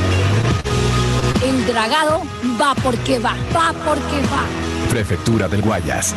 El 1.43 1.65
dragado 1.65 2.21
va 2.61 2.75
porque 2.83 3.17
va, 3.17 3.35
va 3.55 3.73
porque 3.83 4.21
va. 4.31 4.45
Prefectura 4.91 5.47
del 5.47 5.63
Guayas. 5.63 6.15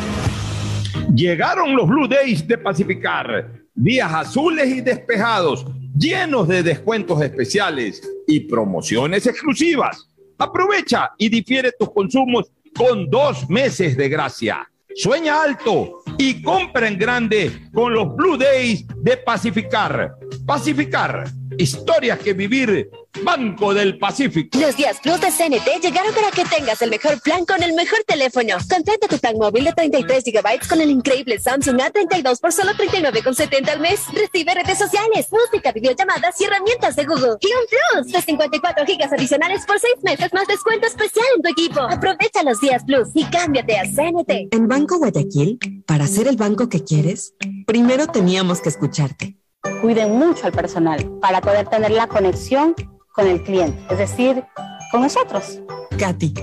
Llegaron 1.15 1.75
los 1.75 1.87
Blue 1.87 2.07
Days 2.07 2.47
de 2.47 2.59
Pacificar. 2.59 3.51
Días 3.73 4.13
azules 4.13 4.67
y 4.67 4.81
despejados, 4.81 5.65
llenos 5.97 6.47
de 6.47 6.61
descuentos 6.61 7.23
especiales 7.23 8.07
y 8.27 8.41
promociones 8.41 9.25
exclusivas. 9.25 10.07
Aprovecha 10.37 11.09
y 11.17 11.29
difiere 11.29 11.71
tus 11.71 11.91
consumos 11.91 12.51
con 12.77 13.09
dos 13.09 13.49
meses 13.49 13.97
de 13.97 14.07
gracia. 14.07 14.69
Sueña 14.95 15.41
alto 15.41 16.03
y 16.19 16.43
compra 16.43 16.87
en 16.87 16.99
grande 16.99 17.67
con 17.73 17.95
los 17.95 18.15
Blue 18.15 18.37
Days 18.37 18.85
de 18.97 19.17
Pacificar. 19.17 20.17
Pacificar, 20.45 21.23
historias 21.57 22.19
que 22.19 22.33
vivir 22.33 22.91
Banco 23.23 23.73
del 23.73 23.97
Pacífico. 23.97 24.59
Los 24.59 24.77
días 24.77 24.99
Plus 25.01 25.19
de 25.19 25.31
CNT 25.31 25.81
llegaron 25.81 26.13
para 26.13 26.29
que 26.29 26.43
tengas 26.45 26.81
el 26.83 26.91
mejor 26.91 27.19
plan 27.21 27.45
con 27.45 27.63
el 27.63 27.73
mejor 27.73 27.99
teléfono. 28.05 28.57
Contrata 28.69 29.07
tu 29.07 29.17
plan 29.17 29.37
móvil 29.37 29.63
de 29.63 29.73
33 29.73 30.23
GB 30.23 30.67
con 30.67 30.81
el 30.81 30.91
increíble 30.91 31.39
Samsung 31.39 31.79
A32 31.79 32.39
por 32.39 32.51
solo 32.51 32.73
39,70 32.73 33.69
al 33.69 33.79
mes. 33.79 34.01
Recibe 34.13 34.53
redes 34.53 34.77
sociales, 34.77 35.27
música, 35.31 35.71
videollamadas 35.71 36.39
y 36.39 36.43
herramientas 36.43 36.95
de 36.95 37.05
Google. 37.05 37.37
Y 37.39 37.47
un 37.47 38.03
Plus 38.03 38.13
de 38.13 38.21
54 38.21 38.85
GB 38.85 39.13
adicionales 39.13 39.65
por 39.65 39.79
6 39.79 39.95
meses 40.03 40.31
más 40.31 40.47
descuento 40.47 40.85
especial 40.85 41.25
en 41.37 41.41
tu 41.41 41.49
equipo. 41.49 41.79
Aprovecha 41.81 42.43
los 42.43 42.59
días 42.59 42.83
Plus 42.83 43.09
y 43.15 43.23
cámbiate 43.25 43.77
a 43.77 43.83
CNT. 43.85 44.53
En 44.53 44.67
Banco 44.67 44.99
Guayaquil, 44.99 45.57
para 45.87 46.05
ser 46.05 46.27
el 46.27 46.35
banco 46.35 46.69
que 46.69 46.83
quieres, 46.83 47.33
primero 47.65 48.07
teníamos 48.07 48.61
que 48.61 48.69
escucharte. 48.69 49.37
Cuiden 49.81 50.17
mucho 50.17 50.45
al 50.45 50.51
personal 50.51 51.05
para 51.21 51.41
poder 51.41 51.67
tener 51.67 51.91
la 51.91 52.07
conexión 52.07 52.75
con 53.13 53.27
el 53.27 53.43
cliente, 53.43 53.77
es 53.89 53.97
decir, 53.97 54.43
con 54.91 55.01
nosotros. 55.01 55.59
Katy, 55.97 56.33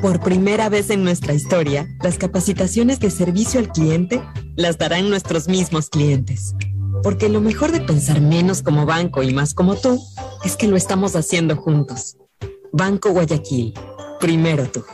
por 0.00 0.20
primera 0.20 0.68
vez 0.68 0.90
en 0.90 1.04
nuestra 1.04 1.34
historia, 1.34 1.86
las 2.02 2.18
capacitaciones 2.18 3.00
de 3.00 3.10
servicio 3.10 3.60
al 3.60 3.68
cliente 3.68 4.22
las 4.56 4.78
darán 4.78 5.08
nuestros 5.08 5.48
mismos 5.48 5.88
clientes. 5.88 6.54
Porque 7.02 7.28
lo 7.28 7.40
mejor 7.40 7.72
de 7.72 7.80
pensar 7.80 8.20
menos 8.20 8.62
como 8.62 8.86
banco 8.86 9.22
y 9.22 9.32
más 9.32 9.54
como 9.54 9.76
tú 9.76 10.00
es 10.44 10.56
que 10.56 10.68
lo 10.68 10.76
estamos 10.76 11.16
haciendo 11.16 11.56
juntos. 11.56 12.16
Banco 12.72 13.10
Guayaquil, 13.10 13.74
primero 14.18 14.66
tú. 14.70 14.84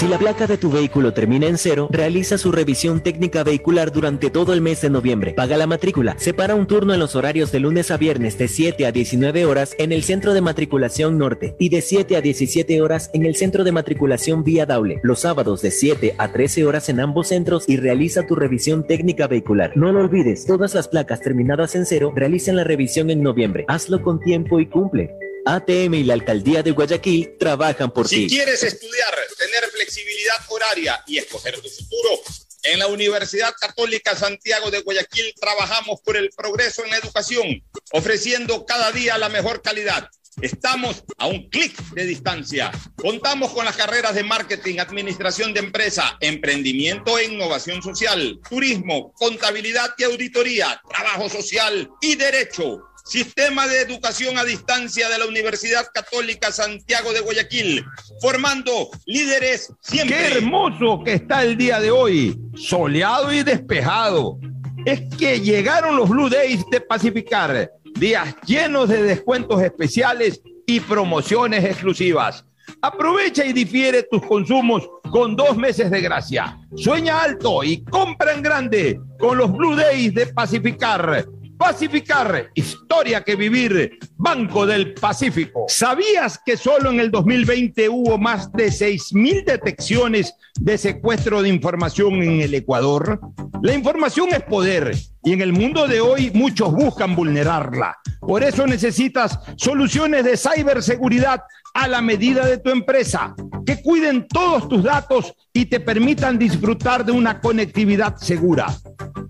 Si 0.00 0.08
la 0.08 0.18
placa 0.18 0.46
de 0.46 0.56
tu 0.56 0.70
vehículo 0.70 1.12
termina 1.12 1.46
en 1.46 1.58
cero, 1.58 1.86
realiza 1.90 2.38
su 2.38 2.50
revisión 2.50 3.02
técnica 3.02 3.44
vehicular 3.44 3.92
durante 3.92 4.30
todo 4.30 4.54
el 4.54 4.62
mes 4.62 4.80
de 4.80 4.88
noviembre. 4.88 5.34
Paga 5.34 5.58
la 5.58 5.66
matrícula. 5.66 6.14
Separa 6.18 6.54
un 6.54 6.66
turno 6.66 6.94
en 6.94 7.00
los 7.00 7.16
horarios 7.16 7.52
de 7.52 7.60
lunes 7.60 7.90
a 7.90 7.98
viernes 7.98 8.38
de 8.38 8.48
7 8.48 8.86
a 8.86 8.92
19 8.92 9.44
horas 9.44 9.74
en 9.76 9.92
el 9.92 10.02
centro 10.02 10.32
de 10.32 10.40
matriculación 10.40 11.18
norte 11.18 11.54
y 11.58 11.68
de 11.68 11.82
7 11.82 12.16
a 12.16 12.22
17 12.22 12.80
horas 12.80 13.10
en 13.12 13.26
el 13.26 13.36
centro 13.36 13.62
de 13.62 13.72
matriculación 13.72 14.42
vía 14.42 14.64
Daule. 14.64 15.00
Los 15.02 15.20
sábados 15.20 15.60
de 15.60 15.70
7 15.70 16.14
a 16.16 16.32
13 16.32 16.64
horas 16.64 16.88
en 16.88 16.98
ambos 16.98 17.28
centros 17.28 17.68
y 17.68 17.76
realiza 17.76 18.26
tu 18.26 18.36
revisión 18.36 18.86
técnica 18.86 19.26
vehicular. 19.26 19.76
No 19.76 19.92
lo 19.92 20.00
olvides, 20.00 20.46
todas 20.46 20.74
las 20.74 20.88
placas 20.88 21.20
terminadas 21.20 21.74
en 21.74 21.84
cero 21.84 22.10
realizan 22.16 22.56
la 22.56 22.64
revisión 22.64 23.10
en 23.10 23.22
noviembre. 23.22 23.66
Hazlo 23.68 24.00
con 24.00 24.18
tiempo 24.18 24.60
y 24.60 24.66
cumple. 24.66 25.10
ATM 25.46 25.94
y 25.94 26.04
la 26.04 26.14
Alcaldía 26.14 26.62
de 26.62 26.70
Guayaquil 26.70 27.36
trabajan 27.38 27.92
por 27.92 28.08
si 28.08 28.16
ti. 28.16 28.28
Si 28.28 28.36
quieres 28.36 28.62
estudiar, 28.62 29.14
tener 29.38 29.64
flexibilidad 29.70 30.36
horaria 30.48 31.02
y 31.06 31.18
escoger 31.18 31.60
tu 31.60 31.68
futuro, 31.68 32.20
en 32.62 32.78
la 32.78 32.88
Universidad 32.88 33.54
Católica 33.58 34.14
Santiago 34.14 34.70
de 34.70 34.82
Guayaquil 34.82 35.34
trabajamos 35.40 36.00
por 36.02 36.16
el 36.16 36.30
progreso 36.30 36.84
en 36.84 36.90
la 36.90 36.98
educación, 36.98 37.62
ofreciendo 37.92 38.66
cada 38.66 38.92
día 38.92 39.16
la 39.18 39.28
mejor 39.28 39.62
calidad. 39.62 40.08
Estamos 40.42 41.04
a 41.18 41.26
un 41.26 41.48
clic 41.50 41.76
de 41.92 42.06
distancia. 42.06 42.70
Contamos 42.96 43.52
con 43.52 43.64
las 43.64 43.76
carreras 43.76 44.14
de 44.14 44.24
marketing, 44.24 44.78
administración 44.78 45.52
de 45.52 45.60
empresa, 45.60 46.16
emprendimiento 46.20 47.18
e 47.18 47.26
innovación 47.26 47.82
social, 47.82 48.40
turismo, 48.48 49.12
contabilidad 49.14 49.94
y 49.98 50.04
auditoría, 50.04 50.80
trabajo 50.88 51.28
social 51.28 51.90
y 52.00 52.14
derecho. 52.16 52.89
Sistema 53.04 53.66
de 53.66 53.82
Educación 53.82 54.38
a 54.38 54.44
Distancia 54.44 55.08
de 55.08 55.18
la 55.18 55.26
Universidad 55.26 55.86
Católica 55.92 56.52
Santiago 56.52 57.12
de 57.12 57.20
Guayaquil, 57.20 57.84
formando 58.20 58.90
líderes 59.06 59.72
siempre. 59.80 60.16
Qué 60.16 60.38
hermoso 60.38 61.02
que 61.04 61.14
está 61.14 61.42
el 61.42 61.56
día 61.56 61.80
de 61.80 61.90
hoy, 61.90 62.38
soleado 62.54 63.32
y 63.32 63.42
despejado. 63.42 64.38
Es 64.84 65.02
que 65.18 65.40
llegaron 65.40 65.96
los 65.96 66.08
Blue 66.08 66.30
Days 66.30 66.64
de 66.70 66.80
Pacificar, 66.80 67.70
días 67.98 68.34
llenos 68.46 68.88
de 68.88 69.02
descuentos 69.02 69.62
especiales 69.62 70.40
y 70.66 70.80
promociones 70.80 71.64
exclusivas. 71.64 72.44
Aprovecha 72.82 73.44
y 73.44 73.52
difiere 73.52 74.04
tus 74.04 74.24
consumos 74.24 74.88
con 75.10 75.36
dos 75.36 75.56
meses 75.56 75.90
de 75.90 76.00
gracia. 76.00 76.56
Sueña 76.76 77.22
alto 77.22 77.64
y 77.64 77.82
compra 77.84 78.32
en 78.32 78.42
grande 78.42 79.00
con 79.18 79.36
los 79.36 79.52
Blue 79.52 79.74
Days 79.74 80.14
de 80.14 80.26
Pacificar. 80.26 81.26
Pacificar, 81.60 82.48
historia 82.54 83.22
que 83.22 83.36
vivir, 83.36 83.98
Banco 84.16 84.64
del 84.64 84.94
Pacífico. 84.94 85.66
¿Sabías 85.68 86.40
que 86.42 86.56
solo 86.56 86.90
en 86.90 87.00
el 87.00 87.10
2020 87.10 87.86
hubo 87.90 88.16
más 88.16 88.50
de 88.52 88.68
6.000 88.68 89.44
detecciones 89.44 90.34
de 90.58 90.78
secuestro 90.78 91.42
de 91.42 91.50
información 91.50 92.14
en 92.22 92.40
el 92.40 92.54
Ecuador? 92.54 93.20
La 93.60 93.74
información 93.74 94.30
es 94.30 94.42
poder 94.44 94.96
y 95.22 95.34
en 95.34 95.42
el 95.42 95.52
mundo 95.52 95.86
de 95.86 96.00
hoy 96.00 96.30
muchos 96.32 96.72
buscan 96.72 97.14
vulnerarla. 97.14 97.98
Por 98.20 98.42
eso 98.42 98.66
necesitas 98.66 99.38
soluciones 99.56 100.24
de 100.24 100.38
ciberseguridad 100.38 101.42
a 101.74 101.88
la 101.88 102.00
medida 102.00 102.46
de 102.46 102.56
tu 102.56 102.70
empresa, 102.70 103.34
que 103.66 103.82
cuiden 103.82 104.26
todos 104.28 104.66
tus 104.66 104.82
datos 104.82 105.34
y 105.52 105.66
te 105.66 105.78
permitan 105.78 106.38
disfrutar 106.38 107.04
de 107.04 107.12
una 107.12 107.38
conectividad 107.38 108.16
segura. 108.16 108.74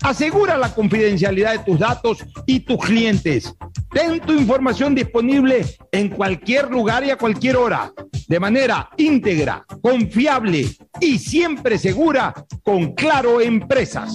Asegura 0.03 0.57
la 0.57 0.75
confidencialidad 0.75 1.53
de 1.53 1.59
tus 1.61 1.79
datos 1.79 2.19
y 2.47 2.61
tus 2.61 2.79
clientes. 2.79 3.55
Ten 3.93 4.21
tu 4.21 4.33
información 4.33 4.95
disponible 4.95 5.65
en 5.93 6.09
cualquier 6.09 6.71
lugar 6.71 7.05
y 7.05 7.11
a 7.11 7.17
cualquier 7.17 7.57
hora, 7.57 7.93
de 8.27 8.41
manera 8.41 8.89
íntegra, 8.97 9.65
confiable 9.83 10.67
y 11.01 11.19
siempre 11.19 11.77
segura 11.77 12.33
con 12.63 12.95
Claro 12.95 13.41
Empresas. 13.41 14.15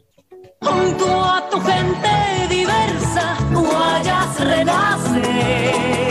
Junto 0.63 1.05
a 1.05 1.41
tu 1.49 1.59
gente 1.59 2.47
diversa, 2.47 3.35
Guayas 3.51 4.39
renace. 4.39 6.10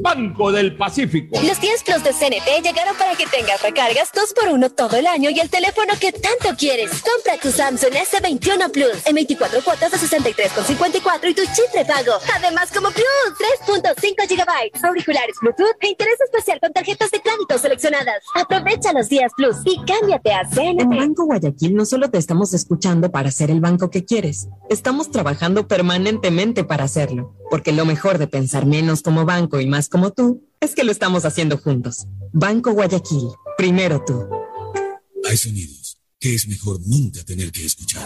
Banco 0.00 0.52
del 0.52 0.76
Pacífico. 0.76 1.40
Los 1.42 1.60
10 1.60 1.82
Plus 1.84 2.04
de 2.04 2.12
CNT 2.12 2.62
llegaron 2.62 2.96
para 2.96 3.14
que 3.14 3.26
tengas 3.26 3.62
recargas 3.62 4.12
2x1 4.12 4.74
todo 4.74 4.96
el 4.96 5.06
año 5.06 5.30
y 5.30 5.40
el 5.40 5.50
teléfono 5.50 5.94
que 6.00 6.12
tanto 6.12 6.56
quieres. 6.56 6.90
Compra 7.02 7.38
tu 7.40 7.50
Samsung 7.50 7.92
S21 7.92 8.70
Plus 8.70 9.06
en 9.06 9.14
24 9.14 9.62
cuotas 9.62 9.92
de 9.92 9.98
63,54 9.98 11.30
y 11.30 11.34
tu 11.34 11.42
chip 11.42 11.72
de 11.74 11.84
pago. 11.84 12.12
Además, 12.36 12.70
como 12.72 12.90
Plus, 12.90 13.06
3.5 13.66 14.28
GB, 14.28 14.86
auriculares 14.86 15.36
Bluetooth 15.40 15.76
e 15.80 15.88
interés 15.88 16.20
especial 16.20 16.60
con 16.60 16.72
tarjetas 16.72 17.10
de 17.10 17.20
crédito 17.20 17.58
seleccionadas. 17.58 18.22
Aprovecha 18.34 18.92
los 18.92 19.08
días 19.08 19.32
Plus 19.36 19.56
y 19.64 19.80
cámbiate 19.84 20.32
a 20.32 20.44
CNT. 20.48 20.80
En 20.80 20.90
Banco 20.90 21.24
Guayaquil 21.24 21.74
no 21.74 21.84
solo 21.84 22.10
te 22.10 22.18
estamos 22.18 22.54
escuchando 22.54 23.10
para 23.10 23.30
ser 23.30 23.50
el 23.50 23.60
banco 23.60 23.90
que 23.90 24.04
quieres, 24.04 24.48
estamos 24.68 25.10
trabajando 25.10 25.68
permanentemente 25.68 26.64
para 26.64 26.84
hacerlo, 26.84 27.34
porque 27.50 27.72
lo 27.72 27.84
mejor 27.84 28.18
de 28.18 28.26
pensar 28.26 28.66
menos 28.66 29.02
como 29.02 29.24
banco 29.24 29.60
y 29.60 29.66
más 29.66 29.87
como 29.88 30.12
tú 30.12 30.48
es 30.60 30.74
que 30.74 30.84
lo 30.84 30.92
estamos 30.92 31.24
haciendo 31.24 31.58
juntos. 31.58 32.06
Banco 32.32 32.72
Guayaquil, 32.72 33.28
primero 33.56 34.04
tú. 34.04 34.28
Hay 35.28 35.36
sonidos 35.36 35.98
que 36.18 36.34
es 36.34 36.48
mejor 36.48 36.78
nunca 36.84 37.22
tener 37.24 37.52
que 37.52 37.64
escuchar. 37.64 38.02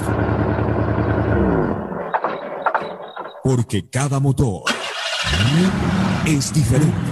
Porque 3.43 3.89
cada 3.89 4.20
motor 4.20 4.64
es 6.26 6.53
diferente. 6.53 7.12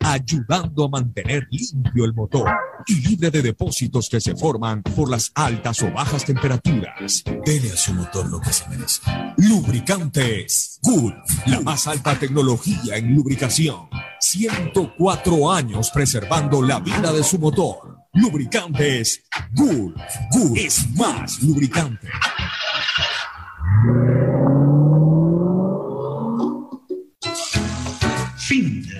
ayudando 0.00 0.84
a 0.84 0.88
mantener 0.88 1.46
limpio 1.50 2.04
el 2.04 2.14
motor 2.14 2.48
y 2.86 2.94
libre 3.08 3.30
de 3.30 3.42
depósitos 3.42 4.08
que 4.08 4.20
se 4.20 4.36
forman 4.36 4.82
por 4.82 5.10
las 5.10 5.32
altas 5.34 5.82
o 5.82 5.90
bajas 5.90 6.24
temperaturas. 6.24 7.24
Dele 7.44 7.72
a 7.72 7.76
su 7.76 7.92
motor 7.94 8.28
lo 8.28 8.40
que 8.40 8.52
se 8.52 8.68
merece. 8.68 9.02
Lubricantes 9.38 10.78
Gulf, 10.82 11.46
la 11.46 11.60
más 11.60 11.86
alta 11.86 12.18
tecnología 12.18 12.96
en 12.96 13.14
lubricación. 13.14 13.88
104 14.20 15.52
años 15.52 15.90
preservando 15.90 16.62
la 16.62 16.80
vida 16.80 17.12
de 17.12 17.22
su 17.22 17.38
motor. 17.38 17.98
Lubricantes 18.12 19.24
Gulf. 19.52 20.00
Gulf 20.30 20.56
es 20.56 20.90
más 20.96 21.42
lubricante. 21.42 22.08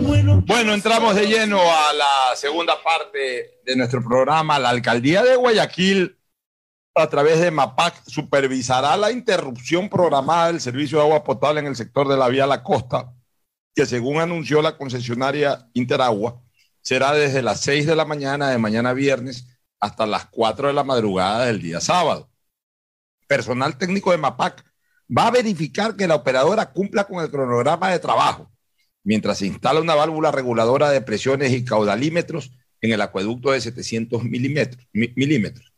bueno. 0.00 0.42
Bueno, 0.46 0.74
entramos 0.74 1.14
de 1.14 1.26
lleno 1.26 1.60
a 1.60 1.92
la 1.92 2.36
segunda 2.36 2.82
parte 2.82 3.60
de 3.64 3.76
nuestro 3.76 4.02
programa. 4.02 4.58
La 4.58 4.70
alcaldía 4.70 5.22
de 5.22 5.36
Guayaquil, 5.36 6.18
a 6.94 7.06
través 7.08 7.40
de 7.40 7.50
MAPAC, 7.50 8.04
supervisará 8.06 8.96
la 8.96 9.10
interrupción 9.10 9.88
programada 9.88 10.48
del 10.48 10.60
servicio 10.60 10.98
de 10.98 11.04
agua 11.04 11.24
potable 11.24 11.60
en 11.60 11.66
el 11.66 11.76
sector 11.76 12.08
de 12.08 12.16
la 12.16 12.28
vía 12.28 12.46
La 12.46 12.62
Costa, 12.62 13.12
que 13.74 13.86
según 13.86 14.20
anunció 14.20 14.62
la 14.62 14.76
concesionaria 14.76 15.68
Interagua, 15.74 16.42
será 16.80 17.12
desde 17.12 17.42
las 17.42 17.60
6 17.60 17.86
de 17.86 17.96
la 17.96 18.04
mañana 18.04 18.50
de 18.50 18.58
mañana 18.58 18.92
viernes 18.92 19.46
hasta 19.80 20.06
las 20.06 20.26
4 20.26 20.68
de 20.68 20.74
la 20.74 20.84
madrugada 20.84 21.46
del 21.46 21.62
día 21.62 21.80
sábado. 21.80 22.30
Personal 23.26 23.78
técnico 23.78 24.10
de 24.10 24.18
MAPAC 24.18 24.64
va 25.16 25.28
a 25.28 25.30
verificar 25.30 25.96
que 25.96 26.06
la 26.06 26.16
operadora 26.16 26.70
cumpla 26.72 27.04
con 27.04 27.22
el 27.22 27.30
cronograma 27.30 27.90
de 27.90 27.98
trabajo 27.98 28.51
mientras 29.04 29.38
se 29.38 29.46
instala 29.46 29.80
una 29.80 29.94
válvula 29.94 30.30
reguladora 30.30 30.90
de 30.90 31.00
presiones 31.00 31.52
y 31.52 31.64
caudalímetros 31.64 32.52
en 32.80 32.92
el 32.92 33.00
acueducto 33.00 33.50
de 33.52 33.60
700 33.60 34.24
milímetros, 34.24 34.86
mi- 34.92 35.12
milímetros, 35.16 35.72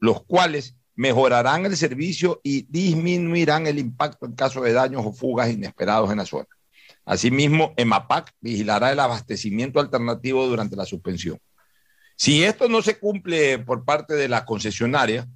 los 0.00 0.24
cuales 0.24 0.76
mejorarán 0.94 1.66
el 1.66 1.76
servicio 1.76 2.40
y 2.42 2.62
disminuirán 2.62 3.66
el 3.66 3.78
impacto 3.78 4.26
en 4.26 4.32
caso 4.34 4.60
de 4.62 4.72
daños 4.72 5.02
o 5.04 5.12
fugas 5.12 5.50
inesperados 5.50 6.10
en 6.10 6.18
la 6.18 6.26
zona. 6.26 6.46
Asimismo, 7.04 7.72
EMAPAC 7.76 8.32
vigilará 8.40 8.92
el 8.92 9.00
abastecimiento 9.00 9.80
alternativo 9.80 10.46
durante 10.46 10.76
la 10.76 10.84
suspensión. 10.84 11.38
Si 12.16 12.42
esto 12.42 12.68
no 12.68 12.82
se 12.82 12.98
cumple 12.98 13.60
por 13.60 13.84
parte 13.84 14.14
de 14.14 14.28
la 14.28 14.44
concesionaria, 14.44 15.28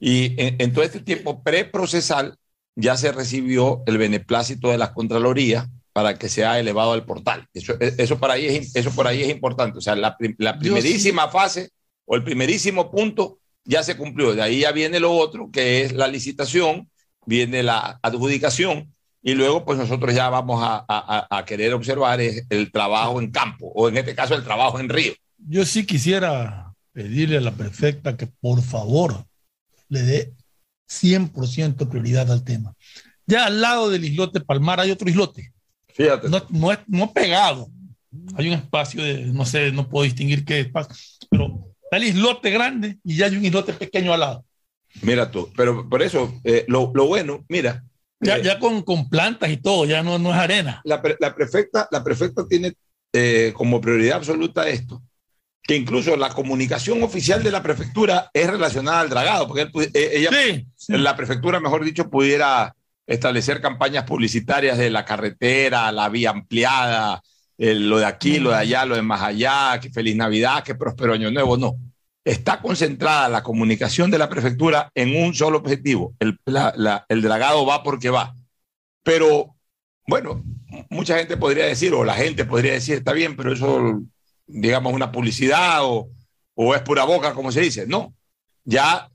Y 0.00 0.40
en, 0.40 0.56
en 0.58 0.72
todo 0.72 0.82
este 0.82 1.00
tiempo 1.00 1.42
preprocesal 1.42 2.36
ya 2.74 2.96
se 2.96 3.12
recibió 3.12 3.82
el 3.86 3.98
beneplácito 3.98 4.70
de 4.70 4.78
la 4.78 4.92
Contraloría 4.94 5.68
para 5.92 6.18
que 6.18 6.28
sea 6.28 6.58
elevado 6.58 6.92
al 6.92 7.04
portal. 7.04 7.46
Eso, 7.52 7.74
e, 7.78 7.94
eso, 7.98 8.18
para 8.18 8.34
ahí 8.34 8.46
es, 8.46 8.74
eso 8.74 8.90
por 8.90 9.06
ahí 9.06 9.22
es 9.22 9.28
importante. 9.28 9.78
O 9.78 9.80
sea, 9.80 9.94
la, 9.94 10.16
la 10.38 10.58
primerísima 10.58 11.24
sí. 11.24 11.28
fase 11.32 11.68
o 12.06 12.16
el 12.16 12.24
primerísimo 12.24 12.90
punto 12.90 13.38
ya 13.64 13.82
se 13.82 13.96
cumplió. 13.96 14.34
De 14.34 14.42
ahí 14.42 14.60
ya 14.60 14.72
viene 14.72 14.98
lo 15.00 15.12
otro, 15.12 15.50
que 15.52 15.82
es 15.82 15.92
la 15.92 16.08
licitación, 16.08 16.88
viene 17.26 17.62
la 17.62 17.98
adjudicación 18.02 18.94
y 19.22 19.34
luego 19.34 19.64
pues 19.64 19.78
nosotros 19.78 20.14
ya 20.14 20.30
vamos 20.30 20.62
a, 20.62 20.84
a, 20.88 21.38
a 21.38 21.44
querer 21.44 21.74
observar 21.74 22.20
el 22.20 22.72
trabajo 22.72 23.20
en 23.20 23.30
campo 23.30 23.70
o 23.74 23.88
en 23.88 23.98
este 23.98 24.14
caso 24.14 24.34
el 24.34 24.44
trabajo 24.44 24.80
en 24.80 24.88
río. 24.88 25.12
Yo 25.36 25.64
sí 25.66 25.84
quisiera 25.84 26.74
pedirle 26.92 27.36
a 27.36 27.40
la 27.40 27.52
prefecta 27.52 28.16
que 28.16 28.26
por 28.26 28.62
favor 28.62 29.26
le 29.90 30.02
dé 30.02 30.32
100% 30.88 31.88
prioridad 31.88 32.30
al 32.32 32.42
tema. 32.42 32.74
Ya 33.26 33.46
al 33.46 33.60
lado 33.60 33.90
del 33.90 34.04
islote 34.04 34.40
Palmar 34.40 34.80
hay 34.80 34.90
otro 34.90 35.08
islote. 35.08 35.52
Fíjate. 35.94 36.28
No, 36.28 36.44
no, 36.48 36.72
es, 36.72 36.78
no 36.86 37.12
pegado. 37.12 37.68
Hay 38.34 38.48
un 38.48 38.54
espacio 38.54 39.02
de, 39.02 39.26
no 39.26 39.44
sé, 39.44 39.70
no 39.70 39.88
puedo 39.88 40.04
distinguir 40.04 40.44
qué 40.44 40.60
espacio, 40.60 40.96
pero 41.30 41.72
está 41.84 41.96
el 41.96 42.04
islote 42.04 42.50
grande 42.50 42.98
y 43.04 43.16
ya 43.16 43.26
hay 43.26 43.36
un 43.36 43.44
islote 43.44 43.72
pequeño 43.72 44.12
al 44.12 44.20
lado. 44.20 44.44
Mira 45.02 45.30
tú, 45.30 45.48
pero 45.56 45.88
por 45.88 46.02
eso, 46.02 46.34
eh, 46.42 46.64
lo, 46.66 46.90
lo, 46.94 47.06
bueno, 47.06 47.44
mira. 47.48 47.84
Ya, 48.18 48.38
eh, 48.38 48.42
ya 48.42 48.58
con, 48.58 48.82
con, 48.82 49.08
plantas 49.08 49.50
y 49.50 49.56
todo, 49.56 49.86
ya 49.86 50.02
no, 50.02 50.18
no 50.18 50.30
es 50.30 50.36
arena. 50.36 50.80
La, 50.84 51.00
la, 51.20 51.34
prefecta, 51.34 51.88
la 51.90 52.02
prefecta 52.02 52.46
tiene 52.48 52.74
eh, 53.12 53.52
como 53.54 53.80
prioridad 53.80 54.16
absoluta 54.16 54.68
esto, 54.68 55.02
que 55.62 55.76
incluso 55.76 56.16
la 56.16 56.30
comunicación 56.30 57.02
oficial 57.02 57.42
de 57.42 57.50
la 57.50 57.62
prefectura 57.62 58.30
es 58.32 58.48
relacionada 58.48 59.00
al 59.00 59.10
dragado, 59.10 59.46
porque 59.46 59.62
él, 59.62 59.90
eh, 59.94 60.10
ella, 60.14 60.30
sí, 60.30 60.66
sí. 60.76 60.92
la 60.96 61.16
prefectura, 61.16 61.60
mejor 61.60 61.84
dicho, 61.84 62.10
pudiera 62.10 62.74
establecer 63.06 63.60
campañas 63.60 64.04
publicitarias 64.04 64.78
de 64.78 64.90
la 64.90 65.04
carretera, 65.04 65.92
la 65.92 66.08
vía 66.08 66.30
ampliada, 66.30 67.22
el, 67.58 67.90
lo 67.90 67.98
de 67.98 68.06
aquí, 68.06 68.38
lo 68.38 68.50
de 68.50 68.56
allá, 68.56 68.84
lo 68.86 68.94
de 68.94 69.02
más 69.02 69.22
allá, 69.22 69.78
que 69.80 69.90
feliz 69.90 70.16
Navidad, 70.16 70.64
que 70.64 70.74
próspero 70.74 71.12
año 71.12 71.30
nuevo, 71.30 71.56
no. 71.56 71.76
Está 72.24 72.60
concentrada 72.60 73.28
la 73.28 73.42
comunicación 73.42 74.10
de 74.10 74.18
la 74.18 74.28
prefectura 74.28 74.90
en 74.94 75.16
un 75.16 75.34
solo 75.34 75.58
objetivo. 75.58 76.14
El, 76.20 76.38
la, 76.44 76.72
la, 76.76 77.04
el 77.08 77.22
dragado 77.22 77.66
va 77.66 77.82
porque 77.82 78.10
va. 78.10 78.34
Pero, 79.02 79.56
bueno, 80.06 80.42
mucha 80.88 81.18
gente 81.18 81.36
podría 81.36 81.66
decir, 81.66 81.92
o 81.94 82.04
la 82.04 82.14
gente 82.14 82.44
podría 82.44 82.72
decir, 82.72 82.96
está 82.96 83.12
bien, 83.12 83.36
pero 83.36 83.52
eso, 83.52 84.02
digamos, 84.52 84.92
una 84.92 85.12
publicidad 85.12 85.84
o, 85.84 86.08
o 86.54 86.74
es 86.74 86.82
pura 86.82 87.04
boca, 87.04 87.34
como 87.34 87.52
se 87.52 87.60
dice. 87.60 87.86
No, 87.86 88.14
ya 88.64 89.10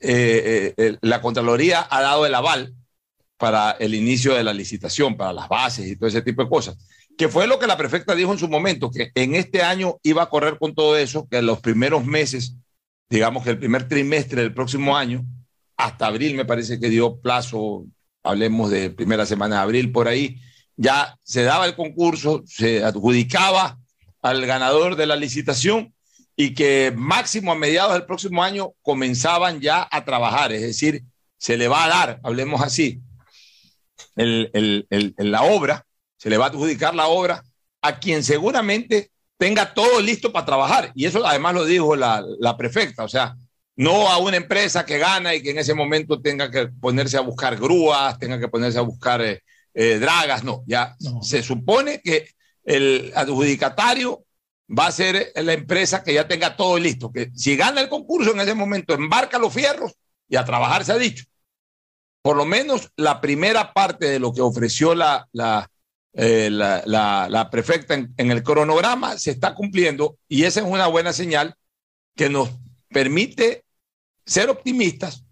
eh, 0.00 0.74
eh, 0.76 0.96
la 1.02 1.20
Contraloría 1.20 1.86
ha 1.90 2.02
dado 2.02 2.26
el 2.26 2.34
aval 2.34 2.74
para 3.36 3.72
el 3.72 3.94
inicio 3.94 4.34
de 4.34 4.44
la 4.44 4.52
licitación, 4.52 5.16
para 5.16 5.32
las 5.32 5.48
bases 5.48 5.86
y 5.86 5.96
todo 5.96 6.08
ese 6.08 6.22
tipo 6.22 6.42
de 6.42 6.48
cosas 6.48 6.76
que 7.18 7.28
fue 7.28 7.48
lo 7.48 7.58
que 7.58 7.66
la 7.66 7.76
prefecta 7.76 8.14
dijo 8.14 8.32
en 8.32 8.38
su 8.38 8.48
momento, 8.48 8.92
que 8.92 9.10
en 9.16 9.34
este 9.34 9.62
año 9.62 9.98
iba 10.04 10.22
a 10.22 10.30
correr 10.30 10.56
con 10.56 10.72
todo 10.72 10.96
eso, 10.96 11.26
que 11.28 11.38
en 11.38 11.46
los 11.46 11.60
primeros 11.60 12.06
meses, 12.06 12.54
digamos 13.10 13.42
que 13.42 13.50
el 13.50 13.58
primer 13.58 13.88
trimestre 13.88 14.42
del 14.42 14.54
próximo 14.54 14.96
año, 14.96 15.26
hasta 15.76 16.06
abril 16.06 16.36
me 16.36 16.44
parece 16.44 16.78
que 16.78 16.88
dio 16.88 17.18
plazo, 17.20 17.84
hablemos 18.22 18.70
de 18.70 18.90
primera 18.90 19.26
semana 19.26 19.56
de 19.56 19.62
abril 19.62 19.90
por 19.90 20.06
ahí, 20.06 20.40
ya 20.76 21.18
se 21.24 21.42
daba 21.42 21.66
el 21.66 21.74
concurso, 21.74 22.44
se 22.46 22.84
adjudicaba 22.84 23.80
al 24.28 24.44
ganador 24.46 24.96
de 24.96 25.06
la 25.06 25.16
licitación 25.16 25.94
y 26.36 26.54
que 26.54 26.92
máximo 26.94 27.52
a 27.52 27.56
mediados 27.56 27.94
del 27.94 28.06
próximo 28.06 28.44
año 28.44 28.72
comenzaban 28.82 29.60
ya 29.60 29.88
a 29.90 30.04
trabajar, 30.04 30.52
es 30.52 30.62
decir, 30.62 31.02
se 31.36 31.56
le 31.56 31.68
va 31.68 31.84
a 31.84 31.88
dar, 31.88 32.20
hablemos 32.22 32.62
así, 32.62 33.00
el, 34.16 34.50
el, 34.52 34.86
el, 34.90 35.14
la 35.18 35.42
obra 35.42 35.84
se 36.16 36.30
le 36.30 36.36
va 36.36 36.46
a 36.46 36.48
adjudicar 36.48 36.94
la 36.94 37.06
obra 37.06 37.44
a 37.80 37.98
quien 37.98 38.24
seguramente 38.24 39.10
tenga 39.36 39.72
todo 39.72 40.00
listo 40.00 40.32
para 40.32 40.44
trabajar. 40.46 40.92
Y 40.94 41.06
eso 41.06 41.24
además 41.24 41.54
lo 41.54 41.64
dijo 41.64 41.96
la, 41.96 42.24
la, 42.40 42.56
prefecta, 42.56 43.04
o 43.04 43.08
sea, 43.08 43.36
no 43.76 44.08
a 44.08 44.18
una 44.18 44.36
empresa 44.36 44.84
que 44.84 44.98
gana 44.98 45.34
y 45.34 45.42
que 45.42 45.52
en 45.52 45.58
ese 45.58 45.74
momento 45.74 46.20
tenga 46.20 46.50
que 46.50 46.66
ponerse 46.66 47.16
a 47.16 47.22
buscar 47.22 47.56
grúas, 47.56 48.18
tenga 48.18 48.38
que 48.38 48.48
ponerse 48.48 48.78
a 48.78 48.82
buscar 48.82 49.22
eh, 49.22 49.42
eh, 49.74 49.98
dragas, 50.00 50.42
no, 50.42 50.64
ya 50.66 50.96
no. 51.00 51.22
se 51.22 51.42
supone 51.42 52.00
que 52.02 52.28
el 52.68 53.12
adjudicatario 53.16 54.26
va 54.78 54.88
a 54.88 54.92
ser 54.92 55.32
la 55.34 55.54
empresa 55.54 56.04
que 56.04 56.12
ya 56.12 56.28
tenga 56.28 56.54
todo 56.54 56.78
listo, 56.78 57.10
que 57.10 57.30
si 57.34 57.56
gana 57.56 57.80
el 57.80 57.88
concurso 57.88 58.32
en 58.32 58.40
ese 58.40 58.54
momento 58.54 58.92
embarca 58.92 59.38
los 59.38 59.54
fierros 59.54 59.94
y 60.28 60.36
a 60.36 60.44
trabajar 60.44 60.84
se 60.84 60.92
ha 60.92 60.98
dicho. 60.98 61.24
Por 62.20 62.36
lo 62.36 62.44
menos 62.44 62.90
la 62.96 63.22
primera 63.22 63.72
parte 63.72 64.06
de 64.06 64.18
lo 64.18 64.34
que 64.34 64.42
ofreció 64.42 64.94
la, 64.94 65.26
la, 65.32 65.70
eh, 66.12 66.50
la, 66.50 67.48
prefecta 67.50 67.94
en, 67.94 68.12
en, 68.18 68.30
el 68.30 68.42
cronograma 68.42 69.16
se 69.16 69.30
está 69.30 69.54
cumpliendo 69.54 70.18
y 70.28 70.44
esa 70.44 70.60
es 70.60 70.66
una 70.66 70.88
buena 70.88 71.14
señal 71.14 71.54
que 72.16 72.28
nos 72.28 72.50
permite 72.90 73.64
ser 74.26 74.50
optimistas 74.50 75.24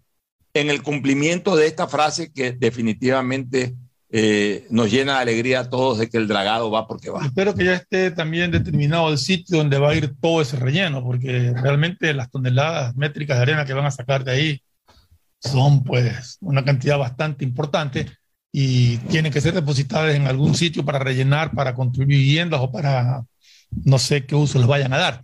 en 0.55 0.71
el 0.71 0.81
cumplimiento 0.81 1.55
de 1.55 1.67
esta 1.67 1.87
frase 1.87 2.33
que 2.33 2.53
definitivamente 2.53 3.75
eh, 4.09 4.65
nos 4.69 4.89
llena 4.89 5.15
de 5.15 5.19
alegría 5.19 5.61
a 5.61 5.69
todos 5.69 5.97
de 5.97 6.09
que 6.09 6.17
el 6.17 6.27
dragado 6.27 6.71
va 6.71 6.87
porque 6.87 7.09
va. 7.09 7.25
Espero 7.25 7.53
que 7.53 7.65
ya 7.65 7.73
esté 7.73 8.11
también 8.11 8.51
determinado 8.51 9.09
el 9.09 9.17
sitio 9.17 9.57
donde 9.57 9.79
va 9.79 9.91
a 9.91 9.95
ir 9.95 10.15
todo 10.19 10.41
ese 10.41 10.55
relleno, 10.55 11.03
porque 11.03 11.53
realmente 11.53 12.13
las 12.13 12.31
toneladas 12.31 12.95
métricas 12.95 13.37
de 13.37 13.43
arena 13.43 13.65
que 13.65 13.73
van 13.73 13.85
a 13.85 13.91
sacar 13.91 14.23
de 14.23 14.31
ahí 14.31 14.61
son 15.39 15.83
pues 15.83 16.37
una 16.41 16.63
cantidad 16.63 16.97
bastante 16.97 17.43
importante 17.43 18.07
y 18.51 18.97
tienen 18.97 19.31
que 19.31 19.41
ser 19.41 19.53
depositadas 19.53 20.15
en 20.15 20.25
algún 20.25 20.55
sitio 20.55 20.85
para 20.85 20.99
rellenar, 20.99 21.51
para 21.51 21.75
construir 21.75 22.07
viviendas 22.07 22.61
o 22.61 22.71
para 22.71 23.25
no 23.83 23.99
sé 23.99 24.25
qué 24.25 24.35
uso 24.35 24.57
les 24.57 24.67
vayan 24.67 24.93
a 24.93 24.97
dar. 24.97 25.23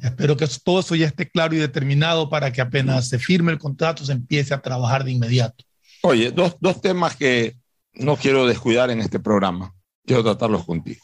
Espero 0.00 0.36
que 0.36 0.46
todo 0.62 0.80
eso 0.80 0.94
ya 0.94 1.06
esté 1.06 1.28
claro 1.28 1.54
y 1.54 1.58
determinado 1.58 2.28
para 2.28 2.52
que 2.52 2.60
apenas 2.60 3.08
se 3.08 3.18
firme 3.18 3.52
el 3.52 3.58
contrato 3.58 4.04
se 4.04 4.12
empiece 4.12 4.54
a 4.54 4.60
trabajar 4.60 5.02
de 5.02 5.12
inmediato. 5.12 5.64
Oye, 6.02 6.30
dos, 6.30 6.56
dos 6.60 6.80
temas 6.80 7.16
que 7.16 7.56
no 7.98 8.16
quiero 8.16 8.46
descuidar 8.46 8.90
en 8.90 9.00
este 9.00 9.20
programa. 9.20 9.74
Quiero 10.04 10.24
tratarlos 10.24 10.64
contigo. 10.64 11.02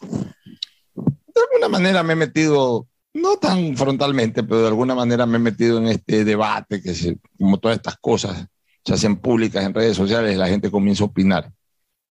De 0.94 1.40
alguna 1.50 1.68
manera 1.68 2.02
me 2.02 2.14
he 2.14 2.16
metido, 2.16 2.88
no 3.12 3.36
tan 3.36 3.76
frontalmente, 3.76 4.42
pero 4.42 4.62
de 4.62 4.68
alguna 4.68 4.94
manera 4.94 5.26
me 5.26 5.36
he 5.36 5.40
metido 5.40 5.78
en 5.78 5.88
este 5.88 6.24
debate 6.24 6.80
que 6.80 6.94
se, 6.94 7.18
como 7.38 7.58
todas 7.58 7.76
estas 7.76 7.96
cosas 7.98 8.46
se 8.84 8.94
hacen 8.94 9.16
públicas 9.16 9.64
en 9.64 9.74
redes 9.74 9.96
sociales, 9.96 10.36
la 10.36 10.48
gente 10.48 10.70
comienza 10.70 11.04
a 11.04 11.06
opinar. 11.06 11.50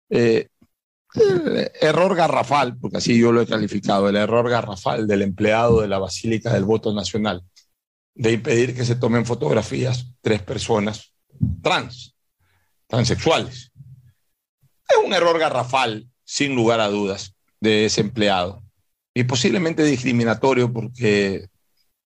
Eh, 0.09 0.47
el 1.15 1.71
error 1.82 2.15
garrafal, 2.15 2.77
porque 2.77 2.97
así 2.97 3.17
yo 3.17 3.32
lo 3.32 3.41
he 3.41 3.47
calificado, 3.47 4.07
el 4.07 4.15
error 4.15 4.47
garrafal 4.49 5.07
del 5.07 5.23
empleado 5.23 5.82
de 5.82 5.88
la 5.88 5.97
Basílica 5.97 6.53
del 6.53 6.65
Voto 6.65 6.93
Nacional, 6.93 7.43
de 8.13 8.34
impedir 8.34 8.75
que 8.75 8.86
se 8.86 8.95
tomen 8.95 9.25
fotografías 9.25 10.13
tres 10.21 10.43
personas 10.43 11.13
trans, 11.63 12.15
transexuales. 12.88 13.68
Es 14.89 15.05
un 15.05 15.13
error 15.13 15.37
garrafal, 15.39 16.07
sin 16.23 16.55
lugar 16.55 16.79
a 16.79 16.89
dudas, 16.89 17.35
de 17.59 17.85
ese 17.85 18.01
empleado. 18.01 18.63
Y 19.13 19.23
posiblemente 19.23 19.83
discriminatorio 19.83 20.71
porque 20.71 21.47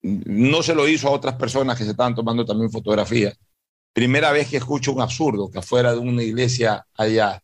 no 0.01 0.63
se 0.63 0.75
lo 0.75 0.87
hizo 0.87 1.07
a 1.07 1.11
otras 1.11 1.35
personas 1.35 1.77
que 1.77 1.85
se 1.85 1.91
estaban 1.91 2.15
tomando 2.15 2.45
también 2.45 2.71
fotografías. 2.71 3.37
Primera 3.93 4.31
vez 4.31 4.49
que 4.49 4.57
escucho 4.57 4.91
un 4.91 5.01
absurdo, 5.01 5.49
que 5.49 5.59
afuera 5.59 5.93
de 5.93 5.99
una 5.99 6.23
iglesia 6.23 6.85
haya 6.95 7.41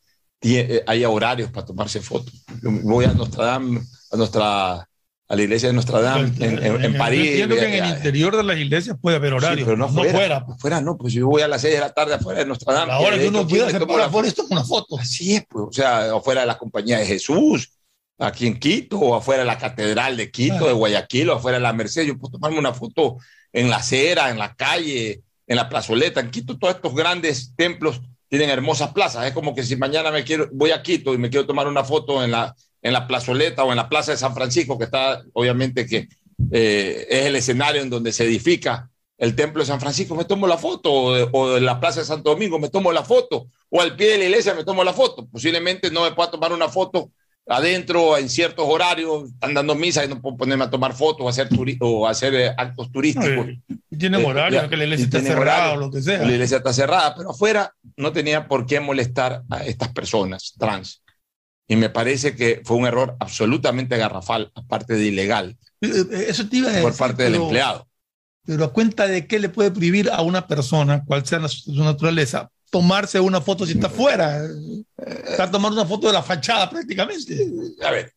haya 0.88 1.10
horarios 1.10 1.52
para 1.52 1.66
tomarse 1.66 2.02
fotos. 2.02 2.46
Voy 2.62 3.06
a 3.06 3.14
Nostradam, 3.14 3.86
a 4.12 4.18
nuestra 4.18 4.89
a 5.30 5.36
la 5.36 5.44
iglesia 5.44 5.70
de 5.70 5.74
Nostradam 5.74 6.36
en, 6.40 6.64
en, 6.64 6.84
en 6.84 6.98
París. 6.98 7.30
Entiendo 7.30 7.56
que 7.56 7.78
en 7.78 7.84
el 7.86 7.96
interior 7.98 8.36
de 8.36 8.44
las 8.44 8.58
iglesias 8.58 8.98
puede 9.00 9.18
haber 9.18 9.34
horarios, 9.34 9.60
sí, 9.60 9.64
pero 9.64 9.78
no, 9.78 9.86
no 9.86 9.94
fuera, 9.94 10.12
fuera. 10.12 10.40
No 10.48 10.58
fuera, 10.58 10.82
no, 10.82 10.98
pues 10.98 11.14
yo 11.14 11.28
voy 11.28 11.44
a 11.44 11.48
las 11.48 11.62
6 11.62 11.76
de 11.76 11.80
la 11.80 11.94
tarde 11.94 12.16
afuera 12.16 12.40
de 12.40 12.48
Nostradam. 12.48 12.88
La 12.88 13.00
hora 13.00 13.16
que 13.16 13.28
uno 13.28 13.48
se 13.48 13.86
para 13.86 14.10
por 14.10 14.26
esto 14.26 14.44
una 14.50 14.64
foto. 14.64 14.98
Así 14.98 15.36
es, 15.36 15.46
pues, 15.48 15.66
o 15.70 15.72
sea, 15.72 16.16
afuera 16.16 16.42
de 16.42 16.48
la 16.48 16.58
Compañía 16.58 16.98
de 16.98 17.06
Jesús, 17.06 17.74
aquí 18.18 18.48
en 18.48 18.60
Quito, 18.60 18.98
o 18.98 19.16
afuera 19.16 19.44
de 19.44 19.48
la 19.48 19.60
Catedral 19.60 20.18
de 20.18 20.32
Quito, 20.32 20.66
de 20.66 20.74
Guayaquil, 20.74 21.30
o 21.30 21.34
afuera 21.36 21.60
de 21.60 21.64
la 21.64 21.74
Merced. 21.74 22.08
Yo 22.08 22.18
puedo 22.18 22.32
tomarme 22.32 22.58
una 22.58 22.74
foto 22.74 23.18
en 23.54 23.70
la 23.70 23.78
acera, 23.78 24.32
en 24.32 24.40
la 24.40 24.56
calle, 24.56 25.22
en 25.46 25.56
la 25.56 25.70
plazoleta. 25.70 26.22
En 26.22 26.32
Quito, 26.32 26.58
todos 26.58 26.74
estos 26.74 26.96
grandes 26.96 27.54
templos 27.56 28.02
tienen 28.30 28.50
hermosas 28.50 28.94
plazas. 28.94 29.28
Es 29.28 29.34
como 29.34 29.54
que 29.54 29.62
si 29.62 29.76
mañana 29.76 30.10
me 30.10 30.24
quiero, 30.24 30.50
voy 30.52 30.72
a 30.72 30.82
Quito 30.82 31.14
y 31.14 31.20
me 31.20 31.30
quiero 31.30 31.46
tomar 31.46 31.68
una 31.68 31.84
foto 31.84 32.24
en 32.24 32.32
la, 32.32 32.56
en 32.82 32.94
la 32.94 33.08
plazoleta 33.08 33.64
o 33.64 33.72
en 33.72 33.78
la 33.78 33.90
plaza 33.90 34.12
de 34.12 34.18
San 34.18 34.34
Francisco, 34.34 34.78
que 34.78 34.86
está, 34.86 35.22
obviamente, 35.34 35.86
que 35.86 36.08
eh, 36.52 37.08
es 37.10 37.26
el 37.26 37.36
escenario 37.36 37.82
en 37.82 37.90
donde 37.90 38.12
se 38.12 38.26
edifica 38.26 38.90
el 39.18 39.36
templo 39.36 39.62
de 39.62 39.68
San 39.68 39.82
Francisco, 39.82 40.16
me 40.16 40.24
tomo 40.24 40.48
la 40.48 40.58
foto, 40.58 40.92
o, 40.92 41.30
o 41.32 41.58
en 41.58 41.66
la 41.66 41.80
plaza 41.80 42.00
de 42.00 42.06
Santo 42.06 42.30
Domingo, 42.30 42.58
me 42.58 42.70
tomo 42.70 42.92
la 42.94 43.04
foto, 43.04 43.48
o 43.70 43.82
al 43.82 43.98
pie 43.98 44.12
de 44.12 44.18
la 44.18 44.24
iglesia 44.26 44.54
me 44.54 44.64
tomo 44.64 44.84
la 44.84 44.94
foto. 44.94 45.28
Posiblemente 45.28 45.92
no 45.92 46.04
me 46.04 46.12
pueda 46.12 46.32
tomar 46.32 46.54
una 46.54 46.70
foto 46.70 47.12
adentro 47.50 48.18
en 48.18 48.30
ciertos 48.30 48.66
horarios, 48.68 49.32
están 49.32 49.54
dando 49.54 49.76
misa 49.76 50.06
y 50.06 50.08
no 50.08 50.22
puedo 50.22 50.38
ponerme 50.38 50.66
a 50.66 50.70
tomar 50.70 50.94
fotos 50.94 51.26
o 51.26 51.30
hacer, 51.30 51.50
turi 51.50 51.78
o 51.82 52.08
hacer 52.08 52.34
eh, 52.36 52.54
actos 52.56 52.92
turísticos. 52.92 53.48
Y 53.90 53.98
tienen 53.98 54.24
horario, 54.24 54.62
eh, 54.62 54.70
que 54.70 54.78
la 54.78 54.84
iglesia 54.84 55.06
está 55.06 55.22
cerrada 55.22 55.74
o 55.74 55.78
lo 55.78 55.92
que 55.92 56.02
sea. 56.02 56.20
La 56.20 56.32
iglesia 56.32 56.58
está 56.58 56.72
cerrada, 56.72 57.16
pero 57.16 57.32
afuera 57.32 57.74
no 57.98 58.14
tenía 58.14 58.48
por 58.48 58.66
qué 58.66 58.80
molestar 58.80 59.42
a 59.50 59.66
estas 59.66 59.90
personas 59.90 60.54
trans. 60.58 61.02
Y 61.72 61.76
me 61.76 61.92
parece 61.92 62.36
que 62.36 62.62
fue 62.66 62.78
un 62.78 62.88
error 62.88 63.16
absolutamente 63.20 63.96
garrafal, 63.96 64.52
aparte 64.56 64.96
de 64.96 65.06
ilegal, 65.06 65.56
Eh, 65.82 66.26
Eso 66.28 66.50
te 66.50 66.58
iba 66.58 66.70
a 66.70 66.74
por 66.82 66.92
decir, 66.92 66.98
parte 66.98 67.24
del 67.24 67.36
empleado. 67.36 67.88
Pero 68.44 68.66
a 68.66 68.74
cuenta 68.74 69.06
de 69.06 69.28
qué 69.28 69.38
le 69.40 69.50
puede 69.50 69.70
prohibir 69.70 70.10
a 70.10 70.22
una 70.24 70.48
persona, 70.48 71.06
cual 71.06 71.26
sea 71.28 71.48
su 71.48 71.84
naturaleza, 71.84 72.50
tomarse 72.72 73.20
una 73.20 73.40
foto 73.40 73.68
si 73.68 73.74
está 73.74 73.88
fuera. 73.88 74.44
Está 74.98 75.50
tomando 75.52 75.80
una 75.80 75.88
foto 75.88 76.08
de 76.08 76.14
la 76.14 76.24
fachada 76.24 76.68
prácticamente. 76.70 77.38
A 77.84 77.92
ver. 77.92 78.14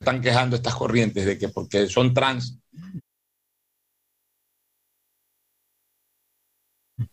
Están 0.00 0.20
quejando 0.20 0.56
estas 0.56 0.74
corrientes 0.74 1.24
de 1.24 1.38
que 1.38 1.48
porque 1.48 1.86
son 1.86 2.12
trans. 2.12 2.58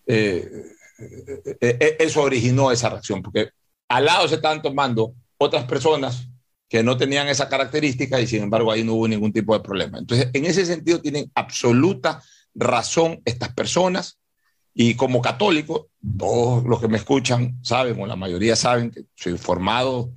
eh, 0.08 0.50
eh, 0.52 0.52
eh, 0.52 0.79
eso 1.60 2.22
originó 2.22 2.72
esa 2.72 2.90
reacción, 2.90 3.22
porque 3.22 3.50
al 3.88 4.06
lado 4.06 4.28
se 4.28 4.36
estaban 4.36 4.62
tomando 4.62 5.14
otras 5.38 5.66
personas 5.66 6.28
que 6.68 6.84
no 6.84 6.98
tenían 6.98 7.28
esa 7.28 7.50
característica 7.50 8.22
y 8.22 8.28
sin 8.28 8.44
embargo 8.44 8.72
ahí 8.72 8.84
no 8.84 8.94
hubo 8.94 9.08
ningún 9.08 9.34
tipo 9.34 9.54
de 9.54 9.64
problema. 9.64 9.98
Entonces, 9.98 10.30
en 10.34 10.46
ese 10.46 10.66
sentido 10.66 11.02
tienen 11.02 11.32
absoluta 11.34 12.22
razón 12.54 13.22
estas 13.26 13.54
personas 13.54 14.20
y 14.74 14.94
como 14.96 15.22
católico, 15.22 15.90
todos 16.18 16.64
los 16.64 16.80
que 16.80 16.88
me 16.88 16.98
escuchan 16.98 17.58
saben, 17.64 18.00
o 18.00 18.06
la 18.06 18.16
mayoría 18.16 18.56
saben 18.56 18.92
que 18.92 19.06
soy 19.16 19.38
formado 19.38 20.14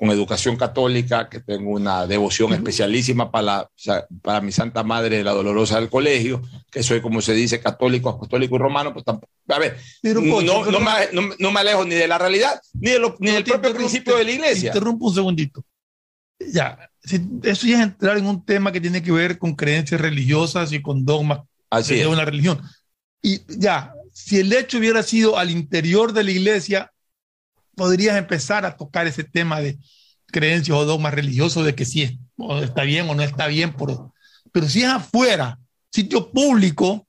con 0.00 0.10
educación 0.10 0.56
católica, 0.56 1.28
que 1.28 1.40
tengo 1.40 1.72
una 1.72 2.06
devoción 2.06 2.54
especialísima 2.54 3.30
para, 3.30 3.68
la- 3.84 4.06
para 4.22 4.40
mi 4.40 4.50
Santa 4.50 4.82
Madre, 4.82 5.22
la 5.22 5.32
Dolorosa 5.32 5.78
del 5.78 5.90
Colegio, 5.90 6.40
que 6.70 6.82
soy, 6.82 7.02
como 7.02 7.20
se 7.20 7.34
dice, 7.34 7.60
católico, 7.60 8.08
apostólico 8.08 8.56
y 8.56 8.58
romano, 8.58 8.94
pues 8.94 9.04
tampoco. 9.04 9.30
A 9.48 9.58
ver, 9.58 9.76
Pero, 10.00 10.22
no, 10.22 10.40
no, 10.40 10.62
pero- 10.64 10.80
me, 10.80 10.90
no- 11.12 11.34
no 11.38 11.50
me 11.52 11.60
alejo 11.60 11.84
ni 11.84 11.96
de 11.96 12.08
la 12.08 12.16
realidad, 12.16 12.58
ni, 12.72 12.92
de 12.92 12.98
lo- 12.98 13.14
ni 13.20 13.30
del 13.30 13.44
propio 13.44 13.74
principio 13.74 14.16
de 14.16 14.24
la 14.24 14.30
iglesia. 14.30 14.68
Interrumpo 14.68 15.08
un 15.08 15.14
segundito. 15.14 15.62
Ya, 16.50 16.78
si- 17.04 17.20
eso 17.42 17.66
ya 17.66 17.76
es 17.76 17.82
entrar 17.82 18.16
en 18.16 18.24
un 18.24 18.42
tema 18.42 18.72
que 18.72 18.80
tiene 18.80 19.02
que 19.02 19.12
ver 19.12 19.36
con 19.38 19.54
creencias 19.54 20.00
religiosas 20.00 20.72
y 20.72 20.80
con 20.80 21.04
dogmas 21.04 21.40
Así 21.68 21.96
de 21.96 22.00
es. 22.00 22.06
una 22.06 22.24
religión. 22.24 22.62
Y 23.20 23.40
ya, 23.58 23.92
si 24.14 24.38
el 24.38 24.50
hecho 24.54 24.78
hubiera 24.78 25.02
sido 25.02 25.36
al 25.36 25.50
interior 25.50 26.14
de 26.14 26.24
la 26.24 26.30
iglesia, 26.30 26.90
podrías 27.80 28.18
empezar 28.18 28.66
a 28.66 28.76
tocar 28.76 29.06
ese 29.06 29.24
tema 29.24 29.58
de 29.58 29.78
creencias 30.26 30.76
o 30.76 30.84
dogmas 30.84 31.14
religiosos 31.14 31.64
de 31.64 31.74
que 31.74 31.86
sí 31.86 32.02
es- 32.02 32.12
o 32.36 32.58
está 32.58 32.82
bien 32.82 33.08
o 33.08 33.14
no 33.14 33.22
está 33.22 33.46
bien. 33.46 33.72
Por, 33.72 34.10
pero 34.52 34.68
si 34.68 34.82
es 34.82 34.88
afuera, 34.88 35.58
sitio 35.90 36.30
público, 36.30 37.06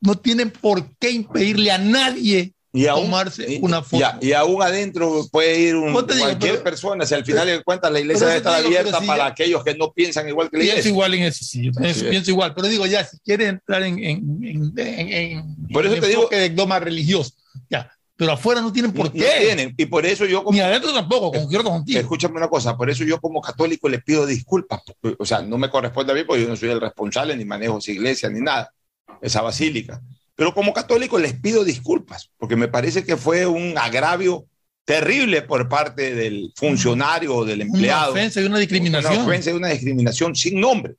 no 0.00 0.16
tienen 0.18 0.50
por 0.50 0.84
qué 0.98 1.12
impedirle 1.12 1.70
a 1.70 1.78
nadie 1.78 2.52
Y 2.72 2.86
aún, 2.88 3.04
tomarse 3.04 3.60
una 3.62 3.82
foto. 3.82 4.00
Ya, 4.00 4.18
y 4.20 4.32
aún 4.32 4.60
adentro 4.62 5.28
puede 5.30 5.60
ir 5.60 5.76
un- 5.76 5.94
te 6.06 6.14
digo, 6.14 6.26
cualquier 6.26 6.52
pero- 6.54 6.64
persona, 6.64 7.06
si 7.06 7.14
al 7.14 7.24
final 7.24 7.46
de 7.46 7.62
cuentas 7.62 7.92
la 7.92 8.00
iglesia 8.00 8.26
debe 8.26 8.38
estar 8.38 8.54
abierta 8.64 8.98
si 9.00 9.06
para 9.06 9.18
ya- 9.18 9.26
aquellos 9.26 9.62
que 9.62 9.74
no 9.76 9.92
piensan 9.92 10.28
igual 10.28 10.50
que 10.50 10.56
la 10.56 10.62
Pienso 10.62 10.72
iglesia. 10.80 10.90
igual 10.90 11.14
en 11.14 11.22
eso, 11.22 11.44
sí, 11.44 11.70
pienso, 11.70 12.04
es. 12.04 12.10
pienso 12.10 12.30
igual, 12.32 12.52
pero 12.52 12.66
digo 12.66 12.84
ya, 12.84 13.04
si 13.04 13.16
quieres 13.20 13.48
entrar 13.50 13.84
en, 13.84 14.00
en, 14.00 14.40
en, 14.42 14.72
en- 14.76 15.56
Por 15.72 15.86
eso 15.86 15.94
te 16.00 16.08
digo- 16.08 16.22
enfoque 16.22 16.36
de 16.36 16.50
dogma 16.50 16.80
religioso, 16.80 17.32
ya, 17.70 17.88
pero 18.16 18.32
afuera 18.32 18.60
no 18.60 18.72
tienen 18.72 18.92
por 18.92 19.06
No- 19.06 19.12
qué. 19.12 19.18
no 19.18 19.24
tienen, 19.44 19.74
y 19.76 19.86
por 19.86 20.06
eso 20.06 20.24
yo 20.24 20.44
como 20.44 20.54
Ni 20.56 20.60
adentro 20.60 20.92
tampoco, 20.92 21.32
concuerdo 21.32 21.70
contigo. 21.70 21.98
Escúchame 22.00 22.36
una 22.36 22.48
cosa, 22.48 22.76
por 22.76 22.88
eso 22.90 23.04
yo 23.04 23.20
como 23.20 23.40
católico 23.40 23.88
le 23.88 23.98
pido 23.98 24.24
disculpas. 24.26 24.82
O 25.18 25.24
sea, 25.26 25.42
no 25.42 25.58
me 25.58 25.68
corresponde 25.70 26.12
a 26.12 26.14
mí 26.14 26.22
porque 26.24 26.42
yo 26.42 26.48
no 26.48 26.56
soy 26.56 26.70
el 26.70 26.80
responsable, 26.80 27.36
ni 27.36 27.44
manejo 27.44 27.78
esa 27.78 27.90
iglesia, 27.92 28.28
ni 28.30 28.40
nada, 28.40 28.72
esa 29.20 29.42
basílica. 29.42 30.00
Pero 30.36 30.52
como 30.54 30.72
católico 30.72 31.18
les 31.18 31.34
pido 31.34 31.64
disculpas, 31.64 32.30
porque 32.38 32.56
me 32.56 32.68
parece 32.68 33.04
que 33.04 33.16
fue 33.16 33.46
un 33.46 33.76
agravio 33.78 34.46
terrible 34.84 35.42
por 35.42 35.68
parte 35.68 36.14
del 36.14 36.52
funcionario 36.56 37.34
o 37.36 37.44
del 37.44 37.60
Una 37.62 37.64
empleado. 37.66 38.12
ofensa 38.12 38.40
y 38.40 38.44
una 38.44 38.58
discriminación. 38.58 39.14
Una 39.14 39.24
ofensa 39.24 39.50
y 39.50 39.54
una 39.54 39.68
discriminación 39.68 40.34
sin 40.36 40.60
nombre. 40.60 40.96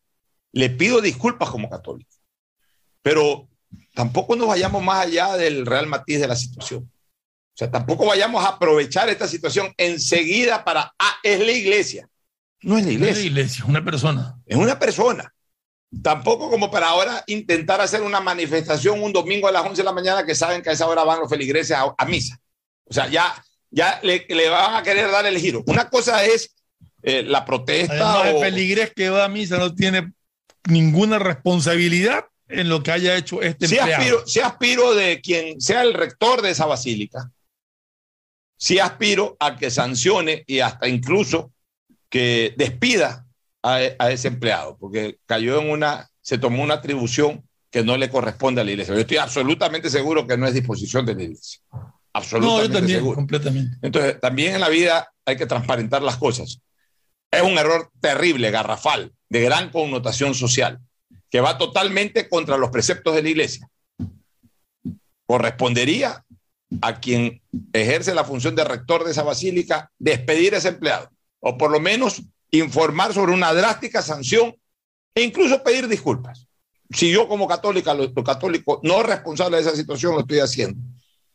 Le 0.54 0.70
pido 0.70 1.02
disculpas 1.02 1.50
como 1.50 1.70
católico. 1.70 2.10
Pero 3.02 3.48
tampoco 3.94 4.36
nos 4.36 4.48
vayamos 4.48 4.82
más 4.84 5.06
allá 5.06 5.36
del 5.38 5.66
real 5.66 5.86
matiz 5.88 6.20
de 6.20 6.28
la 6.28 6.36
situación. 6.36 6.90
O 7.56 7.58
sea, 7.58 7.72
tampoco 7.72 8.06
vayamos 8.06 8.44
a 8.44 8.50
aprovechar 8.50 9.08
esta 9.08 9.30
situación 9.30 9.74
enseguida 9.78 10.66
para, 10.66 10.94
ah, 11.00 11.16
es 11.24 11.40
la 11.40 11.54
iglesia. 11.54 12.10
No 12.62 12.78
es 12.78 12.84
la 12.86 12.92
No 12.92 12.92
es 12.92 12.96
iglesia, 12.98 13.22
la 13.22 13.28
iglesia, 13.28 13.66
una 13.66 13.86
persona. 13.86 14.38
es 14.46 14.58
una 14.58 14.78
persona. 14.78 15.34
Tampoco 16.04 16.50
como 16.50 16.70
para 16.70 16.90
ahora 16.90 17.24
intentar 17.28 17.80
hacer 17.80 18.02
una 18.02 18.20
manifestación 18.20 19.02
un 19.02 19.14
domingo 19.14 19.48
a 19.48 19.54
las 19.54 19.66
11 19.66 19.78
de 19.78 19.86
la 19.86 19.94
mañana 19.94 20.26
que 20.26 20.36
saben 20.36 20.62
que 20.62 20.70
a 20.70 20.74
esa 20.74 20.86
hora 20.86 21.06
van 21.06 21.22
los 21.22 21.30
feligreses 21.30 21.78
a, 21.78 21.96
a 21.98 22.06
misa. 22.06 22.38
O 22.84 22.94
sea, 22.94 23.08
ya, 23.08 23.42
ya 23.72 24.02
le, 24.04 24.26
le 24.28 24.50
van 24.50 24.76
a 24.76 24.84
querer 24.84 25.10
dar 25.10 25.26
el 25.26 25.38
giro. 25.38 25.64
Una 25.66 25.90
cosa 25.90 26.26
es 26.26 26.54
eh, 27.04 27.24
la 27.24 27.46
protesta 27.46 27.94
Además, 27.94 28.28
el 28.28 28.36
o, 28.36 28.40
feligrés 28.42 28.92
que 28.94 29.10
va 29.10 29.24
a 29.24 29.30
misa 29.30 29.58
no 29.60 29.74
tiene 29.74 30.12
ninguna 30.68 31.20
responsabilidad 31.20 32.26
en 32.50 32.68
lo 32.68 32.84
que 32.84 32.92
haya 32.92 33.16
hecho 33.16 33.42
este 33.42 33.68
si 33.70 33.78
empleado. 33.78 34.02
aspiro, 34.02 34.28
si 34.28 34.40
aspiro 34.42 34.94
de 34.94 35.22
quien 35.22 35.62
sea 35.62 35.84
el 35.84 35.94
rector 35.94 36.42
de 36.42 36.52
esa 36.52 36.66
basílica, 36.66 37.32
si 38.58 38.80
aspiro 38.80 39.36
a 39.40 39.58
que 39.58 39.70
sancione 39.70 40.44
y 40.48 40.60
hasta 40.60 40.88
incluso 40.88 41.52
que 42.10 42.54
despida 42.58 43.26
a, 43.62 43.80
a 44.00 44.12
ese 44.12 44.28
empleado, 44.28 44.78
porque 44.78 45.18
cayó 45.26 45.62
en 45.62 45.70
una, 45.70 46.10
se 46.22 46.38
tomó 46.38 46.64
una 46.64 46.76
atribución 46.76 47.44
que 47.76 47.84
no 47.84 47.98
le 47.98 48.10
corresponde 48.10 48.62
a 48.62 48.64
la 48.64 48.72
iglesia. 48.72 48.94
Yo 48.94 49.02
estoy 49.02 49.18
absolutamente 49.18 49.90
seguro 49.90 50.26
que 50.26 50.38
no 50.38 50.48
es 50.48 50.54
disposición 50.54 51.06
de 51.06 51.14
la 51.16 51.24
iglesia. 51.24 51.60
no, 51.74 51.94
Absolutamente 52.14 52.68
yo 52.68 52.74
también, 52.74 53.00
seguro. 53.00 53.16
completamente. 53.18 53.78
Entonces, 53.82 54.20
también 54.22 54.56
en 54.56 54.62
la 54.62 54.70
vida 54.70 55.12
hay 55.26 55.36
que 55.36 55.46
transparentar 55.46 56.02
las 56.02 56.16
cosas. 56.16 56.62
Es 57.30 57.42
un 57.42 57.58
error 57.58 57.92
terrible, 58.00 58.50
garrafal, 58.50 59.12
de 59.28 59.42
gran 59.42 59.72
connotación 59.72 60.34
social, 60.34 60.80
que 61.30 61.42
va 61.42 61.58
totalmente 61.58 62.30
contra 62.30 62.56
los 62.56 62.70
preceptos 62.70 63.14
de 63.14 63.24
la 63.24 63.30
iglesia. 63.30 63.68
Correspondería 65.26 66.24
a 66.82 67.00
quien 67.00 67.42
ejerce 67.74 68.14
la 68.14 68.24
función 68.24 68.56
de 68.56 68.64
rector 68.64 69.04
de 69.04 69.12
esa 69.12 69.24
basílica 69.24 69.92
despedir 70.00 70.56
a 70.56 70.58
ese 70.58 70.70
empleado, 70.70 71.10
o 71.40 71.58
por 71.58 71.72
lo 71.72 71.80
menos 71.80 72.22
informar 72.52 73.14
sobre 73.14 73.34
una 73.34 73.54
drástica 73.54 74.02
sanción 74.02 74.56
e 75.14 75.22
incluso 75.22 75.64
pedir 75.64 75.88
disculpas. 75.88 76.48
Si 76.92 77.12
yo 77.12 77.28
como 77.28 77.48
católica, 77.48 77.94
lo, 77.94 78.12
lo 78.16 78.24
católico 78.24 78.80
no 78.84 79.04
responsable 79.04 79.58
de 79.58 79.64
esa 79.64 79.76
situación 79.76 80.14
lo 80.14 80.22
estoy 80.22 80.40
haciendo, 80.40 80.80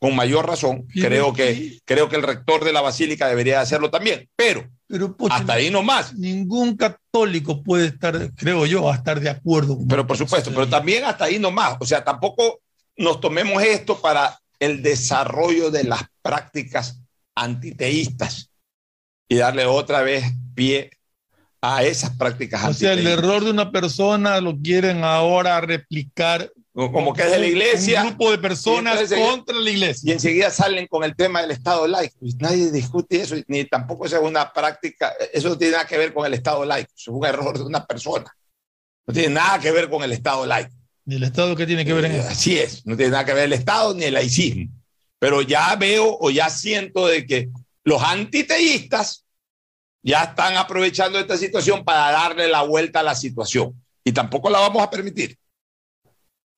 con 0.01 0.17
mayor 0.17 0.47
razón, 0.47 0.87
creo 0.87 1.35
que, 1.35 1.79
creo 1.85 2.09
que 2.09 2.17
el 2.17 2.23
rector 2.23 2.65
de 2.65 2.73
la 2.73 2.81
basílica 2.81 3.29
debería 3.29 3.61
hacerlo 3.61 3.91
también, 3.91 4.31
pero 4.35 4.67
Pero, 4.89 5.15
hasta 5.29 5.53
ahí 5.53 5.69
nomás. 5.71 6.15
ningún 6.15 6.75
católico 6.75 7.63
puede 7.63 7.89
estar, 7.89 8.33
creo 8.35 8.65
yo, 8.65 8.91
a 8.91 8.95
estar 8.95 9.21
de 9.21 9.29
acuerdo. 9.29 9.77
con 9.77 9.87
Pero 9.87 10.07
por 10.07 10.17
supuesto, 10.17 10.51
pero 10.55 10.67
también 10.67 11.05
hasta 11.05 11.27
ahí 11.27 11.39
nomás. 11.39 11.77
O 11.81 11.85
sea, 11.85 12.03
tampoco 12.03 12.61
nos 12.97 13.21
tomemos 13.21 13.63
esto 13.63 14.01
para 14.01 14.40
el 14.61 14.83
desarrollo 14.83 15.71
de 15.71 15.85
las 15.85 16.03
prácticas 16.23 17.01
antiteístas 17.35 18.51
y 19.29 19.37
darle 19.37 19.67
otra 19.67 20.03
vez 20.03 20.25
pie 20.55 20.91
a 21.63 21.83
esas 21.85 22.17
prácticas 22.17 22.65
O 22.65 22.73
sea, 22.73 22.93
el 22.93 23.01
antiteístas. 23.01 23.25
error 23.25 23.45
de 23.45 23.51
una 23.51 23.73
persona 23.73 24.41
lo 24.41 24.57
quieren 24.59 25.03
ahora 25.05 25.61
replicar 25.61 26.53
Como 26.73 27.13
que 27.13 27.23
es 27.23 27.31
de 27.31 27.39
la 27.39 27.47
iglesia. 27.47 28.03
Un 28.03 28.09
grupo 28.09 28.31
de 28.31 28.39
personas 28.39 29.13
contra 29.13 29.57
la 29.57 29.71
iglesia. 29.71 30.11
Y 30.11 30.13
enseguida 30.13 30.51
salen 30.51 30.87
con 30.87 31.05
el 31.05 31.17
tema 31.17 31.41
del 31.43 31.51
Estado 31.51 31.87
laico. 31.87 32.17
Y 32.23 32.35
nadie 32.35 32.71
discute 32.71 33.21
eso, 33.23 33.35
ni 33.49 33.65
tampoco 33.65 34.07
es 34.07 34.13
una 34.15 34.53
práctica, 34.53 35.13
eso 35.33 35.51
no 35.51 35.59
tiene 35.59 35.73
nada 35.73 35.87
que 35.87 35.99
ver 35.99 36.15
con 36.15 36.27
el 36.27 36.35
Estado 36.35 36.65
laico, 36.65 36.93
es 36.97 37.09
un 37.09 37.25
error 37.25 37.59
de 37.59 37.65
una 37.65 37.85
persona. 37.87 38.35
No 39.07 39.15
tiene 39.15 39.35
nada 39.35 39.59
que 39.59 39.73
ver 39.73 39.91
con 39.91 40.03
el 40.03 40.13
Estado 40.13 40.47
laico. 40.47 40.75
¿Y 41.07 41.17
el 41.17 41.23
Estado 41.23 41.57
qué 41.57 41.67
tiene 41.67 41.85
que 41.85 41.93
ver 41.93 42.05
en 42.07 42.13
eso? 42.13 42.29
Así 42.29 42.59
es, 42.59 42.87
no 42.87 42.97
tiene 42.97 43.13
nada 43.13 43.25
que 43.25 43.35
ver 43.35 43.45
el 43.45 43.53
Estado 43.53 43.95
ni 43.95 44.05
el 44.05 44.15
laicismo. 44.15 44.71
Pero 45.19 45.43
ya 45.43 45.75
veo 45.77 46.17
o 46.21 46.31
ya 46.31 46.49
siento 46.49 47.07
de 47.07 47.27
que 47.27 47.51
los 47.85 48.03
antiteístas 48.03 49.27
ya 50.03 50.25
están 50.25 50.57
aprovechando 50.57 51.19
esta 51.19 51.37
situación 51.37 51.85
para 51.85 52.11
darle 52.11 52.49
la 52.49 52.63
vuelta 52.63 53.01
a 53.01 53.03
la 53.03 53.15
situación. 53.15 53.83
Y 54.05 54.13
tampoco 54.13 54.49
la 54.49 54.61
vamos 54.61 54.83
a 54.83 54.91
permitir. 54.91 55.39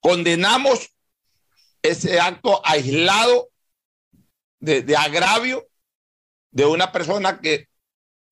Condenamos 0.01 0.91
ese 1.83 2.21
acto 2.21 2.61
aislado 2.65 3.49
de, 4.61 4.83
de 4.83 4.97
agravio 4.97 5.67
de 6.53 6.67
una 6.67 6.93
persona 6.93 7.41
que 7.41 7.69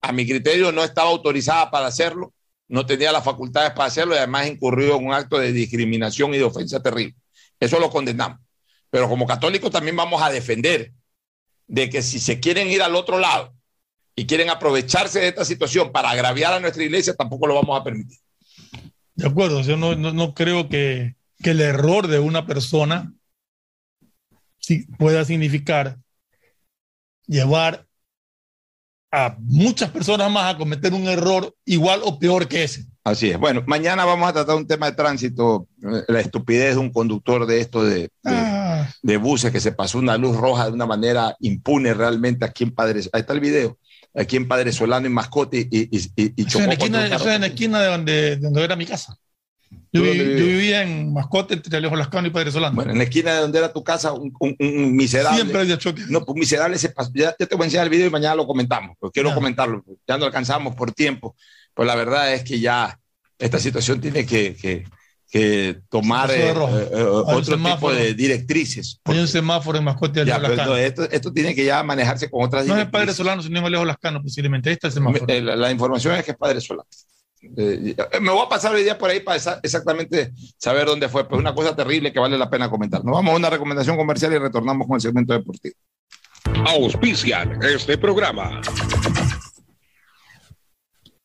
a 0.01 0.11
mi 0.11 0.25
criterio 0.25 0.71
no 0.71 0.83
estaba 0.83 1.09
autorizada 1.09 1.69
para 1.69 1.87
hacerlo, 1.87 2.33
no 2.71 2.85
tenía 2.85 3.11
las 3.11 3.25
facultades 3.25 3.71
para 3.71 3.87
hacerlo 3.87 4.15
y 4.15 4.17
además 4.17 4.47
incurrió 4.47 4.95
en 4.95 5.07
un 5.07 5.13
acto 5.13 5.37
de 5.37 5.51
discriminación 5.51 6.33
y 6.33 6.37
de 6.37 6.45
ofensa 6.45 6.81
terrible. 6.81 7.15
Eso 7.59 7.79
lo 7.79 7.89
condenamos. 7.89 8.39
Pero 8.89 9.09
como 9.09 9.27
católicos 9.27 9.71
también 9.71 9.97
vamos 9.97 10.21
a 10.21 10.29
defender 10.29 10.93
de 11.67 11.89
que 11.89 12.01
si 12.01 12.19
se 12.19 12.39
quieren 12.39 12.69
ir 12.69 12.81
al 12.81 12.95
otro 12.95 13.19
lado 13.19 13.53
y 14.15 14.25
quieren 14.25 14.49
aprovecharse 14.49 15.19
de 15.19 15.27
esta 15.27 15.43
situación 15.43 15.91
para 15.91 16.11
agraviar 16.11 16.53
a 16.53 16.61
nuestra 16.61 16.83
iglesia, 16.83 17.13
tampoco 17.13 17.45
lo 17.45 17.55
vamos 17.55 17.79
a 17.79 17.83
permitir. 17.83 18.17
De 19.15 19.27
acuerdo, 19.27 19.61
yo 19.61 19.75
no, 19.75 19.95
no, 19.95 20.13
no 20.13 20.33
creo 20.33 20.69
que, 20.69 21.15
que 21.43 21.51
el 21.51 21.59
error 21.59 22.07
de 22.07 22.19
una 22.19 22.47
persona 22.47 23.13
pueda 24.97 25.25
significar 25.25 25.97
llevar 27.27 27.85
a 29.11 29.35
muchas 29.39 29.89
personas 29.89 30.31
más 30.31 30.53
a 30.53 30.57
cometer 30.57 30.93
un 30.93 31.07
error 31.07 31.53
igual 31.65 32.01
o 32.03 32.17
peor 32.17 32.47
que 32.47 32.63
ese. 32.63 32.85
Así 33.03 33.31
es. 33.31 33.37
Bueno, 33.39 33.63
mañana 33.65 34.05
vamos 34.05 34.29
a 34.29 34.33
tratar 34.33 34.55
un 34.55 34.67
tema 34.67 34.85
de 34.85 34.95
tránsito, 34.95 35.67
la 36.07 36.19
estupidez 36.19 36.75
de 36.75 36.79
un 36.79 36.91
conductor 36.91 37.45
de 37.45 37.59
esto 37.59 37.83
de, 37.83 37.95
de, 37.95 38.09
Ah, 38.23 38.87
de 39.01 39.17
buses 39.17 39.51
que 39.51 39.59
se 39.59 39.71
pasó 39.71 39.97
una 39.97 40.17
luz 40.17 40.37
roja 40.37 40.67
de 40.67 40.73
una 40.73 40.85
manera 40.85 41.35
impune 41.39 41.93
realmente 41.93 42.45
aquí 42.45 42.63
en 42.63 42.71
Padre. 42.71 43.01
Ahí 43.11 43.21
está 43.21 43.33
el 43.33 43.39
video. 43.39 43.77
Aquí 44.13 44.35
en 44.37 44.47
Padre 44.47 44.71
Solano 44.71 45.07
en 45.07 45.13
Mascote 45.13 45.59
y, 45.59 45.67
y, 45.71 45.97
y, 46.15 46.33
y 46.35 46.45
eso, 46.45 46.59
en 46.59 46.65
chocó 46.65 46.65
la 46.67 46.73
esquina, 46.73 47.05
eso 47.07 47.17
carro. 47.17 47.31
en 47.31 47.41
la 47.41 47.47
esquina 47.47 47.81
de 47.81 47.87
donde, 47.87 48.13
de 48.13 48.37
donde 48.37 48.63
era 48.63 48.75
mi 48.75 48.85
casa. 48.85 49.17
Yo, 49.93 50.01
¿Tú 50.01 50.09
vi- 50.09 50.17
dónde 50.19 50.39
yo 50.39 50.45
vivía 50.45 50.83
en 50.83 51.11
Mascote, 51.13 51.55
entre 51.55 51.77
Alejo 51.77 51.95
Lascano 51.97 52.27
y 52.27 52.31
Padre 52.31 52.51
Solano. 52.51 52.75
Bueno, 52.75 52.91
en 52.91 52.97
la 52.97 53.03
esquina 53.03 53.33
de 53.33 53.41
donde 53.41 53.59
era 53.59 53.73
tu 53.73 53.83
casa, 53.83 54.13
un, 54.13 54.31
un- 54.39 54.55
un 54.59 54.95
miserable. 54.95 55.35
Siempre 55.37 55.59
había 55.61 55.77
choque. 55.77 56.03
No, 56.07 56.23
pues 56.23 56.37
miserable 56.37 56.77
se 56.77 56.89
pasó. 56.89 57.11
Ya, 57.13 57.33
te 57.33 57.45
voy 57.55 57.63
a 57.63 57.65
enseñar 57.65 57.83
el 57.85 57.89
video 57.89 58.07
y 58.07 58.09
mañana 58.09 58.35
lo 58.35 58.47
comentamos. 58.47 58.95
Pero 58.99 59.11
quiero 59.11 59.29
Ya. 59.29 59.35
comentarlo. 59.35 59.83
Ya 60.07 60.17
no 60.17 60.25
alcanzamos 60.25 60.75
por 60.75 60.93
tiempo. 60.93 61.35
Pues 61.73 61.85
la 61.87 61.95
verdad 61.95 62.33
es 62.33 62.43
que 62.43 62.59
ya 62.59 62.97
esta 63.37 63.59
situación 63.59 63.99
tiene 63.99 64.25
que, 64.25 64.55
que- 64.55 64.85
que 65.29 65.79
tomar 65.89 66.29
de 66.29 66.49
eh, 66.49 66.53
eh, 66.91 67.03
otro 67.03 67.55
tipo 67.57 67.91
de 67.93 68.13
directrices. 68.13 68.99
Hay 69.05 69.17
un 69.17 69.29
semáforo 69.29 69.77
en 69.77 69.85
Mascote 69.85 70.21
y 70.21 70.25
Ya, 70.25 70.35
pero 70.41 70.55
Lascano. 70.55 70.75
esto, 70.75 71.03
esto, 71.09 71.31
tiene 71.31 71.55
que 71.55 71.63
ya 71.63 71.81
manejarse 71.83 72.29
con 72.29 72.43
otras 72.43 72.65
No 72.67 72.77
es 72.77 72.85
Padre. 72.87 73.13
Solano, 73.13 73.41
sino 73.41 73.59
en 73.59 73.65
Alejo 73.65 73.85
Lascano, 73.85 74.21
posiblemente. 74.21 74.67
Ahí 74.69 74.73
está 74.73 74.87
el 74.87 74.93
semáforo. 74.93 75.25
Eh, 75.29 75.41
la, 75.41 75.55
la 75.55 75.71
información 75.71 76.15
es 76.15 76.25
que 76.25 76.31
es 76.31 76.37
Padre 76.37 76.59
Solano. 76.59 76.87
Eh, 77.41 77.95
eh, 77.97 78.19
me 78.19 78.29
voy 78.31 78.45
a 78.45 78.49
pasar 78.49 78.73
hoy 78.73 78.83
día 78.83 78.97
por 78.97 79.09
ahí 79.09 79.19
para 79.19 79.37
esa- 79.37 79.59
exactamente 79.63 80.31
saber 80.57 80.85
dónde 80.85 81.09
fue. 81.09 81.27
Pues 81.27 81.39
una 81.39 81.55
cosa 81.55 81.75
terrible 81.75 82.13
que 82.13 82.19
vale 82.19 82.37
la 82.37 82.49
pena 82.49 82.69
comentar. 82.69 83.03
Nos 83.03 83.13
vamos 83.15 83.33
a 83.33 83.37
una 83.37 83.49
recomendación 83.49 83.97
comercial 83.97 84.33
y 84.33 84.37
retornamos 84.37 84.87
con 84.87 84.95
el 84.95 85.01
segmento 85.01 85.33
deportivo. 85.33 85.75
Auspician 86.67 87.59
este 87.63 87.97
programa. 87.97 88.61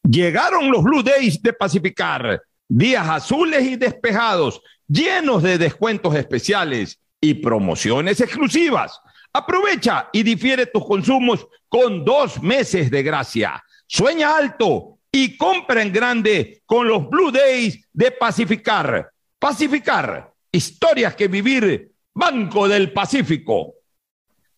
Llegaron 0.03 0.71
los 0.71 0.85
Blue 0.85 1.03
Days 1.03 1.43
de 1.43 1.53
Pacificar, 1.53 2.41
días 2.69 3.09
azules 3.09 3.63
y 3.65 3.77
despejados, 3.77 4.63
llenos 4.87 5.43
de 5.43 5.59
descuentos 5.59 6.15
especiales 6.15 7.01
y 7.21 7.35
promociones 7.35 8.21
exclusivas. 8.21 9.01
Aprovecha 9.33 10.09
y 10.13 10.23
difiere 10.23 10.67
tus 10.67 10.87
consumos 10.87 11.47
con 11.69 12.05
dos 12.05 12.41
meses 12.43 12.91
de 12.91 13.03
gracia. 13.03 13.63
Sueña 13.87 14.37
alto 14.37 14.96
y 15.19 15.35
compra 15.39 15.81
en 15.81 15.95
grande 15.95 16.61
con 16.67 16.87
los 16.87 17.09
Blue 17.09 17.33
Days 17.33 17.89
de 17.91 18.11
Pacificar. 18.11 19.11
Pacificar, 19.39 20.31
historias 20.53 21.15
que 21.15 21.27
vivir, 21.27 21.91
Banco 22.13 22.69
del 22.69 22.93
Pacífico. 22.93 23.77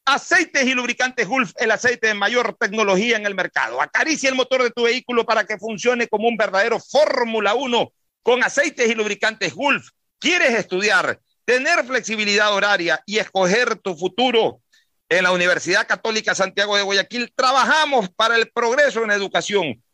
Aceites 0.04 0.66
y 0.66 0.74
lubricantes 0.74 1.28
Gulf, 1.28 1.52
el 1.58 1.70
aceite 1.70 2.08
de 2.08 2.14
mayor 2.14 2.56
tecnología 2.58 3.16
en 3.16 3.24
el 3.24 3.36
mercado. 3.36 3.80
Acaricia 3.80 4.30
el 4.30 4.34
motor 4.34 4.64
de 4.64 4.72
tu 4.72 4.82
vehículo 4.82 5.24
para 5.24 5.44
que 5.44 5.58
funcione 5.58 6.08
como 6.08 6.26
un 6.26 6.36
verdadero 6.36 6.80
Fórmula 6.80 7.54
1 7.54 7.92
con 8.24 8.42
aceites 8.42 8.90
y 8.90 8.96
lubricantes 8.96 9.54
Gulf. 9.54 9.90
¿Quieres 10.18 10.58
estudiar, 10.58 11.20
tener 11.44 11.84
flexibilidad 11.84 12.52
horaria 12.52 13.00
y 13.06 13.18
escoger 13.18 13.76
tu 13.76 13.96
futuro? 13.96 14.60
En 15.08 15.22
la 15.22 15.30
Universidad 15.30 15.86
Católica 15.86 16.34
Santiago 16.34 16.76
de 16.76 16.82
Guayaquil 16.82 17.32
trabajamos 17.34 18.10
para 18.10 18.34
el 18.36 18.50
progreso 18.50 19.04
en 19.04 19.12
educación, 19.12 19.82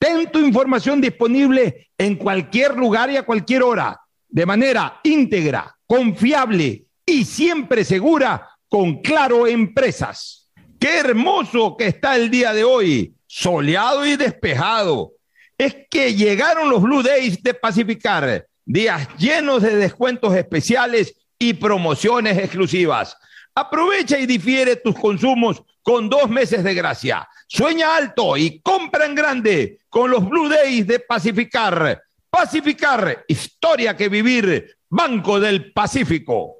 Ten 0.00 0.32
tu 0.32 0.38
información 0.38 0.98
disponible 0.98 1.90
en 1.98 2.16
cualquier 2.16 2.74
lugar 2.74 3.10
y 3.10 3.18
a 3.18 3.22
cualquier 3.22 3.62
hora, 3.62 4.00
de 4.26 4.46
manera 4.46 4.98
íntegra, 5.04 5.76
confiable 5.86 6.86
y 7.04 7.26
siempre 7.26 7.84
segura 7.84 8.48
con 8.66 9.02
Claro 9.02 9.46
Empresas. 9.46 10.50
Qué 10.78 11.00
hermoso 11.00 11.76
que 11.76 11.88
está 11.88 12.16
el 12.16 12.30
día 12.30 12.54
de 12.54 12.64
hoy, 12.64 13.14
soleado 13.26 14.06
y 14.06 14.16
despejado. 14.16 15.12
Es 15.58 15.76
que 15.90 16.14
llegaron 16.14 16.70
los 16.70 16.80
Blue 16.80 17.02
Days 17.02 17.42
de 17.42 17.52
Pacificar, 17.52 18.46
días 18.64 19.06
llenos 19.18 19.60
de 19.60 19.76
descuentos 19.76 20.34
especiales 20.34 21.14
y 21.38 21.52
promociones 21.52 22.38
exclusivas. 22.38 23.18
Aprovecha 23.54 24.18
y 24.18 24.24
difiere 24.24 24.76
tus 24.76 24.98
consumos 24.98 25.62
con 25.82 26.08
dos 26.08 26.28
meses 26.28 26.62
de 26.64 26.74
gracia. 26.74 27.28
Sueña 27.46 27.96
alto 27.96 28.36
y 28.36 28.60
compra 28.60 29.06
en 29.06 29.14
grande 29.14 29.80
con 29.88 30.10
los 30.10 30.28
Blue 30.28 30.48
Days 30.48 30.86
de 30.86 31.00
Pacificar. 31.00 32.02
Pacificar, 32.30 33.24
historia 33.26 33.96
que 33.96 34.08
vivir, 34.08 34.76
Banco 34.88 35.40
del 35.40 35.72
Pacífico. 35.72 36.56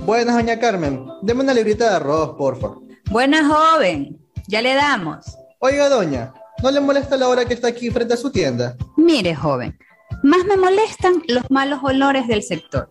Buenas, 0.00 0.36
doña 0.36 0.58
Carmen. 0.58 1.06
Deme 1.22 1.42
una 1.42 1.54
librita 1.54 1.90
de 1.90 1.96
arroz, 1.96 2.34
porfa. 2.36 2.74
Buena 3.10 3.46
joven, 3.46 4.18
ya 4.46 4.62
le 4.62 4.74
damos. 4.74 5.36
Oiga, 5.58 5.88
doña, 5.88 6.32
¿no 6.62 6.70
le 6.70 6.80
molesta 6.80 7.16
la 7.16 7.28
hora 7.28 7.44
que 7.44 7.54
está 7.54 7.68
aquí 7.68 7.90
frente 7.90 8.14
a 8.14 8.16
su 8.16 8.30
tienda? 8.30 8.76
Mire, 8.96 9.34
joven, 9.34 9.78
más 10.22 10.44
me 10.44 10.56
molestan 10.56 11.22
los 11.28 11.50
malos 11.50 11.80
olores 11.82 12.26
del 12.26 12.42
sector. 12.42 12.90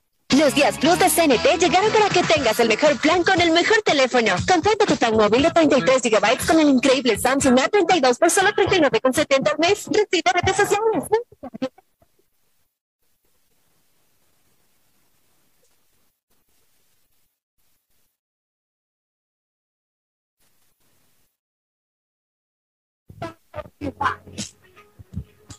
Los 0.37 0.55
días 0.55 0.77
Plus 0.77 0.97
de 0.97 1.09
CNT 1.09 1.59
llegaron 1.59 1.91
para 1.91 2.07
que 2.09 2.23
tengas 2.23 2.59
el 2.59 2.69
mejor 2.69 2.97
plan 2.97 3.23
con 3.23 3.39
el 3.41 3.51
mejor 3.51 3.81
teléfono. 3.83 4.35
Contrata 4.47 4.85
tu 4.85 4.95
plan 4.95 5.13
móvil 5.15 5.43
de 5.43 5.51
33 5.51 6.01
GB 6.01 6.47
con 6.47 6.59
el 6.59 6.69
increíble 6.69 7.17
Samsung 7.17 7.57
A32 7.57 8.17
por 8.17 8.29
solo 8.29 8.49
39,70 8.51 9.51
al 9.51 9.59
mes. 9.59 9.87
Recibe 9.87 10.31
redes. 23.81 24.50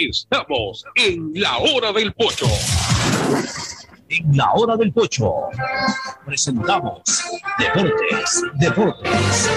Estamos 0.00 0.84
en 0.94 1.32
la 1.34 1.58
hora 1.58 1.92
del 1.92 2.12
pocho. 2.12 2.46
En 4.08 4.36
la 4.36 4.52
hora 4.52 4.76
del 4.76 4.92
pocho 4.92 5.34
presentamos 6.24 7.02
Deportes, 7.58 8.42
Deportes. 8.60 9.50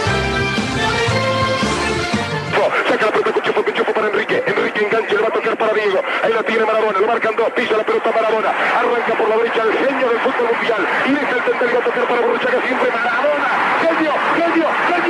Saca 2.89 3.05
la 3.05 3.11
pelota, 3.11 3.33
Cuchufo, 3.33 3.63
Cuchufo 3.63 3.93
para 3.93 4.07
Enrique. 4.07 4.43
Enrique 4.47 4.83
engancha, 4.83 5.13
le 5.13 5.21
va 5.21 5.27
a 5.27 5.31
tocar 5.31 5.57
para 5.59 5.73
Diego. 5.73 6.01
Ahí 6.23 6.33
la 6.33 6.41
tiene 6.41 6.65
Maradona, 6.65 6.99
lo 6.99 7.07
marcan 7.07 7.35
dos, 7.35 7.51
pisa 7.51 7.77
la 7.77 7.85
pelota 7.85 8.11
Maradona. 8.11 8.49
Arranca 8.49 9.13
por 9.17 9.29
la 9.29 9.37
derecha 9.37 9.61
el 9.61 9.73
genio 9.73 10.09
del 10.09 10.19
fútbol 10.21 10.49
mundial. 10.57 10.87
Y 11.05 11.11
deja 11.11 11.35
el 11.37 11.67
le 11.67 11.73
va 11.73 11.79
a 11.79 11.85
tocar 11.85 12.07
para 12.07 12.21
siempre 12.65 12.89
Maradona. 12.89 13.49
Genio, 13.81 14.13
genio, 14.35 14.67
genio, 14.89 15.00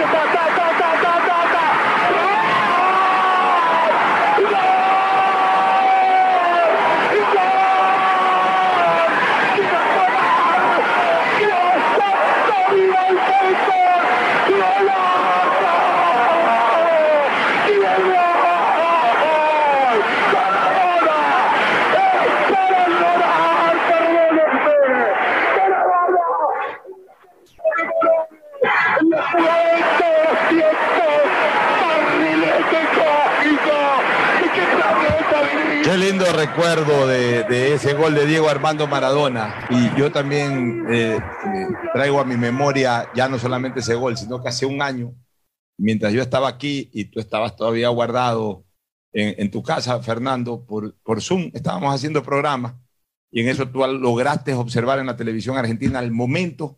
lindo 36.12 36.26
recuerdo 36.34 37.08
de, 37.08 37.46
de 37.46 37.74
ese 37.74 37.94
gol 37.94 38.14
de 38.14 38.26
Diego 38.26 38.50
Armando 38.50 38.86
Maradona. 38.86 39.66
Y 39.70 39.98
yo 39.98 40.12
también 40.12 40.86
eh, 40.92 41.16
eh, 41.16 41.68
traigo 41.94 42.20
a 42.20 42.26
mi 42.26 42.36
memoria 42.36 43.10
ya 43.16 43.30
no 43.30 43.40
solamente 43.40 43.80
ese 43.80 43.96
gol, 43.96 44.18
sino 44.18 44.42
que 44.42 44.50
hace 44.50 44.66
un 44.66 44.82
año, 44.82 45.16
mientras 45.78 46.12
yo 46.12 46.22
estaba 46.22 46.50
aquí 46.50 46.90
y 46.92 47.06
tú 47.06 47.22
estabas 47.22 47.56
todavía 47.56 47.88
guardado 47.88 48.66
en, 49.14 49.36
en 49.38 49.52
tu 49.52 49.64
casa, 49.64 50.02
Fernando, 50.04 50.66
por, 50.66 50.96
por 51.02 51.22
Zoom, 51.22 51.50
estábamos 51.54 51.96
haciendo 51.96 52.24
programa 52.24 52.78
y 53.32 53.42
en 53.42 53.48
eso 53.48 53.70
tú 53.70 53.80
lograste 53.80 54.54
observar 54.54 55.00
en 55.00 55.06
la 55.06 55.16
televisión 55.16 55.58
argentina 55.58 56.00
el 56.00 56.12
momento 56.12 56.78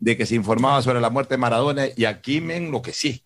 de 0.00 0.16
que 0.16 0.26
se 0.26 0.34
informaba 0.34 0.82
sobre 0.82 1.00
la 1.00 1.10
muerte 1.10 1.34
de 1.34 1.38
Maradona 1.38 1.84
y 1.96 2.04
aquí 2.04 2.40
me 2.40 2.56
enloquecí. 2.56 3.22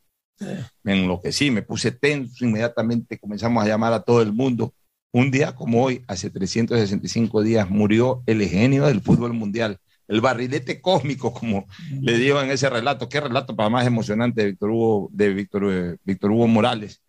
Me 0.83 1.01
enloquecí, 1.01 1.51
me 1.51 1.63
puse 1.63 1.93
tenso, 1.93 2.45
inmediatamente 2.45 3.19
comenzamos 3.19 3.65
a 3.65 3.69
llamar 3.69 3.95
a 3.95 4.03
todo 4.03 4.21
el 4.21 4.35
mundo. 4.35 4.75
Un 5.13 5.31
día 5.31 5.55
como 5.55 5.83
hoy, 5.83 6.05
hace 6.07 6.31
365 6.31 7.43
días, 7.43 7.69
murió 7.69 8.23
el 8.27 8.47
genio 8.49 8.87
del 8.87 9.01
fútbol 9.01 9.33
mundial, 9.33 9.79
el 10.07 10.21
barrilete 10.21 10.81
cósmico, 10.81 11.33
como 11.35 11.67
le 12.01 12.15
digo 12.19 12.41
en 12.41 12.51
ese 12.51 12.71
relato. 12.71 13.09
Qué 13.09 13.21
relato 13.21 13.57
para 13.57 13.69
más 13.71 13.87
emocionante 13.87 14.43
de 14.43 14.49
Víctor 14.53 14.71
Hugo, 14.71 15.09
de 15.13 15.29
Víctor, 15.35 15.65
eh, 15.73 15.97
Víctor 16.05 16.31
Hugo 16.31 16.47
Morales. 16.47 17.03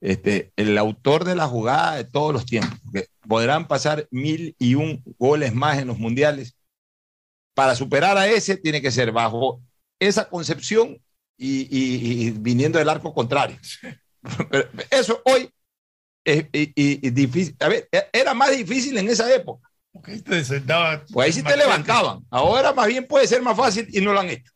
Este, 0.00 0.52
el 0.56 0.76
autor 0.78 1.24
de 1.24 1.34
la 1.34 1.46
jugada 1.48 1.96
de 1.96 2.04
todos 2.04 2.32
los 2.32 2.44
tiempos. 2.46 2.78
porque 2.84 3.06
podrán 3.26 3.66
pasar 3.66 4.06
mil 4.10 4.54
y 4.58 4.74
un 4.74 5.02
goles 5.18 5.54
más 5.54 5.78
en 5.78 5.88
los 5.88 5.98
mundiales. 5.98 6.54
Para 7.54 7.74
superar 7.74 8.16
a 8.16 8.28
ese, 8.28 8.56
tiene 8.56 8.80
que 8.80 8.90
ser 8.90 9.10
bajo 9.10 9.60
esa 9.98 10.28
concepción 10.28 10.98
y, 11.36 11.62
y- 11.62 12.26
y 12.28 12.30
viniendo 12.30 12.78
del 12.78 12.88
arco 12.88 13.12
contrario. 13.12 13.56
Pero 14.50 14.68
eso 14.90 15.20
hoy 15.24 15.48
y- 16.52 16.72
y- 16.74 17.10
difícil. 17.10 17.56
A 17.60 17.68
ver, 17.68 17.88
e- 17.90 18.08
era 18.12 18.34
más 18.34 18.50
difícil 18.56 18.96
en 18.98 19.08
esa 19.08 19.32
época. 19.34 19.68
Pues 21.12 21.26
ahí 21.26 21.32
sí 21.32 21.42
te 21.42 21.56
levantaban. 21.56 22.24
Ahora 22.30 22.72
más 22.72 22.86
bien 22.86 23.06
puede 23.06 23.26
ser 23.26 23.42
más 23.42 23.56
fácil 23.56 23.88
y 23.90 24.00
no 24.00 24.12
lo 24.12 24.20
han 24.20 24.30
hecho. 24.30 24.52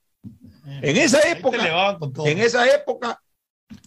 En 0.80 0.96
esa 0.96 1.20
época, 1.28 1.56
en 2.26 2.38
esa 2.38 2.68
época, 2.72 3.20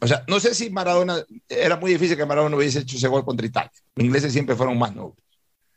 o 0.02 0.08
sea, 0.08 0.24
no 0.28 0.40
sé 0.40 0.54
si 0.54 0.70
Maradona, 0.70 1.24
era 1.48 1.78
muy 1.78 1.94
difícil 1.94 2.18
que 2.18 2.26
Maradona 2.26 2.58
hubiese 2.58 2.80
hecho 2.80 2.98
ese 2.98 3.08
gol 3.08 3.24
contra 3.24 3.46
Italia. 3.46 3.72
Los 3.96 4.06
ingleses 4.06 4.34
siempre 4.34 4.56
fueron 4.56 4.78
más 4.78 4.94
nobles. 4.94 5.18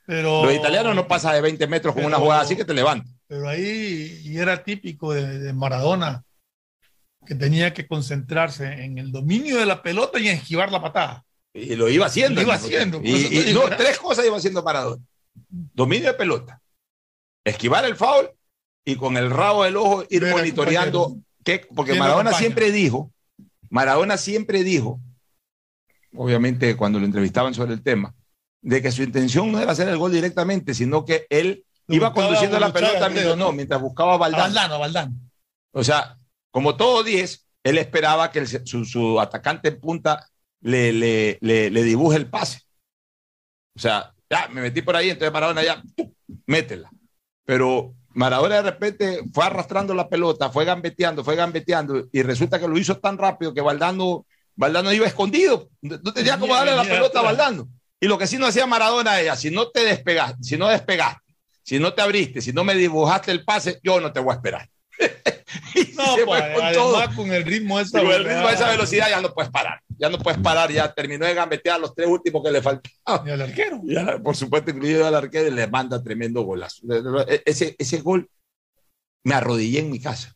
Pero, 0.06 0.44
Los 0.44 0.54
italianos 0.54 0.94
no 0.96 1.06
pasan 1.06 1.34
de 1.34 1.42
20 1.42 1.66
metros 1.66 1.94
con 1.94 2.04
una 2.04 2.16
Pero- 2.16 2.24
jugada 2.24 2.40
así 2.42 2.56
que 2.56 2.64
te 2.64 2.72
levantan. 2.74 3.14
pero 3.26 3.48
ahí 3.48 4.20
y 4.24 4.38
era 4.38 4.64
típico 4.64 5.12
de, 5.12 5.38
de 5.38 5.52
Maradona 5.52 6.24
que 7.26 7.34
tenía 7.34 7.74
que 7.74 7.86
concentrarse 7.86 8.64
en 8.84 8.96
el 8.96 9.12
dominio 9.12 9.58
de 9.58 9.66
la 9.66 9.82
pelota 9.82 10.18
y 10.18 10.28
en 10.28 10.36
esquivar 10.38 10.72
la 10.72 10.80
patada. 10.80 11.24
Y 11.54 11.74
lo 11.76 11.88
iba 11.88 12.06
haciendo. 12.06 12.40
Lo 12.40 12.46
iba 12.46 12.54
haciendo, 12.54 13.00
Y, 13.02 13.52
no, 13.52 13.62
tres 13.76 13.98
cosas 13.98 14.24
iba 14.26 14.36
haciendo 14.36 14.62
Maradona. 14.62 15.02
Dominio 15.50 16.08
de 16.08 16.14
pelota, 16.14 16.60
esquivar 17.44 17.84
el 17.84 17.96
foul 17.96 18.28
y 18.84 18.96
con 18.96 19.16
el 19.16 19.30
rabo 19.30 19.64
del 19.64 19.76
ojo 19.76 20.04
ir 20.10 20.26
monitoreando. 20.26 21.16
qué- 21.44 21.66
porque 21.74 21.92
¿Quién 21.92 21.98
lo 21.98 22.04
Maradona 22.04 22.32
siempre 22.32 22.70
dijo, 22.72 23.12
Maradona 23.70 24.16
siempre 24.16 24.64
dijo, 24.64 25.00
obviamente 26.14 26.76
cuando 26.76 26.98
lo 26.98 27.04
entrevistaban 27.06 27.54
sobre 27.54 27.72
el 27.74 27.82
tema, 27.82 28.14
de 28.60 28.82
que 28.82 28.90
su 28.90 29.02
intención 29.02 29.52
no 29.52 29.60
era 29.60 29.72
hacer 29.72 29.88
el 29.88 29.96
gol 29.98 30.12
directamente, 30.12 30.74
sino 30.74 31.04
que 31.04 31.26
él 31.30 31.64
Lo 31.86 31.94
iba 31.94 32.12
conduciendo 32.12 32.58
la 32.58 32.72
pelota, 32.72 33.08
¿no? 33.36 33.52
mientras 33.52 33.80
buscaba 33.80 34.12
a 34.12 34.14
A 34.14 34.18
Valdán. 34.18 34.40
Valdano, 34.40 34.74
a 34.74 34.78
Valdano. 34.78 35.14
O 35.72 35.84
sea, 35.84 36.18
como 36.50 36.76
todo 36.76 37.02
10, 37.04 37.46
él 37.62 37.78
esperaba 37.78 38.32
que 38.32 38.40
el- 38.40 38.66
su, 38.66 38.84
su 38.84 39.20
atacante 39.20 39.68
en 39.68 39.80
punta 39.80 40.28
le, 40.60 40.92
le, 40.92 41.38
le, 41.40 41.70
le 41.70 41.82
dibuje 41.82 42.16
el 42.16 42.28
pase. 42.28 42.60
O 43.76 43.80
sea, 43.80 44.12
ya 44.28 44.48
me 44.48 44.60
metí 44.60 44.82
por 44.82 44.96
ahí, 44.96 45.10
entonces 45.10 45.32
Maradona 45.32 45.62
ya, 45.62 45.82
¡pum! 45.96 46.12
métela. 46.46 46.90
Pero 47.44 47.94
Maradona 48.10 48.56
de 48.56 48.62
repente 48.62 49.20
fue 49.32 49.44
arrastrando 49.44 49.94
la 49.94 50.08
pelota, 50.08 50.50
fue 50.50 50.64
gambeteando, 50.64 51.24
fue 51.24 51.36
gambeteando, 51.36 52.08
y 52.12 52.22
resulta 52.22 52.58
que 52.58 52.68
lo 52.68 52.76
hizo 52.76 52.98
tan 52.98 53.16
rápido 53.16 53.54
que 53.54 53.60
Valdano, 53.60 54.26
Valdano 54.56 54.92
iba 54.92 55.06
escondido. 55.06 55.70
No 55.80 56.12
tenía 56.12 56.38
como 56.38 56.54
darle 56.54 56.74
la 56.74 56.82
pelota 56.82 57.20
a. 57.20 57.22
Valdano. 57.22 57.68
Y 58.00 58.06
lo 58.06 58.18
que 58.18 58.26
sí 58.26 58.38
no 58.38 58.46
hacía 58.46 58.66
Maradona 58.66 59.20
era, 59.20 59.36
si 59.36 59.50
no 59.50 59.70
te 59.70 59.84
despegaste, 59.84 60.42
si 60.42 60.56
no 60.56 60.68
despegaste, 60.68 61.34
si 61.62 61.78
no 61.78 61.94
te 61.94 62.02
abriste, 62.02 62.40
si 62.40 62.52
no 62.52 62.64
me 62.64 62.74
dibujaste 62.74 63.30
el 63.32 63.44
pase, 63.44 63.80
yo 63.82 64.00
no 64.00 64.12
te 64.12 64.20
voy 64.20 64.32
a 64.32 64.36
esperar. 64.36 64.68
No, 65.96 66.14
se 66.14 66.24
pues, 66.24 66.40
fue 66.40 66.54
con 66.54 66.64
además 66.64 66.72
todo. 66.74 67.16
con 67.16 67.32
el 67.32 67.44
ritmo 67.44 67.78
de 67.78 67.84
esa 67.84 68.00
Con 68.00 68.10
el 68.10 68.24
ritmo 68.24 68.46
de 68.46 68.54
esa 68.54 68.68
velocidad 68.68 69.08
ya 69.08 69.20
no 69.20 69.32
puedes 69.32 69.50
parar. 69.50 69.80
Ya 69.98 70.08
no 70.08 70.18
puedes 70.18 70.40
parar, 70.40 70.70
ya 70.70 70.92
terminó 70.92 71.26
de 71.26 71.34
gambetear 71.34 71.80
los 71.80 71.94
tres 71.94 72.08
últimos 72.08 72.42
que 72.44 72.52
le 72.52 72.62
faltaban. 72.62 73.26
Y 73.26 73.30
al 73.30 73.42
arquero. 73.42 73.82
Por 74.22 74.36
supuesto, 74.36 74.70
incluido 74.70 75.06
al 75.06 75.14
arquero, 75.14 75.48
y 75.48 75.50
le 75.50 75.66
manda 75.66 76.02
tremendo 76.02 76.42
golazo. 76.42 76.82
Ese, 77.44 77.74
ese 77.78 78.00
gol 78.00 78.30
me 79.24 79.34
arrodillé 79.34 79.80
en 79.80 79.90
mi 79.90 80.00
casa. 80.00 80.34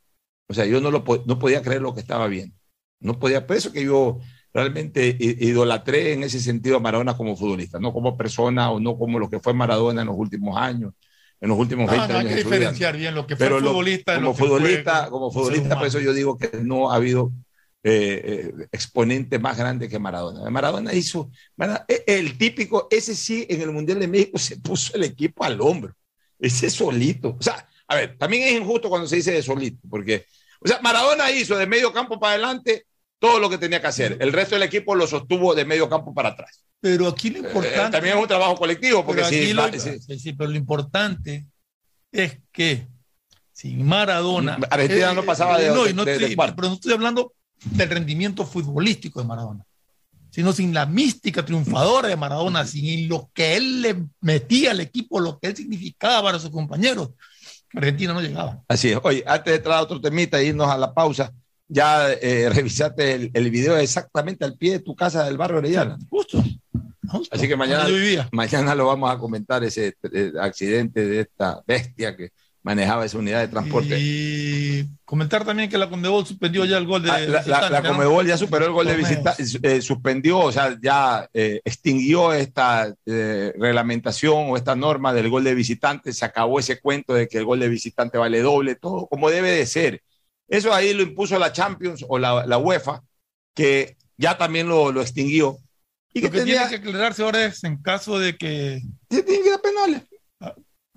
O 0.48 0.54
sea, 0.54 0.66
yo 0.66 0.80
no, 0.80 0.90
lo, 0.90 1.04
no 1.26 1.38
podía 1.38 1.62
creer 1.62 1.80
lo 1.80 1.94
que 1.94 2.00
estaba 2.00 2.26
viendo. 2.26 2.54
No 3.00 3.18
podía, 3.18 3.46
por 3.46 3.56
eso 3.56 3.72
que 3.72 3.84
yo 3.84 4.18
realmente 4.52 5.16
idolatré 5.18 6.12
en 6.12 6.24
ese 6.24 6.40
sentido 6.40 6.76
a 6.76 6.80
Maradona 6.80 7.16
como 7.16 7.36
futbolista, 7.36 7.78
no 7.78 7.92
como 7.92 8.16
persona 8.16 8.70
o 8.70 8.78
no 8.80 8.98
como 8.98 9.18
lo 9.18 9.30
que 9.30 9.40
fue 9.40 9.54
Maradona 9.54 10.02
en 10.02 10.08
los 10.08 10.16
últimos 10.16 10.56
años, 10.58 10.92
en 11.40 11.48
los 11.48 11.58
últimos 11.58 11.86
No, 11.86 11.92
20 11.92 12.12
no, 12.12 12.18
hay 12.18 12.26
años. 12.26 12.32
que 12.36 12.44
diferenciar 12.44 12.96
bien 12.96 13.14
lo 13.14 13.26
que 13.26 13.36
fue 13.36 13.46
Pero 13.46 13.60
futbolista 13.60 14.14
como 14.16 14.26
lo 14.26 14.32
que 14.32 14.38
fue 14.38 14.48
futbolista, 14.48 15.10
como 15.10 15.30
futbolista, 15.32 15.78
por 15.78 15.86
eso 15.86 16.00
yo 16.00 16.12
digo 16.12 16.36
que 16.36 16.50
no 16.62 16.92
ha 16.92 16.96
habido 16.96 17.32
eh, 17.84 18.52
eh, 18.60 18.66
exponente 18.70 19.38
más 19.38 19.56
grande 19.56 19.88
que 19.88 19.98
Maradona. 19.98 20.48
Maradona 20.50 20.92
hizo, 20.94 21.30
eh, 21.88 22.04
el 22.06 22.38
típico, 22.38 22.86
ese 22.90 23.14
sí, 23.14 23.44
en 23.48 23.60
el 23.60 23.72
Mundial 23.72 23.98
de 24.00 24.08
México 24.08 24.38
se 24.38 24.56
puso 24.58 24.94
el 24.94 25.04
equipo 25.04 25.44
al 25.44 25.60
hombro, 25.60 25.94
ese 26.38 26.70
solito. 26.70 27.36
O 27.38 27.42
sea, 27.42 27.66
a 27.88 27.96
ver, 27.96 28.16
también 28.16 28.44
es 28.44 28.52
injusto 28.60 28.88
cuando 28.88 29.08
se 29.08 29.16
dice 29.16 29.32
de 29.32 29.42
solito, 29.42 29.80
porque, 29.90 30.26
o 30.60 30.68
sea, 30.68 30.80
Maradona 30.80 31.30
hizo 31.32 31.56
de 31.58 31.66
medio 31.66 31.92
campo 31.92 32.18
para 32.20 32.34
adelante 32.34 32.86
todo 33.18 33.38
lo 33.38 33.48
que 33.50 33.58
tenía 33.58 33.80
que 33.80 33.86
hacer. 33.86 34.16
El 34.20 34.32
resto 34.32 34.54
del 34.56 34.62
equipo 34.64 34.94
lo 34.94 35.06
sostuvo 35.06 35.54
de 35.54 35.64
medio 35.64 35.88
campo 35.88 36.12
para 36.14 36.30
atrás. 36.30 36.64
Pero 36.80 37.06
aquí 37.08 37.30
lo 37.30 37.36
Eh, 37.36 37.46
importante. 37.46 37.90
también 37.92 38.16
es 38.16 38.22
un 38.22 38.28
trabajo 38.28 38.56
colectivo, 38.56 39.04
porque 39.06 39.22
pero 39.22 39.28
si, 39.30 39.52
lo- 39.52 39.72
si- 39.72 40.00
sí, 40.00 40.18
sí, 40.18 40.32
pero 40.32 40.50
lo 40.50 40.56
importante 40.56 41.46
es 42.10 42.38
que 42.50 42.86
sin 43.52 43.86
Maradona. 43.86 44.58
Argentina 44.70 45.12
eh, 45.12 45.14
no 45.14 45.22
pasaba 45.24 45.58
de- 45.58 45.68
no, 45.68 45.86
y 45.88 45.94
no 45.94 46.04
de- 46.04 46.14
estoy- 46.14 46.30
de 46.30 46.36
cuarto. 46.36 46.56
pero 46.56 46.68
no 46.68 46.74
estoy 46.74 46.92
hablando 46.92 47.32
del 47.64 47.88
rendimiento 47.88 48.44
futbolístico 48.44 49.20
de 49.20 49.26
Maradona. 49.26 49.64
sino 50.32 50.52
sin 50.52 50.72
la 50.72 50.86
mística 50.86 51.44
triunfadora 51.44 52.08
de 52.08 52.16
Maradona, 52.16 52.66
sin 52.66 53.06
lo 53.06 53.30
que 53.34 53.56
él 53.56 53.82
le 53.82 54.06
metía 54.22 54.70
al 54.70 54.80
equipo, 54.80 55.20
lo 55.20 55.38
que 55.38 55.48
él 55.48 55.56
significaba 55.56 56.22
para 56.22 56.38
sus 56.38 56.50
compañeros, 56.50 57.10
Argentina 57.74 58.14
no 58.14 58.22
llegaba. 58.22 58.62
Así 58.66 58.88
es. 58.88 58.98
Oye, 59.02 59.22
antes 59.26 59.52
de 59.52 59.56
entrar 59.56 59.78
a 59.78 59.82
otro 59.82 60.00
temita 60.00 60.40
e 60.40 60.46
irnos 60.46 60.68
a 60.68 60.78
la 60.78 60.94
pausa, 60.94 61.32
ya 61.68 62.10
eh, 62.12 62.48
revisaste 62.48 63.14
el, 63.14 63.30
el 63.34 63.50
video 63.50 63.76
exactamente 63.76 64.44
al 64.44 64.56
pie 64.56 64.72
de 64.72 64.78
tu 64.80 64.96
casa 64.96 65.24
del 65.24 65.36
barrio 65.36 65.58
Orellana. 65.58 65.98
Justo. 66.08 66.42
Así 67.30 67.46
que 67.46 67.56
mañana, 67.56 67.86
mañana 68.32 68.74
lo 68.74 68.86
vamos 68.86 69.10
a 69.10 69.18
comentar, 69.18 69.62
ese 69.64 69.96
eh, 70.14 70.32
accidente 70.40 71.06
de 71.06 71.20
esta 71.20 71.62
bestia 71.66 72.16
que 72.16 72.30
manejaba 72.62 73.04
esa 73.04 73.18
unidad 73.18 73.40
de 73.40 73.48
transporte. 73.48 73.96
Y 73.98 74.84
comentar 75.04 75.44
también 75.44 75.68
que 75.68 75.76
la 75.78 75.90
Condebol 75.90 76.24
suspendió 76.24 76.64
ya 76.64 76.78
el 76.78 76.86
gol 76.86 77.02
de 77.02 77.10
Ah, 77.10 77.18
la, 77.18 77.26
la, 77.26 77.38
visitante, 77.40 77.70
la 77.70 77.80
¿no? 77.80 77.88
Comebol 77.90 78.26
ya 78.26 78.36
superó 78.38 78.66
el 78.66 78.72
gol 78.72 78.86
de 78.86 78.92
Torneos. 78.94 79.36
visita, 79.38 79.68
eh, 79.68 79.82
suspendió, 79.82 80.38
o 80.38 80.52
sea, 80.52 80.78
ya 80.80 81.28
eh, 81.34 81.60
extinguió 81.64 82.32
esta 82.32 82.94
eh, 83.06 83.52
reglamentación 83.58 84.50
o 84.50 84.56
esta 84.56 84.76
norma 84.76 85.12
del 85.12 85.28
gol 85.28 85.42
de 85.44 85.54
visitante, 85.54 86.12
se 86.12 86.24
acabó 86.24 86.60
ese 86.60 86.80
cuento 86.80 87.14
de 87.14 87.26
que 87.28 87.38
el 87.38 87.44
gol 87.44 87.58
de 87.60 87.68
visitante 87.68 88.16
vale 88.18 88.40
doble, 88.42 88.76
todo 88.76 89.06
como 89.08 89.28
debe 89.28 89.50
de 89.50 89.66
ser. 89.66 90.02
Eso 90.48 90.72
ahí 90.72 90.92
lo 90.94 91.02
impuso 91.02 91.38
la 91.38 91.52
Champions 91.52 92.04
o 92.08 92.18
la, 92.18 92.46
la 92.46 92.58
UEFA, 92.58 93.02
que 93.54 93.96
ya 94.16 94.38
también 94.38 94.68
lo, 94.68 94.92
lo 94.92 95.00
extinguió. 95.02 95.58
Y 96.14 96.20
que 96.20 96.26
Lo 96.26 96.32
que 96.32 96.38
tenía- 96.40 96.68
tiene 96.68 96.82
que 96.82 96.88
aclararse 96.90 97.22
ahora 97.22 97.44
es 97.46 97.64
en 97.64 97.80
caso 97.82 98.18
de 98.18 98.36
que. 98.36 98.82
Tiene 99.08 99.24
que 99.24 99.50
dar 99.50 99.60
penales. 99.62 100.02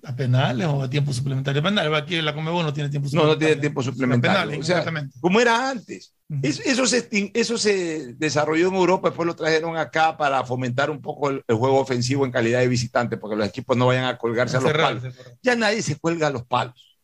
A, 0.05 0.15
penales 0.15 0.67
o 0.67 0.81
a 0.83 0.89
tiempo 0.89 1.11
suplementario. 1.11 1.63
Penales, 1.63 1.91
aquí 1.93 2.21
la 2.21 2.33
Comebol 2.33 2.63
no 2.63 2.73
tiene 2.73 2.89
tiempo 2.89 3.05
No, 3.07 3.09
suplementario. 3.11 3.33
no 3.35 3.39
tiene 3.47 3.61
tiempo 3.61 3.81
suplementario. 3.83 4.37
Penales, 4.39 4.59
O 4.59 4.63
sea, 4.63 4.77
exactamente. 4.79 5.17
como 5.19 5.39
era 5.41 5.69
antes. 5.69 6.13
Es- 6.41 6.59
Eso, 6.59 6.85
se, 6.85 7.07
eso 7.33 7.57
se 7.57 8.13
desarrolló 8.15 8.67
en 8.69 8.75
Europa, 8.75 9.09
después 9.09 9.25
lo 9.27 9.35
trajeron 9.35 9.77
acá 9.77 10.15
para 10.17 10.43
fomentar 10.43 10.89
un 10.89 11.01
poco 11.01 11.29
el, 11.29 11.43
el 11.47 11.55
juego 11.55 11.79
ofensivo 11.79 12.25
en 12.25 12.31
calidad 12.31 12.59
de 12.59 12.67
visitante, 12.67 13.17
porque 13.17 13.35
los 13.35 13.47
equipos 13.47 13.75
no 13.77 13.87
vayan 13.87 14.05
a 14.05 14.17
colgarse 14.17 14.57
a 14.57 14.61
los 14.61 14.71
palos. 14.73 15.03
Ya 15.41 15.55
nadie 15.55 15.81
se 15.81 15.95
cuelga 15.97 16.27
a 16.27 16.31
los 16.31 16.45
palos. 16.45 16.97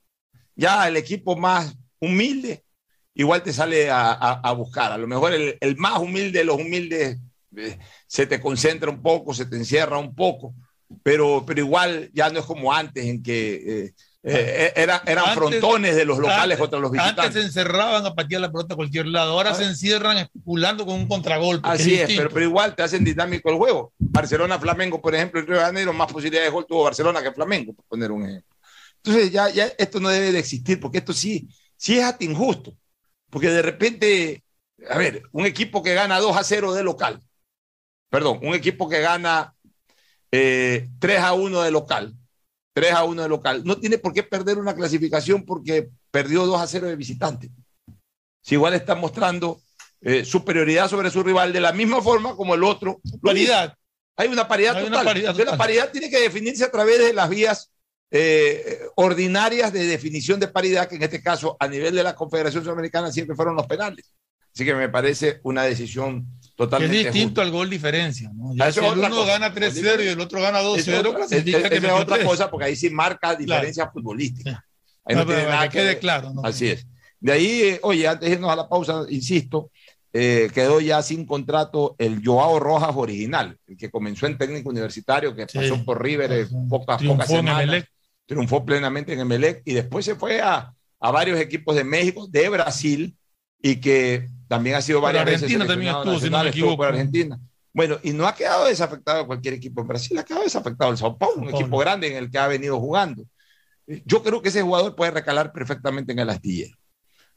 Ya 0.56 0.88
el 0.88 0.98
equipo 0.98 1.36
más 1.36 1.76
humilde 2.00 2.64
igual 3.14 3.44
te 3.44 3.52
sale 3.54 3.90
a, 3.90 4.12
a- 4.12 4.42
a 4.44 4.52
buscar. 4.54 4.92
A 4.92 4.98
lo 4.98 5.08
mejor 5.08 5.34
el, 5.34 5.58
el 5.60 5.78
más 5.78 6.00
humilde 6.00 6.40
de 6.40 6.46
los 6.46 6.56
humildes 6.58 7.18
eh, 7.58 7.78
se 8.08 8.26
te 8.26 8.40
concentra 8.40 8.90
un 8.90 9.02
poco, 9.02 9.34
se 9.34 9.46
te 9.46 9.56
encierra 9.58 9.98
un 9.98 10.16
poco, 10.16 10.54
pero, 11.04 11.44
pero 11.46 11.60
igual 11.62 12.10
ya 12.14 12.30
no 12.30 12.40
es 12.40 12.46
como 12.46 12.74
antes 12.74 13.06
en 13.06 13.22
que 13.24 13.86
eh, 13.86 13.94
eh, 14.24 14.74
era- 14.76 15.02
eran 15.08 15.26
Antes- 15.30 15.36
frontones 15.36 15.96
de 15.96 16.06
los 16.06 16.20
locales 16.20 16.44
antes- 16.44 16.58
contra 16.60 16.80
los 16.80 16.92
visitantes. 16.92 17.26
Antes 17.26 17.42
se 17.42 17.48
encerraban 17.48 18.06
a 18.06 18.14
patear 18.14 18.42
la 18.42 18.52
pelota 18.52 18.74
a 18.74 18.78
cualquier 18.78 19.08
lado, 19.08 19.32
ahora 19.32 19.54
se 19.56 19.64
encierran 19.64 20.18
especulando 20.20 20.86
con 20.86 20.96
un 20.96 21.08
contragolpe. 21.08 21.68
Así 21.68 21.96
es, 21.96 22.08
pero, 22.16 22.30
pero 22.30 22.46
igual 22.46 22.76
te 22.76 22.84
hacen 22.84 23.04
dinámico 23.04 23.50
el 23.50 23.58
juego. 23.58 23.94
Barcelona-Flamengo, 23.98 25.02
por 25.02 25.16
ejemplo, 25.16 25.40
en 25.40 25.48
Río 25.48 25.58
de 25.58 25.64
Janeiro, 25.64 25.94
más 25.94 26.12
posibilidades 26.12 26.50
de 26.50 26.54
gol 26.54 26.66
tuvo 26.68 26.84
Barcelona 26.84 27.22
que 27.24 27.32
Flamengo, 27.32 27.74
por 27.74 27.86
poner 27.86 28.12
un 28.12 28.24
ejemplo. 28.26 28.56
Entonces, 29.04 29.32
ya, 29.32 29.50
ya 29.50 29.66
esto 29.78 30.00
no 30.00 30.10
debe 30.10 30.32
de 30.32 30.38
existir, 30.40 30.80
porque 30.80 31.00
esto 31.00 31.14
sí, 31.14 31.50
sí 31.76 31.98
es 31.98 32.04
hasta 32.04 32.24
injusto. 32.24 32.76
Porque 33.32 33.48
de 33.50 33.62
repente, 33.64 34.44
a 34.88 34.98
ver, 35.00 35.24
un 35.32 35.46
equipo 35.48 35.82
que 35.82 35.96
gana 35.96 36.20
2 36.20 36.38
a 36.38 36.44
0 36.44 36.74
de 36.74 36.84
local, 36.84 37.20
perdón, 38.10 38.40
un 38.44 38.54
equipo 38.54 38.88
que 38.90 39.00
gana 39.02 39.56
eh, 40.32 40.90
3 41.00 41.20
a 41.20 41.34
1 41.34 41.62
de 41.62 41.72
local, 41.72 42.14
3 42.74 42.94
a 42.94 43.04
1 43.04 43.22
de 43.22 43.30
local, 43.30 43.64
no 43.66 43.78
tiene 43.78 43.98
por 43.98 44.14
qué 44.14 44.24
perder 44.24 44.58
una 44.58 44.76
clasificación 44.76 45.46
porque 45.46 45.90
perdió 46.10 46.46
2 46.46 46.62
a 46.62 46.68
0 46.68 46.88
de 46.88 46.96
visitante. 46.96 47.52
Si 48.42 48.56
igual 48.56 48.74
está 48.74 48.96
mostrando 48.96 49.62
eh, 50.02 50.26
superioridad 50.26 50.90
sobre 50.90 51.12
su 51.12 51.22
rival 51.22 51.54
de 51.54 51.62
la 51.62 51.74
misma 51.74 52.02
forma 52.02 52.36
como 52.36 52.56
el 52.56 52.64
otro. 52.64 53.00
Paridad. 53.22 53.76
Hay 54.18 54.30
una 54.30 54.48
paridad 54.48 54.76
Hay 54.78 54.84
una 54.84 54.98
total. 54.98 55.06
paridad 55.06 55.32
Entonces, 55.32 55.52
La 55.52 55.58
paridad 55.58 55.92
tiene 55.92 56.10
que 56.10 56.20
definirse 56.20 56.64
a 56.64 56.72
través 56.72 57.00
de 57.00 57.14
las 57.14 57.30
vías 57.30 57.72
eh, 58.10 58.82
ordinarias 58.96 59.72
de 59.72 59.86
definición 59.86 60.40
de 60.40 60.48
paridad, 60.48 60.90
que 60.90 60.96
en 60.96 61.04
este 61.04 61.22
caso 61.22 61.56
a 61.60 61.68
nivel 61.68 61.96
de 61.96 62.04
la 62.04 62.16
Confederación 62.16 62.64
Sudamericana 62.64 63.12
siempre 63.12 63.36
fueron 63.36 63.56
los 63.56 63.68
penales. 63.68 64.14
Así 64.54 64.66
que 64.66 64.74
me 64.74 64.90
parece 64.90 65.40
una 65.44 65.64
decisión 65.64 66.26
Que 66.56 66.64
es 66.64 66.70
totalmente 66.70 66.98
distinto 67.12 67.42
al 67.42 67.52
gol 67.52 67.70
diferencia. 67.70 68.30
¿no? 68.34 68.54
Ya 68.56 68.72
si 68.72 68.80
el 68.80 68.86
uno 68.86 69.10
cosa. 69.10 69.26
gana 69.40 69.54
3-0 69.54 70.04
y 70.04 70.08
el 70.08 70.20
otro 70.20 70.42
gana 70.42 70.62
2-0, 70.62 70.78
Esa 70.80 71.36
es 71.38 71.46
es- 71.48 71.70
que 71.70 71.78
es 71.78 71.84
otra 71.92 72.24
cosa, 72.24 72.50
porque 72.52 72.66
ahí 72.66 72.76
sí 72.76 72.90
marca 72.90 73.36
diferencia 73.36 73.90
futbolística. 73.92 74.64
Ahí 75.06 75.16
no, 75.16 75.22
No, 75.22 75.28
tiene 75.28 75.44
nada 75.44 75.64
que 75.70 75.78
que 75.78 75.84
quede 75.84 76.00
claro, 76.00 76.34
¿no? 76.34 76.42
Así 76.44 76.68
es. 76.68 76.86
De 77.20 77.32
ahí, 77.32 77.62
eh, 77.64 77.80
oye, 77.84 78.08
antes 78.08 78.30
de 78.30 78.36
irnos 78.36 78.52
a 78.52 78.56
la 78.56 78.68
pausa, 78.70 79.06
insisto, 79.10 79.72
eh, 80.14 80.50
quedó 80.54 80.82
ya 80.82 81.02
sin 81.02 81.26
contrato 81.26 81.96
el 81.98 82.22
Joao 82.24 82.60
Rojas 82.60 82.92
original, 82.96 83.58
el 83.68 83.78
que 83.78 83.90
comenzó 83.90 84.28
en 84.28 84.38
técnico 84.38 84.70
universitario, 84.70 85.36
que 85.36 85.48
pasó 85.48 85.84
por 85.86 86.04
River 86.04 86.32
eh, 86.32 86.48
pocas, 86.70 87.02
pocas 87.02 87.28
semanas, 87.28 87.86
triunfó 88.26 88.66
plenamente 88.66 89.14
en 89.14 89.20
Emelec 89.22 89.62
y 89.66 89.74
después 89.74 90.04
se 90.06 90.16
fue 90.16 90.42
a, 90.42 90.74
a 91.00 91.12
varios 91.12 91.40
equipos 91.40 91.76
de 91.76 91.84
México, 91.84 92.28
de 92.28 92.50
Brasil 92.50 93.16
y 93.62 93.78
que 93.78 94.28
también 94.52 94.76
ha 94.76 94.82
sido 94.82 95.00
Por 95.00 95.08
varias 95.08 95.26
veces 95.26 95.44
Argentina 95.44 95.66
también 95.66 95.94
seleccionado 95.94 96.04
estuvo, 96.04 96.20
si 96.20 96.30
no 96.30 96.44
me 96.44 96.50
estuvo 96.50 96.76
por 96.76 96.86
equivoco. 96.86 96.86
Argentina. 96.86 97.40
Bueno, 97.74 97.98
y 98.04 98.12
no 98.12 98.28
ha 98.28 98.36
quedado 98.36 98.66
desafectado 98.66 99.26
cualquier 99.26 99.54
equipo 99.54 99.80
en 99.82 99.88
Brasil, 99.88 100.18
ha 100.18 100.24
quedado 100.24 100.44
desafectado 100.44 100.92
el 100.92 100.98
Sao 100.98 101.18
Paulo, 101.18 101.38
un 101.38 101.50
Paulo. 101.50 101.58
equipo 101.58 101.78
grande 101.78 102.08
en 102.12 102.18
el 102.18 102.30
que 102.30 102.38
ha 102.38 102.48
venido 102.48 102.78
jugando. 102.80 103.24
Yo 104.06 104.22
creo 104.22 104.42
que 104.42 104.50
ese 104.50 104.62
jugador 104.62 104.94
puede 104.96 105.12
recalar 105.12 105.54
perfectamente 105.54 106.12
en 106.12 106.20
el 106.20 106.30
astillero. 106.30 106.76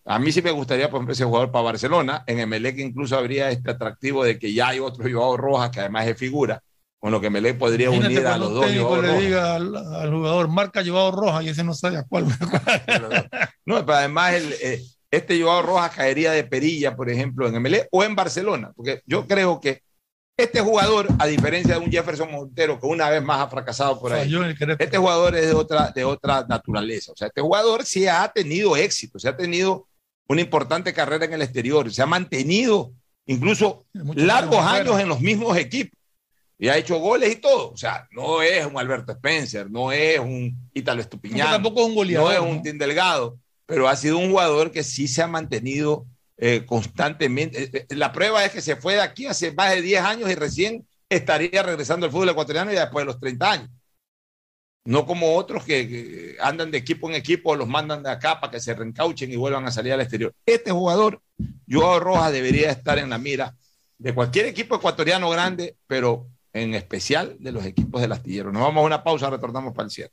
A 0.05 0.19
mí 0.19 0.33
sí 0.33 0.43
me 0.43 0.51
gustaría, 0.51 0.91
por 0.91 0.99
ejemplo, 0.99 1.13
ese 1.13 1.25
jugador 1.25 1.51
para 1.53 1.65
Barcelona. 1.65 2.25
En 2.27 2.41
Emelec 2.41 2.79
incluso 2.79 3.17
habría 3.17 3.51
este 3.51 3.71
atractivo 3.71 4.25
de 4.25 4.39
que 4.39 4.53
ya 4.53 4.69
hay 4.69 4.81
otro 4.81 5.09
Joao 5.11 5.37
Rojas, 5.37 5.71
que 5.71 5.81
además 5.81 6.07
es 6.09 6.19
figura, 6.19 6.61
con 6.99 7.13
lo 7.13 7.21
que 7.21 7.29
Emelec 7.29 7.57
podría 7.57 7.87
Imagínate 7.87 8.15
unir 8.15 8.27
a 8.27 8.37
los 8.37 8.53
dos 8.53 8.67
Joao 8.77 9.01
le 9.01 9.09
Rojas. 9.09 9.21
diga 9.23 9.55
al, 9.55 9.77
al 9.77 10.11
jugador, 10.11 10.49
marca 10.49 10.83
llevado 10.83 11.11
roja 11.13 11.43
y 11.45 11.49
ese 11.51 11.63
no 11.65 11.75
sabe 11.75 11.97
a 11.97 12.03
cuál. 12.03 12.27
No, 13.67 13.87
pero 13.87 13.95
además 13.99 14.35
el, 14.35 14.53
eh, 14.63 14.83
este 15.17 15.41
Joao 15.41 15.63
Rojas 15.63 15.93
caería 15.95 16.33
de 16.33 16.45
perilla, 16.45 16.97
por 16.97 17.11
ejemplo, 17.11 17.47
en 17.47 17.61
MLE 17.61 17.89
o 17.91 18.05
en 18.05 18.15
Barcelona, 18.15 18.73
porque 18.75 19.03
yo 19.07 19.27
creo 19.27 19.61
que 19.61 19.83
este 20.37 20.61
jugador, 20.61 21.09
a 21.19 21.27
diferencia 21.27 21.75
de 21.75 21.85
un 21.85 21.91
Jefferson 21.91 22.31
Montero, 22.31 22.81
que 22.81 22.87
una 22.87 23.09
vez 23.09 23.23
más 23.23 23.41
ha 23.41 23.49
fracasado 23.49 24.01
por 24.01 24.13
ahí, 24.13 24.35
este 24.79 24.99
jugador 24.99 25.37
es 25.37 25.47
de 25.47 25.53
otra, 25.53 25.93
de 25.93 26.05
otra 26.05 26.45
naturaleza. 26.49 27.13
O 27.13 27.17
sea, 27.17 27.29
este 27.29 27.41
jugador 27.41 27.85
sí 27.85 28.09
ha 28.09 28.27
tenido 28.29 28.77
éxito, 28.77 29.19
se 29.19 29.29
ha 29.29 29.37
tenido 29.37 29.87
una 30.27 30.41
importante 30.41 30.93
carrera 30.93 31.25
en 31.27 31.35
el 31.35 31.43
exterior, 31.43 31.93
se 31.93 32.03
ha 32.03 32.07
mantenido 32.07 32.93
incluso 33.27 33.85
largos 33.93 34.59
años 34.59 34.99
en 34.99 35.09
los 35.09 35.21
mismos 35.21 35.57
equipos 35.57 35.99
y 36.59 36.69
ha 36.69 36.77
hecho 36.77 36.99
goles 36.99 37.33
y 37.33 37.37
todo. 37.37 37.71
O 37.73 37.77
sea, 37.77 38.09
no 38.11 38.43
es 38.43 38.65
un 38.67 38.79
Alberto 38.79 39.13
Spencer, 39.13 39.71
no 39.71 39.93
es 39.93 40.19
un 40.19 40.57
Ítalo 40.73 41.01
Estupiñán, 41.01 41.51
Tampoco 41.51 41.81
es 41.81 41.87
un 41.87 41.95
goleador, 41.95 42.27
no 42.27 42.33
es 42.33 42.41
un 42.41 42.57
¿no? 42.57 42.63
Tim 42.63 42.79
Delgado, 42.79 43.39
pero 43.67 43.89
ha 43.89 43.97
sido 43.97 44.19
un 44.19 44.31
jugador 44.31 44.71
que 44.71 44.83
sí 44.83 45.09
se 45.09 45.23
ha 45.23 45.27
mantenido 45.27 46.07
eh, 46.37 46.65
constantemente. 46.67 47.65
Eh, 47.65 47.87
eh, 47.89 47.95
La 47.95 48.13
prueba 48.13 48.45
es 48.45 48.53
que 48.53 48.61
se 48.61 48.77
fue 48.77 48.95
de 48.95 49.03
aquí 49.03 49.27
hace 49.27 49.53
más 49.53 49.71
de 49.75 49.83
10 49.83 50.03
años 50.03 50.31
y 50.31 50.35
recién 50.35 50.87
estaría 51.09 51.63
regresando 51.63 52.07
al 52.07 52.13
fútbol 52.13 52.31
ecuatoriano 52.31 52.73
ya 52.73 52.83
después 52.83 53.03
de 53.03 53.07
los 53.07 53.21
30 53.21 53.51
años. 53.51 53.71
No 54.87 55.07
como 55.07 55.37
otros 55.37 55.65
que, 55.65 56.37
andan 56.41 56.71
de 56.71 56.79
equipo 56.79 57.09
en 57.09 57.15
equipo, 57.15 57.57
los 57.57 57.67
mandan 57.67 58.03
de 58.03 58.11
acá 58.11 58.39
para 58.39 58.51
que 58.51 58.61
se 58.61 58.75
reencauchen 58.75 59.33
y 59.33 59.37
vuelvan 59.37 59.67
a 59.67 59.71
salir 59.71 59.95
al 59.95 60.03
exterior. 60.03 60.35
Este 60.45 60.73
jugador, 60.73 61.23
Joao 61.67 62.01
Rojas, 62.01 62.33
debería 62.33 62.71
estar 62.71 62.99
en 62.99 63.09
la 63.09 63.17
mira 63.17 63.57
de 63.97 64.15
cualquier 64.15 64.45
equipo 64.47 64.77
ecuatoriano 64.77 65.31
grande, 65.31 65.77
pero 65.87 66.27
en 66.53 66.75
especial 66.75 67.37
de 67.41 67.53
los 67.53 67.65
equipos 67.65 68.03
del 68.03 68.13
astillero. 68.13 68.53
Nos 68.53 68.61
vamos 68.61 68.83
a 68.83 68.87
una 68.87 69.03
pausa, 69.03 69.31
retornamos 69.31 69.73
para 69.73 69.87
el 69.87 69.91
cierre. 69.91 70.13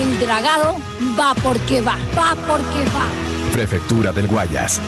El 0.00 0.18
dragado 0.18 0.78
va 1.18 1.34
porque 1.42 1.82
va, 1.82 1.98
va 2.16 2.34
porque 2.46 2.88
va. 2.88 3.06
Prefectura 3.52 4.10
del 4.10 4.28
Guayas. 4.28 4.80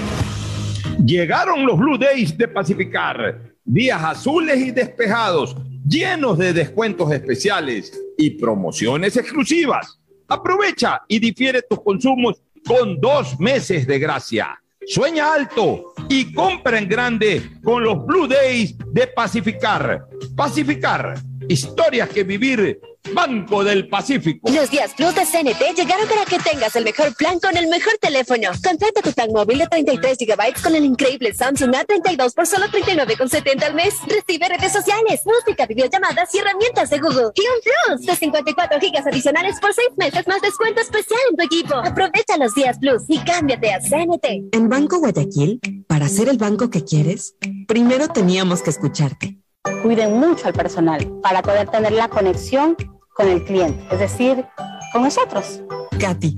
Llegaron 1.05 1.67
los 1.67 1.79
Blue 1.79 1.99
Days 1.99 2.39
de 2.39 2.49
Pacificar. 2.49 3.53
Días 3.63 4.03
azules 4.03 4.57
y 4.57 4.71
despejados, 4.71 5.55
llenos 5.87 6.39
de 6.39 6.55
descuentos 6.55 7.13
especiales 7.13 7.93
y 8.17 8.31
promociones 8.31 9.15
exclusivas. 9.19 10.01
Aprovecha 10.29 11.03
y 11.07 11.19
difiere 11.19 11.61
tus 11.61 11.83
consumos 11.83 12.41
con 12.67 12.99
dos 12.99 13.39
meses 13.39 13.87
de 13.87 13.99
gracia. 13.99 14.59
Sueña 14.87 15.35
alto 15.35 15.93
y 16.09 16.33
compra 16.33 16.79
en 16.79 16.89
grande 16.89 17.51
con 17.63 17.85
los 17.85 18.07
Blue 18.07 18.27
Days 18.27 18.75
de 18.79 19.09
Pacificar. 19.09 20.07
Pacificar, 20.35 21.21
historias 21.49 22.09
que 22.09 22.25
vivir 22.25 22.81
Banco 23.15 23.65
del 23.65 23.89
Pacífico. 23.89 24.51
Los 24.51 24.71
días 24.71 24.95
Plus 24.95 25.15
de 25.15 25.27
CNT 25.27 25.77
llegaron 25.77 26.09
para 26.09 26.25
que 26.25 26.39
tengas 26.39 26.75
el 26.77 26.85
mejor 26.85 27.15
plan 27.17 27.41
con 27.41 27.57
el 27.57 27.67
mejor 27.67 27.95
teléfono. 28.01 28.49
Contrata 28.63 29.03
tu 29.03 29.13
plan 29.13 29.31
móvil 29.33 29.59
de 29.59 29.67
33 29.67 30.19
GB 30.19 30.63
con 30.63 30.77
el 30.77 30.85
increíble 30.85 31.35
Samsung 31.35 31.75
A32 31.75 32.35
por 32.35 32.47
solo 32.47 32.67
39,70 32.67 33.63
al 33.65 33.75
mes. 33.75 33.95
Recibe 34.07 34.49
redes 34.49 34.73
sociales, 34.73 35.21
música, 35.25 35.67
videollamadas 35.67 36.33
y 36.35 36.39
herramientas 36.39 36.91
de 36.91 36.99
Google. 36.99 37.31
Y 37.35 37.43
un 37.43 37.97
Plus 37.97 38.07
de 38.07 38.17
54 38.17 38.79
GB 38.79 39.09
adicionales 39.09 39.59
por 39.61 39.75
6 39.75 39.89
meses 39.97 40.27
más 40.29 40.41
descuento 40.41 40.81
especial 40.81 41.21
en 41.31 41.37
tu 41.37 41.45
equipo. 41.45 41.75
Aprovecha 41.75 42.37
los 42.39 42.55
días 42.55 42.79
Plus 42.79 43.03
y 43.09 43.19
cámbiate 43.19 43.73
a 43.73 43.81
CNT. 43.81 44.55
En 44.55 44.69
Banco 44.69 44.99
Guayaquil, 44.99 45.61
para 45.89 46.09
ser 46.09 46.29
el 46.29 46.39
banco 46.39 46.71
que 46.71 46.85
quieres, 46.85 47.35
primero 47.67 48.09
teníamos 48.09 48.63
que 48.63 48.71
escucharte. 48.71 49.42
Cuiden 49.83 50.19
mucho 50.19 50.47
al 50.47 50.53
personal 50.53 51.11
para 51.23 51.43
poder 51.43 51.69
tener 51.69 51.93
la 51.93 52.09
conexión 52.09 52.77
con 53.15 53.29
el 53.29 53.45
cliente, 53.45 53.85
es 53.91 53.99
decir, 53.99 54.45
con 54.93 55.03
nosotros. 55.03 55.61
Katy, 55.99 56.37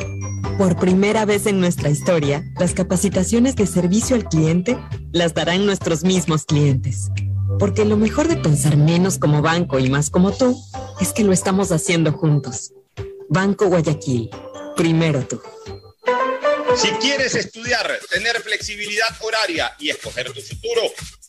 por 0.57 0.77
primera 0.77 1.27
vez 1.27 1.47
en 1.47 1.61
nuestra 1.61 1.91
historia, 1.91 2.43
las 2.59 2.73
capacitaciones 2.73 3.55
de 3.55 3.67
servicio 3.67 4.17
al 4.17 4.29
cliente 4.29 4.79
las 5.13 5.35
darán 5.35 5.67
nuestros 5.67 6.05
mismos 6.05 6.47
clientes. 6.47 7.11
Porque 7.59 7.85
lo 7.85 7.99
mejor 7.99 8.29
de 8.29 8.37
pensar 8.37 8.79
menos 8.79 9.19
como 9.19 9.43
banco 9.43 9.79
y 9.79 9.91
más 9.91 10.09
como 10.09 10.33
tú 10.33 10.59
es 11.01 11.13
que 11.13 11.23
lo 11.23 11.33
estamos 11.33 11.71
haciendo 11.71 12.13
juntos. 12.13 12.73
Banco 13.29 13.67
Guayaquil, 13.67 14.31
primero 14.75 15.21
tú. 15.27 15.41
Si 16.77 16.89
quieres 16.93 17.35
estudiar, 17.35 17.99
tener 18.11 18.41
flexibilidad 18.41 19.07
horaria 19.21 19.73
y 19.79 19.91
escoger 19.91 20.33
tu 20.33 20.41
futuro, 20.41 20.83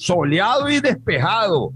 soleado 0.00 0.68
y 0.68 0.80
despejado. 0.80 1.72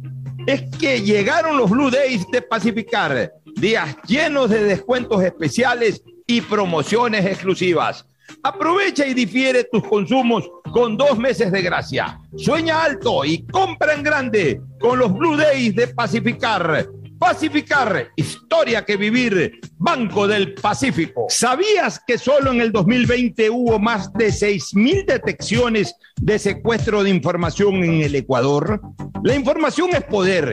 Es 0.47 0.63
que 0.79 1.01
llegaron 1.03 1.59
los 1.59 1.71
Blue 1.71 1.91
Days 1.91 2.27
de 2.33 2.43
Pacificar, 2.43 3.33
días 3.57 3.97
llenos 4.07 4.51
de 4.51 4.65
descuentos 4.65 5.23
especiales 5.23 6.03
y 6.27 6.41
promociones 6.41 7.25
exclusivas. 7.27 8.07
Aprovecha 8.43 9.07
y 9.07 9.15
difiere 9.15 9.65
tus 9.65 9.87
consumos 9.87 10.49
con 10.73 10.97
dos 10.97 11.19
meses 11.19 11.53
de 11.53 11.63
gracia. 11.63 12.19
Sueña 12.37 12.83
alto 12.83 13.25
y 13.25 13.47
compra 13.47 13.93
en 13.93 14.03
grande 14.03 14.61
con 14.81 14.99
los 14.99 15.13
Blue 15.13 15.37
Days 15.37 15.75
de 15.77 15.89
Pacificar. 15.89 16.87
Pacificar, 17.25 18.11
historia 18.17 18.85
que 18.85 18.99
vivir, 18.99 19.59
Banco 19.79 20.29
del 20.29 20.53
Pacífico. 20.53 21.25
¿Sabías 21.31 21.99
que 22.07 22.19
solo 22.19 22.53
en 22.53 22.61
el 22.61 22.71
2020 22.71 23.49
hubo 23.49 23.79
más 23.79 24.13
de 24.13 24.27
6.000 24.27 25.07
detecciones 25.07 25.97
de 26.21 26.39
secuestro 26.39 27.03
de 27.03 27.09
información 27.09 27.77
en 27.77 28.03
el 28.03 28.15
Ecuador? 28.15 28.79
La 29.23 29.35
información 29.35 29.89
es 29.95 30.05
poder 30.05 30.53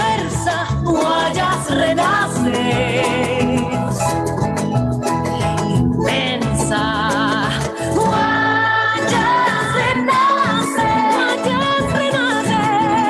diversa, 0.01 0.67
Guayas 0.83 1.69
renace. 1.69 3.03
Inmensa. 5.75 6.83
Guayas 7.95 9.67
renace. 9.77 10.89
Guayas 11.13 11.85
renace. 11.93 12.61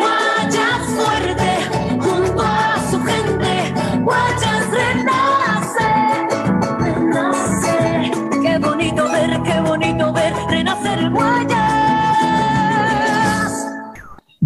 Guayas 0.01 0.83
fuerte. 0.97 1.51
Junto 1.99 2.41
a 2.41 2.79
su 2.89 2.97
gente. 3.03 3.53
Guayas 4.03 4.65
renace. 4.71 5.89
Renace. 6.79 8.11
Qué 8.41 8.57
bonito 8.57 9.09
ver, 9.11 9.41
qué 9.43 9.59
bonito 9.61 10.13
ver 10.13 10.33
renacer 10.49 11.09
Guayas. 11.09 11.70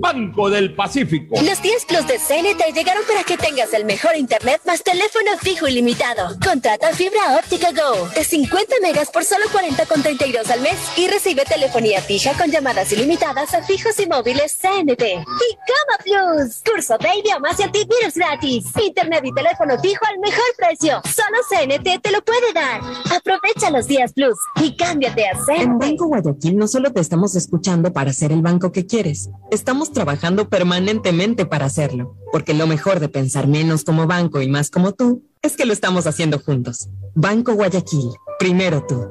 Banco 0.00 0.50
del 0.50 0.74
Pacífico. 0.74 1.36
Los 1.42 1.62
10 1.62 1.84
Plus 1.86 2.06
de 2.06 2.18
CNT 2.18 2.74
llegaron 2.74 3.02
para 3.06 3.24
que 3.24 3.36
tengas 3.36 3.72
el 3.74 3.84
mejor 3.84 4.16
internet 4.16 4.60
más 4.66 4.82
teléfono 4.82 5.30
fijo 5.40 5.68
ilimitado. 5.68 6.36
Contrata 6.44 6.92
fibra 6.92 7.38
óptica 7.38 7.70
Go 7.72 8.08
de 8.14 8.24
50 8.24 8.76
megas 8.82 9.10
por 9.10 9.24
solo 9.24 9.44
40,32 9.46 10.50
al 10.50 10.60
mes 10.60 10.76
y 10.96 11.08
recibe 11.08 11.44
telefonía 11.44 12.00
fija 12.00 12.32
con 12.34 12.50
llamadas 12.50 12.92
ilimitadas 12.92 13.54
a 13.54 13.62
fijos 13.62 13.98
y 14.00 14.06
móviles 14.06 14.58
CNT. 14.60 15.02
Y 15.02 15.56
Cama 15.66 15.98
Plus, 16.02 16.62
curso 16.64 16.98
de 16.98 17.08
idiomas 17.20 17.58
y 17.60 17.62
antivirus 17.62 18.14
gratis. 18.14 18.66
Internet 18.84 19.22
y 19.24 19.32
teléfono 19.32 19.78
fijo 19.80 20.04
al 20.06 20.18
mejor 20.18 20.44
precio. 20.56 21.00
Solo 21.04 21.38
CNT 21.48 22.02
te 22.02 22.10
lo 22.10 22.22
puede 22.24 22.52
dar. 22.52 22.80
Aprovecha 23.14 23.70
los 23.70 23.86
días 23.86 24.12
Plus 24.12 24.38
y 24.62 24.76
cámbiate 24.76 25.28
a 25.28 25.34
CNT. 25.34 25.62
En 25.62 25.78
Banco 25.78 26.06
Guayaquil 26.06 26.56
no 26.56 26.68
solo 26.68 26.92
te 26.92 27.00
estamos 27.00 27.36
escuchando 27.36 27.92
para 27.92 28.12
ser 28.12 28.32
el 28.32 28.42
banco 28.42 28.72
que 28.72 28.86
quieres, 28.86 29.30
estamos 29.50 29.83
trabajando 29.92 30.48
permanentemente 30.48 31.46
para 31.46 31.66
hacerlo, 31.66 32.16
porque 32.32 32.54
lo 32.54 32.66
mejor 32.66 33.00
de 33.00 33.08
pensar 33.08 33.48
menos 33.48 33.84
como 33.84 34.06
banco 34.06 34.40
y 34.40 34.48
más 34.48 34.70
como 34.70 34.92
tú 34.92 35.24
es 35.42 35.56
que 35.56 35.66
lo 35.66 35.72
estamos 35.72 36.06
haciendo 36.06 36.38
juntos. 36.38 36.88
Banco 37.14 37.54
Guayaquil, 37.54 38.10
primero 38.38 38.84
tú. 38.86 39.06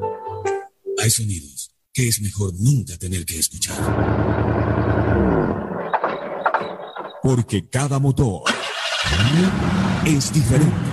Hay 1.01 1.09
sonidos 1.09 1.71
que 1.93 2.07
es 2.07 2.21
mejor 2.21 2.53
nunca 2.59 2.97
tener 2.97 3.25
que 3.25 3.37
escuchar. 3.37 3.77
Porque 7.21 7.69
cada 7.69 7.99
motor 7.99 8.43
es 10.05 10.33
diferente. 10.33 10.92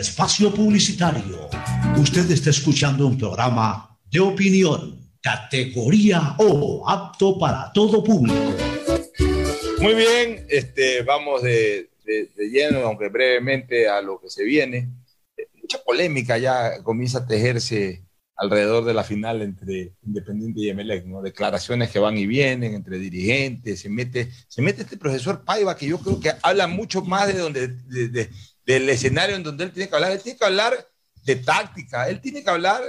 Espacio 0.00 0.52
publicitario. 0.54 1.48
Usted 1.98 2.30
está 2.30 2.50
escuchando 2.50 3.06
un 3.06 3.18
programa 3.18 3.98
de 4.10 4.20
opinión, 4.20 4.98
categoría 5.20 6.34
O, 6.38 6.88
apto 6.88 7.38
para 7.38 7.70
todo 7.72 8.02
público. 8.02 8.38
Muy 9.80 9.94
bien, 9.94 10.46
este, 10.48 11.02
vamos 11.02 11.42
de, 11.42 11.90
de- 12.04 12.28
de 12.36 12.48
lleno, 12.50 12.80
aunque 12.80 13.08
brevemente, 13.08 13.88
a 13.88 14.00
lo 14.02 14.20
que 14.20 14.28
se 14.30 14.44
viene. 14.44 14.88
Eh, 15.36 15.46
Mucha 15.62 15.78
polémica 15.84 16.36
ya 16.38 16.82
comienza 16.82 17.18
a 17.18 17.26
tejerse 17.26 18.04
alrededor 18.36 18.84
de 18.86 18.94
la 18.94 19.04
final 19.04 19.42
entre 19.42 19.92
Independiente 20.02 20.60
y 20.60 20.70
Emelec, 20.70 21.04
¿no? 21.04 21.20
Declaraciones 21.20 21.90
que 21.90 21.98
van 21.98 22.16
y 22.16 22.26
vienen 22.26 22.74
entre 22.74 22.98
dirigentes, 22.98 23.80
se 23.80 23.90
mete, 23.90 24.30
se 24.48 24.62
mete 24.62 24.82
este 24.82 24.96
profesor 24.96 25.44
Paiva 25.44 25.76
que 25.76 25.86
yo 25.86 25.98
creo 25.98 26.18
que 26.18 26.32
habla 26.42 26.66
mucho 26.66 27.02
más 27.02 27.26
de 27.28 27.38
donde, 27.38 27.68
de- 27.68 28.08
de- 28.08 28.30
del 28.70 28.88
escenario 28.88 29.36
en 29.36 29.42
donde 29.42 29.64
él 29.64 29.72
tiene 29.72 29.88
que 29.88 29.96
hablar. 29.96 30.12
Él 30.12 30.22
tiene 30.22 30.38
que 30.38 30.44
hablar 30.44 30.88
de 31.24 31.36
táctica, 31.36 32.08
él 32.08 32.20
tiene 32.20 32.42
que 32.42 32.50
hablar 32.50 32.82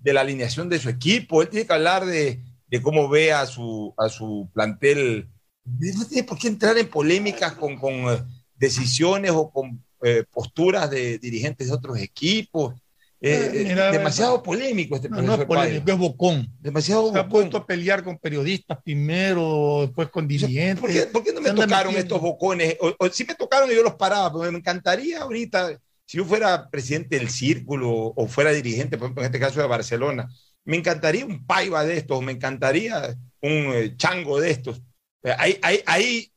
de 0.00 0.12
la 0.12 0.20
alineación 0.20 0.68
de 0.68 0.78
su 0.78 0.88
equipo, 0.88 1.42
él 1.42 1.48
tiene 1.48 1.66
que 1.66 1.72
hablar 1.72 2.04
de, 2.04 2.42
de 2.66 2.82
cómo 2.82 3.08
ve 3.08 3.32
a 3.32 3.46
su, 3.46 3.94
a 3.96 4.08
su 4.08 4.50
plantel. 4.52 5.28
No 5.64 6.06
tiene 6.06 6.24
por 6.24 6.38
qué 6.38 6.48
entrar 6.48 6.76
en 6.78 6.88
polémicas 6.88 7.52
con, 7.52 7.76
con, 7.76 7.92
eh, 7.92 8.22
decisiones 8.56 9.30
o 9.30 9.50
con 9.50 9.84
eh, 10.02 10.24
posturas 10.30 10.90
de 10.90 11.18
dirigentes 11.18 11.68
de 11.68 11.72
otros 11.72 11.98
equipos. 11.98 12.74
Eh, 13.20 13.50
Eh, 13.52 13.60
eh, 13.62 13.64
mira, 13.64 13.90
demasiado 13.90 14.42
polémico 14.42 14.94
este 14.94 15.08
No, 15.08 15.20
no 15.22 15.34
es 15.34 15.44
polémico, 15.44 15.90
es 15.90 15.98
bocón. 15.98 16.48
Demasiado 16.60 17.12
Se 17.12 17.18
ha 17.18 17.28
puesto 17.28 17.56
a 17.56 17.66
pelear 17.66 18.04
con 18.04 18.16
periodistas 18.18 18.78
primero, 18.82 19.80
después 19.82 20.08
con 20.08 20.28
dirigentes. 20.28 20.80
¿Por 20.80 20.90
qué, 20.92 21.02
por 21.06 21.24
qué 21.24 21.32
no 21.32 21.40
me 21.40 21.50
tocaron 21.50 21.92
metiendo. 21.92 21.98
estos 21.98 22.20
bocones? 22.20 22.76
O, 22.80 22.94
o 22.98 23.08
sí 23.08 23.24
me 23.26 23.34
tocaron 23.34 23.70
y 23.70 23.74
yo 23.74 23.82
los 23.82 23.94
paraba, 23.94 24.32
pero 24.32 24.52
me 24.52 24.58
encantaría 24.58 25.22
ahorita, 25.22 25.78
si 26.06 26.18
yo 26.18 26.24
fuera 26.24 26.70
presidente 26.70 27.18
del 27.18 27.28
círculo 27.28 27.90
o 27.90 28.26
fuera 28.28 28.52
dirigente, 28.52 28.96
por 28.96 29.06
ejemplo, 29.06 29.22
en 29.22 29.26
este 29.26 29.40
caso 29.40 29.60
de 29.60 29.66
Barcelona, 29.66 30.28
me 30.64 30.76
encantaría 30.76 31.26
un 31.26 31.44
paiva 31.44 31.84
de 31.84 31.96
estos, 31.96 32.22
me 32.22 32.32
encantaría 32.32 33.16
un 33.40 33.72
eh, 33.74 33.94
chango 33.96 34.40
de 34.40 34.50
estos. 34.50 34.80
Eh, 35.24 35.34
Ahí, 35.36 35.58
ahí, 35.62 35.82
ahí 35.86 36.32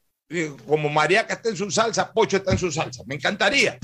como 0.66 0.90
Mariaca 0.90 1.34
está 1.36 1.49
en 1.49 1.58
su 1.58 1.70
salsa, 1.70 2.12
Pocho 2.12 2.38
está 2.38 2.53
en 2.53 2.58
su 2.58 2.72
salsa. 2.72 3.03
Me 3.06 3.16
encantaría. 3.16 3.78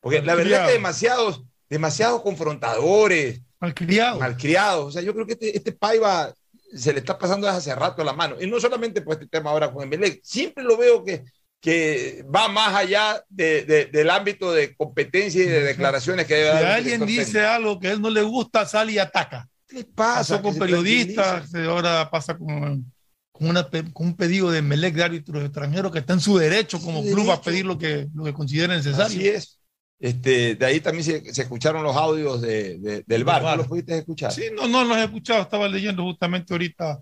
Porque 0.00 0.20
la 0.22 0.34
verdad 0.34 0.62
es 0.62 0.66
que 0.68 0.72
demasiados, 0.72 1.44
demasiados 1.72 2.22
confrontadores, 2.22 3.40
malcriados. 3.60 4.20
malcriados. 4.20 4.86
O 4.86 4.90
sea, 4.92 5.02
yo 5.02 5.14
creo 5.14 5.26
que 5.26 5.32
este, 5.32 5.56
este 5.56 5.72
Paiva 5.72 6.32
se 6.74 6.92
le 6.92 6.98
está 7.00 7.18
pasando 7.18 7.46
desde 7.46 7.58
hace 7.58 7.74
rato 7.74 8.04
la 8.04 8.12
mano. 8.12 8.36
Y 8.40 8.46
no 8.46 8.60
solamente 8.60 9.02
por 9.02 9.14
este 9.14 9.26
tema 9.26 9.50
ahora 9.50 9.72
con 9.72 9.82
Emelec, 9.82 10.20
siempre 10.22 10.64
lo 10.64 10.76
veo 10.76 11.04
que, 11.04 11.24
que 11.60 12.24
va 12.34 12.48
más 12.48 12.74
allá 12.74 13.22
de- 13.28 13.64
de- 13.64 13.86
del 13.86 14.10
ámbito 14.10 14.52
de 14.52 14.74
competencia 14.76 15.42
y 15.42 15.46
de 15.46 15.62
declaraciones 15.62 16.26
que 16.26 16.34
debe 16.34 16.48
Si 16.50 16.54
dar. 16.54 16.64
un 16.64 16.70
alguien 16.70 17.06
dice 17.06 17.24
técnico. 17.32 17.48
algo 17.50 17.80
que 17.80 17.88
a 17.88 17.92
él 17.92 18.00
no 18.00 18.10
le 18.10 18.22
gusta, 18.22 18.66
sale 18.66 18.92
y 18.92 18.98
ataca. 18.98 19.48
pasa? 19.94 20.18
Pasó 20.36 20.42
con 20.42 20.58
periodistas, 20.58 21.54
ahora 21.54 22.10
pasa 22.10 22.36
con, 22.36 22.92
con, 23.32 23.48
una 23.48 23.68
pe- 23.70 23.90
con 23.92 24.08
un 24.08 24.16
pedido 24.16 24.50
de 24.50 24.60
Melec 24.60 24.94
de 24.94 25.04
árbitros 25.04 25.42
extranjeros 25.44 25.90
que 25.92 26.00
está 26.00 26.12
en 26.12 26.20
su 26.20 26.36
derecho 26.36 26.78
como 26.80 27.02
club 27.02 27.30
a 27.30 27.40
pedir 27.40 27.64
lo 27.64 27.78
que, 27.78 28.08
lo 28.14 28.24
que 28.24 28.34
considere 28.34 28.74
necesario. 28.76 29.04
Así 29.06 29.28
es. 29.28 29.58
Este, 30.02 30.56
de 30.56 30.66
ahí 30.66 30.80
también 30.80 31.04
se, 31.04 31.32
se 31.32 31.42
escucharon 31.42 31.84
los 31.84 31.94
audios 31.94 32.40
de- 32.42 32.76
de- 32.80 33.04
del 33.06 33.22
bar. 33.22 33.40
¿Tú 33.52 33.56
los 33.58 33.68
pudiste 33.68 33.98
escuchar? 33.98 34.32
Sí, 34.32 34.46
no, 34.52 34.66
no 34.66 34.82
los 34.82 34.98
he 34.98 35.04
escuchado, 35.04 35.42
estaba 35.42 35.68
leyendo 35.68 36.02
justamente 36.02 36.52
ahorita 36.52 37.00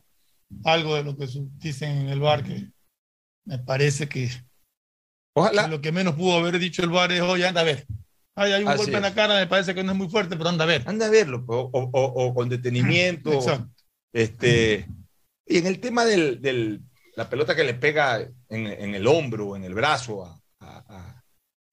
algo 0.65 0.95
de 0.97 1.05
lo 1.05 1.17
que 1.17 1.27
dicen 1.57 1.97
en 2.03 2.09
el 2.11 2.21
bar 2.21 2.45
que 2.45 2.69
me 3.47 3.59
parece 3.59 4.07
que, 4.07 4.29
Ojalá. 5.35 5.65
que 5.65 5.71
lo 5.71 5.81
que 5.81 5.93
menos 5.93 6.15
pudo 6.15 6.37
haber 6.39 6.59
dicho 6.59 6.83
el 6.83 6.91
bar 6.91 7.11
es, 7.11 7.23
oye, 7.23 7.47
anda 7.47 7.63
a 7.63 7.65
ver. 7.65 7.87
Ay, 8.35 8.53
hay 8.53 8.63
un 8.65 8.69
Así 8.69 8.79
golpe 8.83 8.97
en 8.97 9.03
la 9.03 9.15
cara, 9.15 9.35
me 9.41 9.47
parece 9.47 9.75
que 9.75 9.83
no 9.83 9.93
es 9.93 9.99
muy 9.99 10.09
fuerte, 10.11 10.37
pero 10.37 10.51
anda 10.51 10.65
a 10.65 10.69
ver. 10.69 10.83
Anda 10.87 11.07
a 11.07 11.11
verlo, 11.11 11.43
o, 11.49 11.57
o- 11.73 11.91
o- 11.93 12.25
o 12.27 12.35
con 12.35 12.51
detenimiento. 12.51 13.33
Exacto. 13.33 13.71
Este, 14.13 14.87
y 15.47 15.57
en 15.59 15.67
el 15.67 15.81
tema 15.81 16.05
de 16.05 16.37
del, 16.37 16.83
la 17.17 17.31
pelota 17.31 17.57
que 17.57 17.65
le 17.65 17.75
pega 17.75 18.21
en, 18.21 18.67
en 18.67 18.95
el 18.95 19.07
hombro, 19.07 19.57
en 19.57 19.65
el 19.65 19.73
brazo 19.75 20.25
a- 20.27 20.40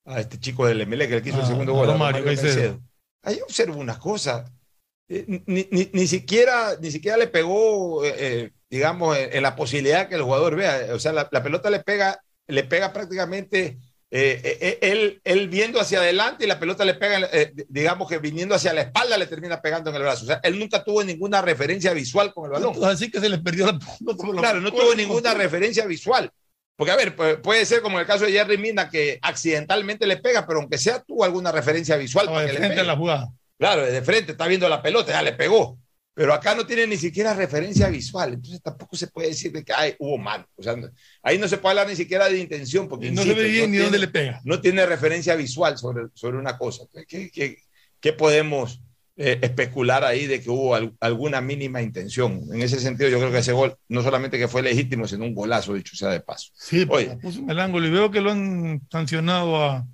a 0.08 0.20
este 0.20 0.38
chico 0.40 0.66
del 0.66 0.80
MLE 0.86 1.08
que 1.08 1.14
le 1.16 1.22
quiso 1.22 1.36
el 1.38 1.44
Ah, 1.44 1.46
segundo 1.46 1.72
a 1.72 1.76
gol, 1.76 1.88
a 1.88 1.92
Romario 1.92 2.20
Romario 2.22 2.42
Caicedo. 2.42 2.80
Ahí 3.22 3.38
observo 3.42 3.78
unas 3.78 3.98
cosas. 3.98 4.50
Eh, 5.08 5.24
ni, 5.46 5.66
ni- 5.70 5.90
ni 5.92 6.06
siquiera, 6.06 6.76
ni 6.80 6.90
siquiera 6.90 7.16
le 7.16 7.26
pegó, 7.28 8.04
eh, 8.04 8.14
eh, 8.18 8.50
digamos, 8.70 9.16
en, 9.16 9.34
en 9.36 9.42
la 9.42 9.56
posibilidad 9.56 10.08
que 10.08 10.14
el 10.16 10.22
jugador 10.22 10.56
vea. 10.56 10.88
O 10.94 10.98
sea, 10.98 11.12
la, 11.12 11.28
la 11.30 11.42
pelota 11.42 11.70
le 11.70 11.80
pega, 11.80 12.20
le 12.46 12.64
pega 12.64 12.92
prácticamente 12.92 13.78
eh, 14.10 14.58
eh, 14.60 14.78
él, 14.80 15.20
él 15.24 15.48
viendo 15.48 15.78
hacia 15.80 15.98
adelante 16.00 16.44
y 16.44 16.48
la 16.48 16.58
pelota 16.58 16.84
le 16.84 16.94
pega, 16.94 17.28
eh, 17.32 17.52
digamos 17.68 18.08
que 18.08 18.18
viniendo 18.18 18.54
hacia 18.54 18.72
la 18.72 18.80
espalda 18.82 19.18
le 19.18 19.26
termina 19.26 19.60
pegando 19.60 19.90
en 19.90 19.96
el 19.96 20.02
brazo. 20.02 20.24
O 20.24 20.26
sea, 20.28 20.40
él 20.42 20.58
nunca 20.58 20.82
tuvo 20.82 21.04
ninguna 21.04 21.42
referencia 21.42 21.92
visual 21.92 22.32
con 22.32 22.46
el 22.46 22.52
balón. 22.52 22.82
Así 22.84 23.10
que 23.10 23.20
se 23.20 23.28
les 23.28 23.40
perdió 23.40 23.66
la 23.66 23.78
pelota. 23.98 24.40
Claro, 24.40 24.60
no 24.60 24.70
tuvo 24.72 24.94
ninguna 24.94 25.34
referencia 25.34 25.84
visual. 25.86 26.30
Porque, 26.78 26.92
a 26.92 26.96
ver, 26.96 27.16
pu- 27.16 27.40
puede 27.42 27.66
ser 27.66 27.82
como 27.82 27.96
en 27.96 28.02
el 28.02 28.06
caso 28.06 28.24
de 28.24 28.30
Jerry 28.30 28.56
Mina, 28.56 28.88
que 28.88 29.18
accidentalmente 29.20 30.06
le 30.06 30.18
pega, 30.18 30.46
pero 30.46 30.60
aunque 30.60 30.78
sea 30.78 31.00
tuvo 31.02 31.24
alguna 31.24 31.50
referencia 31.50 31.96
visual. 31.96 32.26
Para 32.26 32.42
de 32.42 32.52
frente 32.52 32.78
a 32.80 32.84
la 32.84 32.96
jugada. 32.96 33.28
Claro, 33.58 33.84
desde 33.84 34.00
frente 34.02 34.30
está 34.32 34.46
viendo 34.46 34.68
la 34.68 34.80
pelota, 34.80 35.10
ya 35.10 35.22
le 35.22 35.32
pegó. 35.32 35.76
Pero 36.14 36.32
acá 36.32 36.54
no 36.54 36.64
tiene 36.66 36.86
ni 36.86 36.96
siquiera 36.96 37.34
referencia 37.34 37.88
visual, 37.88 38.34
entonces 38.34 38.62
tampoco 38.62 38.96
se 38.96 39.08
puede 39.08 39.28
decir 39.28 39.50
de 39.50 39.64
que 39.64 39.72
ay, 39.72 39.96
hubo 39.98 40.18
mano. 40.18 40.46
O 40.54 40.62
sea, 40.62 40.76
no- 40.76 40.88
ahí 41.24 41.36
no 41.36 41.48
se 41.48 41.58
puede 41.58 41.72
hablar 41.72 41.88
ni 41.88 41.96
siquiera 41.96 42.28
de 42.28 42.38
intención, 42.38 42.86
porque 42.88 43.10
no 43.10 43.22
se 43.24 43.34
ve 43.34 43.42
bien 43.48 43.70
ni 43.72 43.78
tiene- 43.78 43.82
dónde 43.84 43.98
le 43.98 44.08
pega. 44.08 44.40
No 44.44 44.60
tiene 44.60 44.86
referencia 44.86 45.34
visual 45.34 45.76
sobre, 45.78 46.04
sobre 46.14 46.38
una 46.38 46.56
cosa. 46.56 46.84
¿Qué, 47.08 47.28
qué- 47.30 47.56
qué 48.00 48.12
podemos 48.12 48.80
eh, 49.18 49.38
especular 49.42 50.04
ahí 50.04 50.26
de 50.26 50.40
que 50.40 50.48
hubo 50.48 50.74
al- 50.74 50.94
alguna 51.00 51.40
mínima 51.42 51.82
intención? 51.82 52.42
En 52.52 52.62
ese 52.62 52.80
sentido, 52.80 53.10
yo 53.10 53.18
creo 53.18 53.30
que 53.30 53.38
ese 53.38 53.52
gol 53.52 53.76
no 53.88 54.02
solamente 54.02 54.38
que 54.38 54.48
fue 54.48 54.62
legítimo, 54.62 55.06
sino 55.06 55.24
un 55.24 55.34
golazo, 55.34 55.74
dicho 55.74 55.96
sea 55.96 56.08
de 56.10 56.20
paso. 56.20 56.50
Sí, 56.54 56.86
pues, 56.86 57.08
Oye. 57.08 57.16
puso 57.18 57.40
en 57.40 57.50
el 57.50 57.60
ángulo 57.60 57.86
y 57.86 57.90
veo 57.90 58.10
que 58.10 58.20
lo 58.22 58.30
han 58.30 58.80
sancionado 58.90 59.62
a 59.62 59.86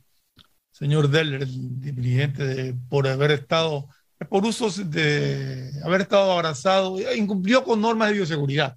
señor 0.71 1.09
Deller, 1.09 1.43
el 1.43 1.81
dirigente, 1.81 2.45
de- 2.45 2.75
por 2.89 3.07
haber 3.09 3.31
estado, 3.31 3.89
por 4.29 4.45
usos 4.45 4.91
de 4.91 5.71
haber 5.85 6.03
estado 6.03 6.33
abrazado, 6.33 6.97
incumplió 7.15 7.65
con 7.65 7.81
normas 7.81 8.09
de 8.09 8.15
bioseguridad. 8.15 8.77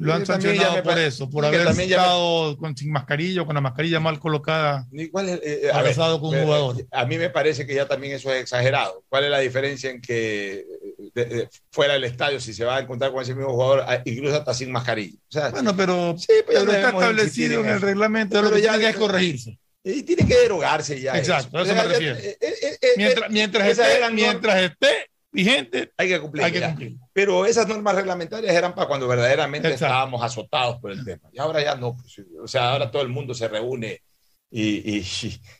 Lo 0.00 0.14
han 0.14 0.24
sancionado 0.24 0.82
por 0.82 0.98
eso, 0.98 1.28
por 1.28 1.44
haber 1.44 1.74
me- 1.74 1.84
estado 1.84 2.56
con, 2.56 2.76
sin 2.76 2.90
mascarilla 2.90 3.42
o 3.42 3.46
con 3.46 3.54
la 3.54 3.60
mascarilla 3.60 4.00
mal 4.00 4.18
colocada, 4.18 4.86
Igual, 4.92 5.28
eh, 5.28 5.40
eh, 5.44 5.70
a 5.72 5.82
ver, 5.82 5.94
con 5.94 6.24
un 6.30 6.34
eh, 6.36 6.42
jugador. 6.42 6.86
A 6.90 7.04
mí 7.04 7.18
me 7.18 7.28
parece 7.30 7.66
que 7.66 7.74
ya 7.74 7.86
también 7.86 8.14
eso 8.14 8.32
es 8.32 8.40
exagerado. 8.40 9.04
¿Cuál 9.08 9.24
es 9.24 9.30
la 9.30 9.38
diferencia 9.40 9.90
en 9.90 10.00
que 10.00 10.60
eh, 10.60 10.66
de- 11.14 11.24
de- 11.26 11.48
fuera 11.70 11.92
del 11.94 12.04
estadio, 12.04 12.40
si 12.40 12.54
se 12.54 12.64
va 12.64 12.76
a 12.76 12.80
encontrar 12.80 13.12
con 13.12 13.22
ese 13.22 13.34
mismo 13.34 13.52
jugador, 13.52 13.80
a- 13.86 14.00
incluso 14.06 14.36
hasta 14.36 14.54
sin 14.54 14.72
mascarilla? 14.72 15.18
O 15.28 15.32
sea, 15.32 15.50
Bueno, 15.50 15.76
pero, 15.76 16.16
sí, 16.18 16.32
pues 16.46 16.58
ya 16.58 16.60
pero 16.60 16.64
no 16.64 16.72
está 16.72 16.88
establecido 16.90 17.60
en 17.60 17.66
el 17.66 17.76
eso. 17.76 17.86
reglamento, 17.86 18.34
Pero 18.36 18.48
lo 18.48 18.56
que 18.56 18.62
ya- 18.62 18.90
es 18.90 18.96
corregirse. 18.96 19.58
Y 19.84 20.02
tiene 20.02 20.26
que 20.26 20.36
derogarse 20.36 21.00
ya. 21.00 21.16
Exacto, 21.16 21.56
a 21.58 21.62
eso 21.62 21.70
O 21.72 21.74
sea, 21.74 21.84
me 21.84 21.88
refiero. 21.88 22.16
eh, 22.16 22.36
eh, 22.40 22.54
eh, 22.62 22.78
eh, 22.82 22.88
Mientras, 22.98 23.30
esté, 23.68 24.10
mientras 24.12 24.62
esté 24.62 25.09
vigente, 25.32 25.92
hay 25.96 26.08
que 26.08 26.20
cumplir. 26.20 26.44
hay 26.44 26.52
que 26.52 26.60
cumplir. 26.62 26.96
Pero 27.12 27.46
esas 27.46 27.66
normas 27.68 27.94
reglamentarias 27.94 28.54
eran 28.54 28.74
para 28.74 28.88
cuando 28.88 29.06
verdaderamente 29.08 29.68
Exacto. 29.68 29.86
estábamos 29.86 30.22
azotados 30.22 30.78
por 30.80 30.90
el 30.92 31.04
tema. 31.04 31.28
Y 31.32 31.38
ahora 31.38 31.62
ya 31.62 31.74
no. 31.76 31.96
pues, 31.96 32.20
o 32.42 32.48
sea, 32.48 32.72
ahora 32.72 32.90
todo 32.90 33.02
el 33.02 33.08
mundo 33.08 33.34
se 33.34 33.48
reúne 33.48 34.02
y, 34.50 34.98
y- 34.98 35.04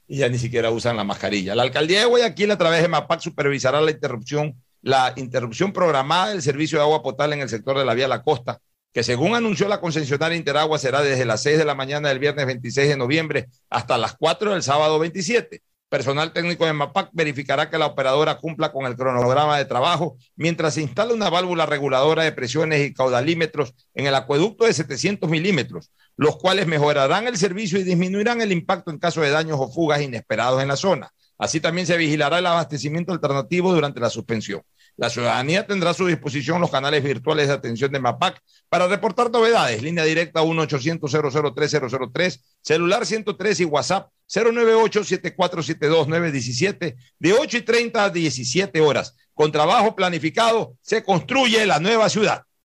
y 0.09 0.17
ya 0.19 0.29
ni 0.29 0.39
siquiera 0.39 0.71
usan 0.71 0.97
la 0.97 1.05
mascarilla. 1.05 1.55
La 1.55 1.63
alcaldía 1.63 2.01
de 2.01 2.07
Guayaquil, 2.07 2.51
a 2.51 2.59
través 2.59 2.83
de 2.83 2.89
MAPAC, 2.89 3.21
supervisará 3.21 3.81
la 3.81 3.91
interrupción, 3.93 4.57
la 4.83 5.13
interrupción 5.17 5.73
programada 5.73 6.31
del 6.31 6.43
servicio 6.43 6.79
de 6.79 6.85
agua 6.85 7.03
potable 7.03 7.37
en 7.37 7.43
el 7.43 7.49
sector 7.49 7.79
de 7.79 7.85
la 7.85 7.95
vía 7.95 8.09
La 8.09 8.23
Costa, 8.23 8.59
que 8.93 9.05
según 9.05 9.37
anunció 9.37 9.69
la 9.69 9.81
concesionaria 9.81 10.37
Interagua 10.37 10.77
será 10.81 11.01
desde 11.03 11.25
las 11.25 11.43
6 11.45 11.59
de 11.59 11.65
la 11.65 11.77
mañana 11.77 12.09
del 12.09 12.19
viernes 12.19 12.45
26 12.47 12.89
de 12.89 12.97
noviembre 12.97 13.47
hasta 13.69 13.97
las 13.97 14.17
4 14.17 14.53
del 14.53 14.65
sábado 14.65 14.99
27. 14.99 15.63
Personal 15.91 16.33
técnico 16.33 16.67
de 16.67 16.73
MAPAC 16.73 17.11
verificará 17.13 17.69
que 17.69 17.77
la 17.77 17.87
operadora 17.87 18.39
cumpla 18.39 18.71
con 18.71 18.87
el 18.87 18.95
cronograma 18.95 19.59
de 19.59 19.65
trabajo 19.65 20.17
mientras 20.37 20.75
se 20.75 20.83
instala 20.83 21.13
una 21.13 21.29
válvula 21.29 21.67
reguladora 21.67 22.23
de 22.23 22.31
presiones 22.31 22.87
y 22.87 22.95
caudalímetros 22.95 23.75
en 23.95 24.07
el 24.07 24.15
acueducto 24.15 24.67
de 24.67 24.73
700 24.73 25.29
milímetros, 25.29 25.91
los 26.17 26.37
cuales 26.37 26.69
mejorarán 26.69 27.27
el 27.27 27.37
servicio 27.37 27.81
y 27.81 27.83
disminuirán 27.83 28.41
el 28.41 28.53
impacto 28.53 28.93
en 28.93 29.01
caso 29.01 29.21
de 29.21 29.31
daños 29.31 29.59
o 29.61 29.69
fugas 29.69 30.01
inesperados 30.01 30.63
en 30.63 30.69
la 30.69 30.77
zona. 30.77 31.11
Así 31.37 31.59
también 31.59 31.89
se 31.89 31.97
vigilará 31.97 32.39
el 32.39 32.47
abastecimiento 32.47 33.13
alternativo 33.13 33.75
durante 33.75 33.99
la 33.99 34.11
suspensión. 34.11 34.63
La 35.01 35.09
ciudadanía 35.09 35.67
tendrá 35.67 35.91
a 35.91 35.95
su 35.95 36.07
disposición 36.07 36.61
los 36.61 36.71
canales 36.71 37.03
virtuales 37.03 37.49
de 37.49 37.55
atención 37.55 37.91
de 37.91 37.99
MAPAC 38.01 38.43
para 38.69 38.87
reportar 38.87 39.31
novedades. 39.31 39.83
Línea 39.83 40.05
directa 40.05 40.43
1-800-003-003, 40.43 42.41
celular 42.61 43.07
103 43.07 43.61
y 43.61 43.65
WhatsApp 43.65 44.11
098-7472-917 44.29 46.97
de 47.19 47.33
8 47.33 47.57
y 47.57 47.63
30 47.63 48.05
a 48.05 48.11
17 48.11 48.79
horas. 48.83 49.17
Con 49.33 49.51
trabajo 49.51 49.97
planificado 49.97 50.75
se 50.83 51.03
construye 51.03 51.65
la 51.65 51.81
nueva 51.81 52.11
ciudad. 52.11 52.43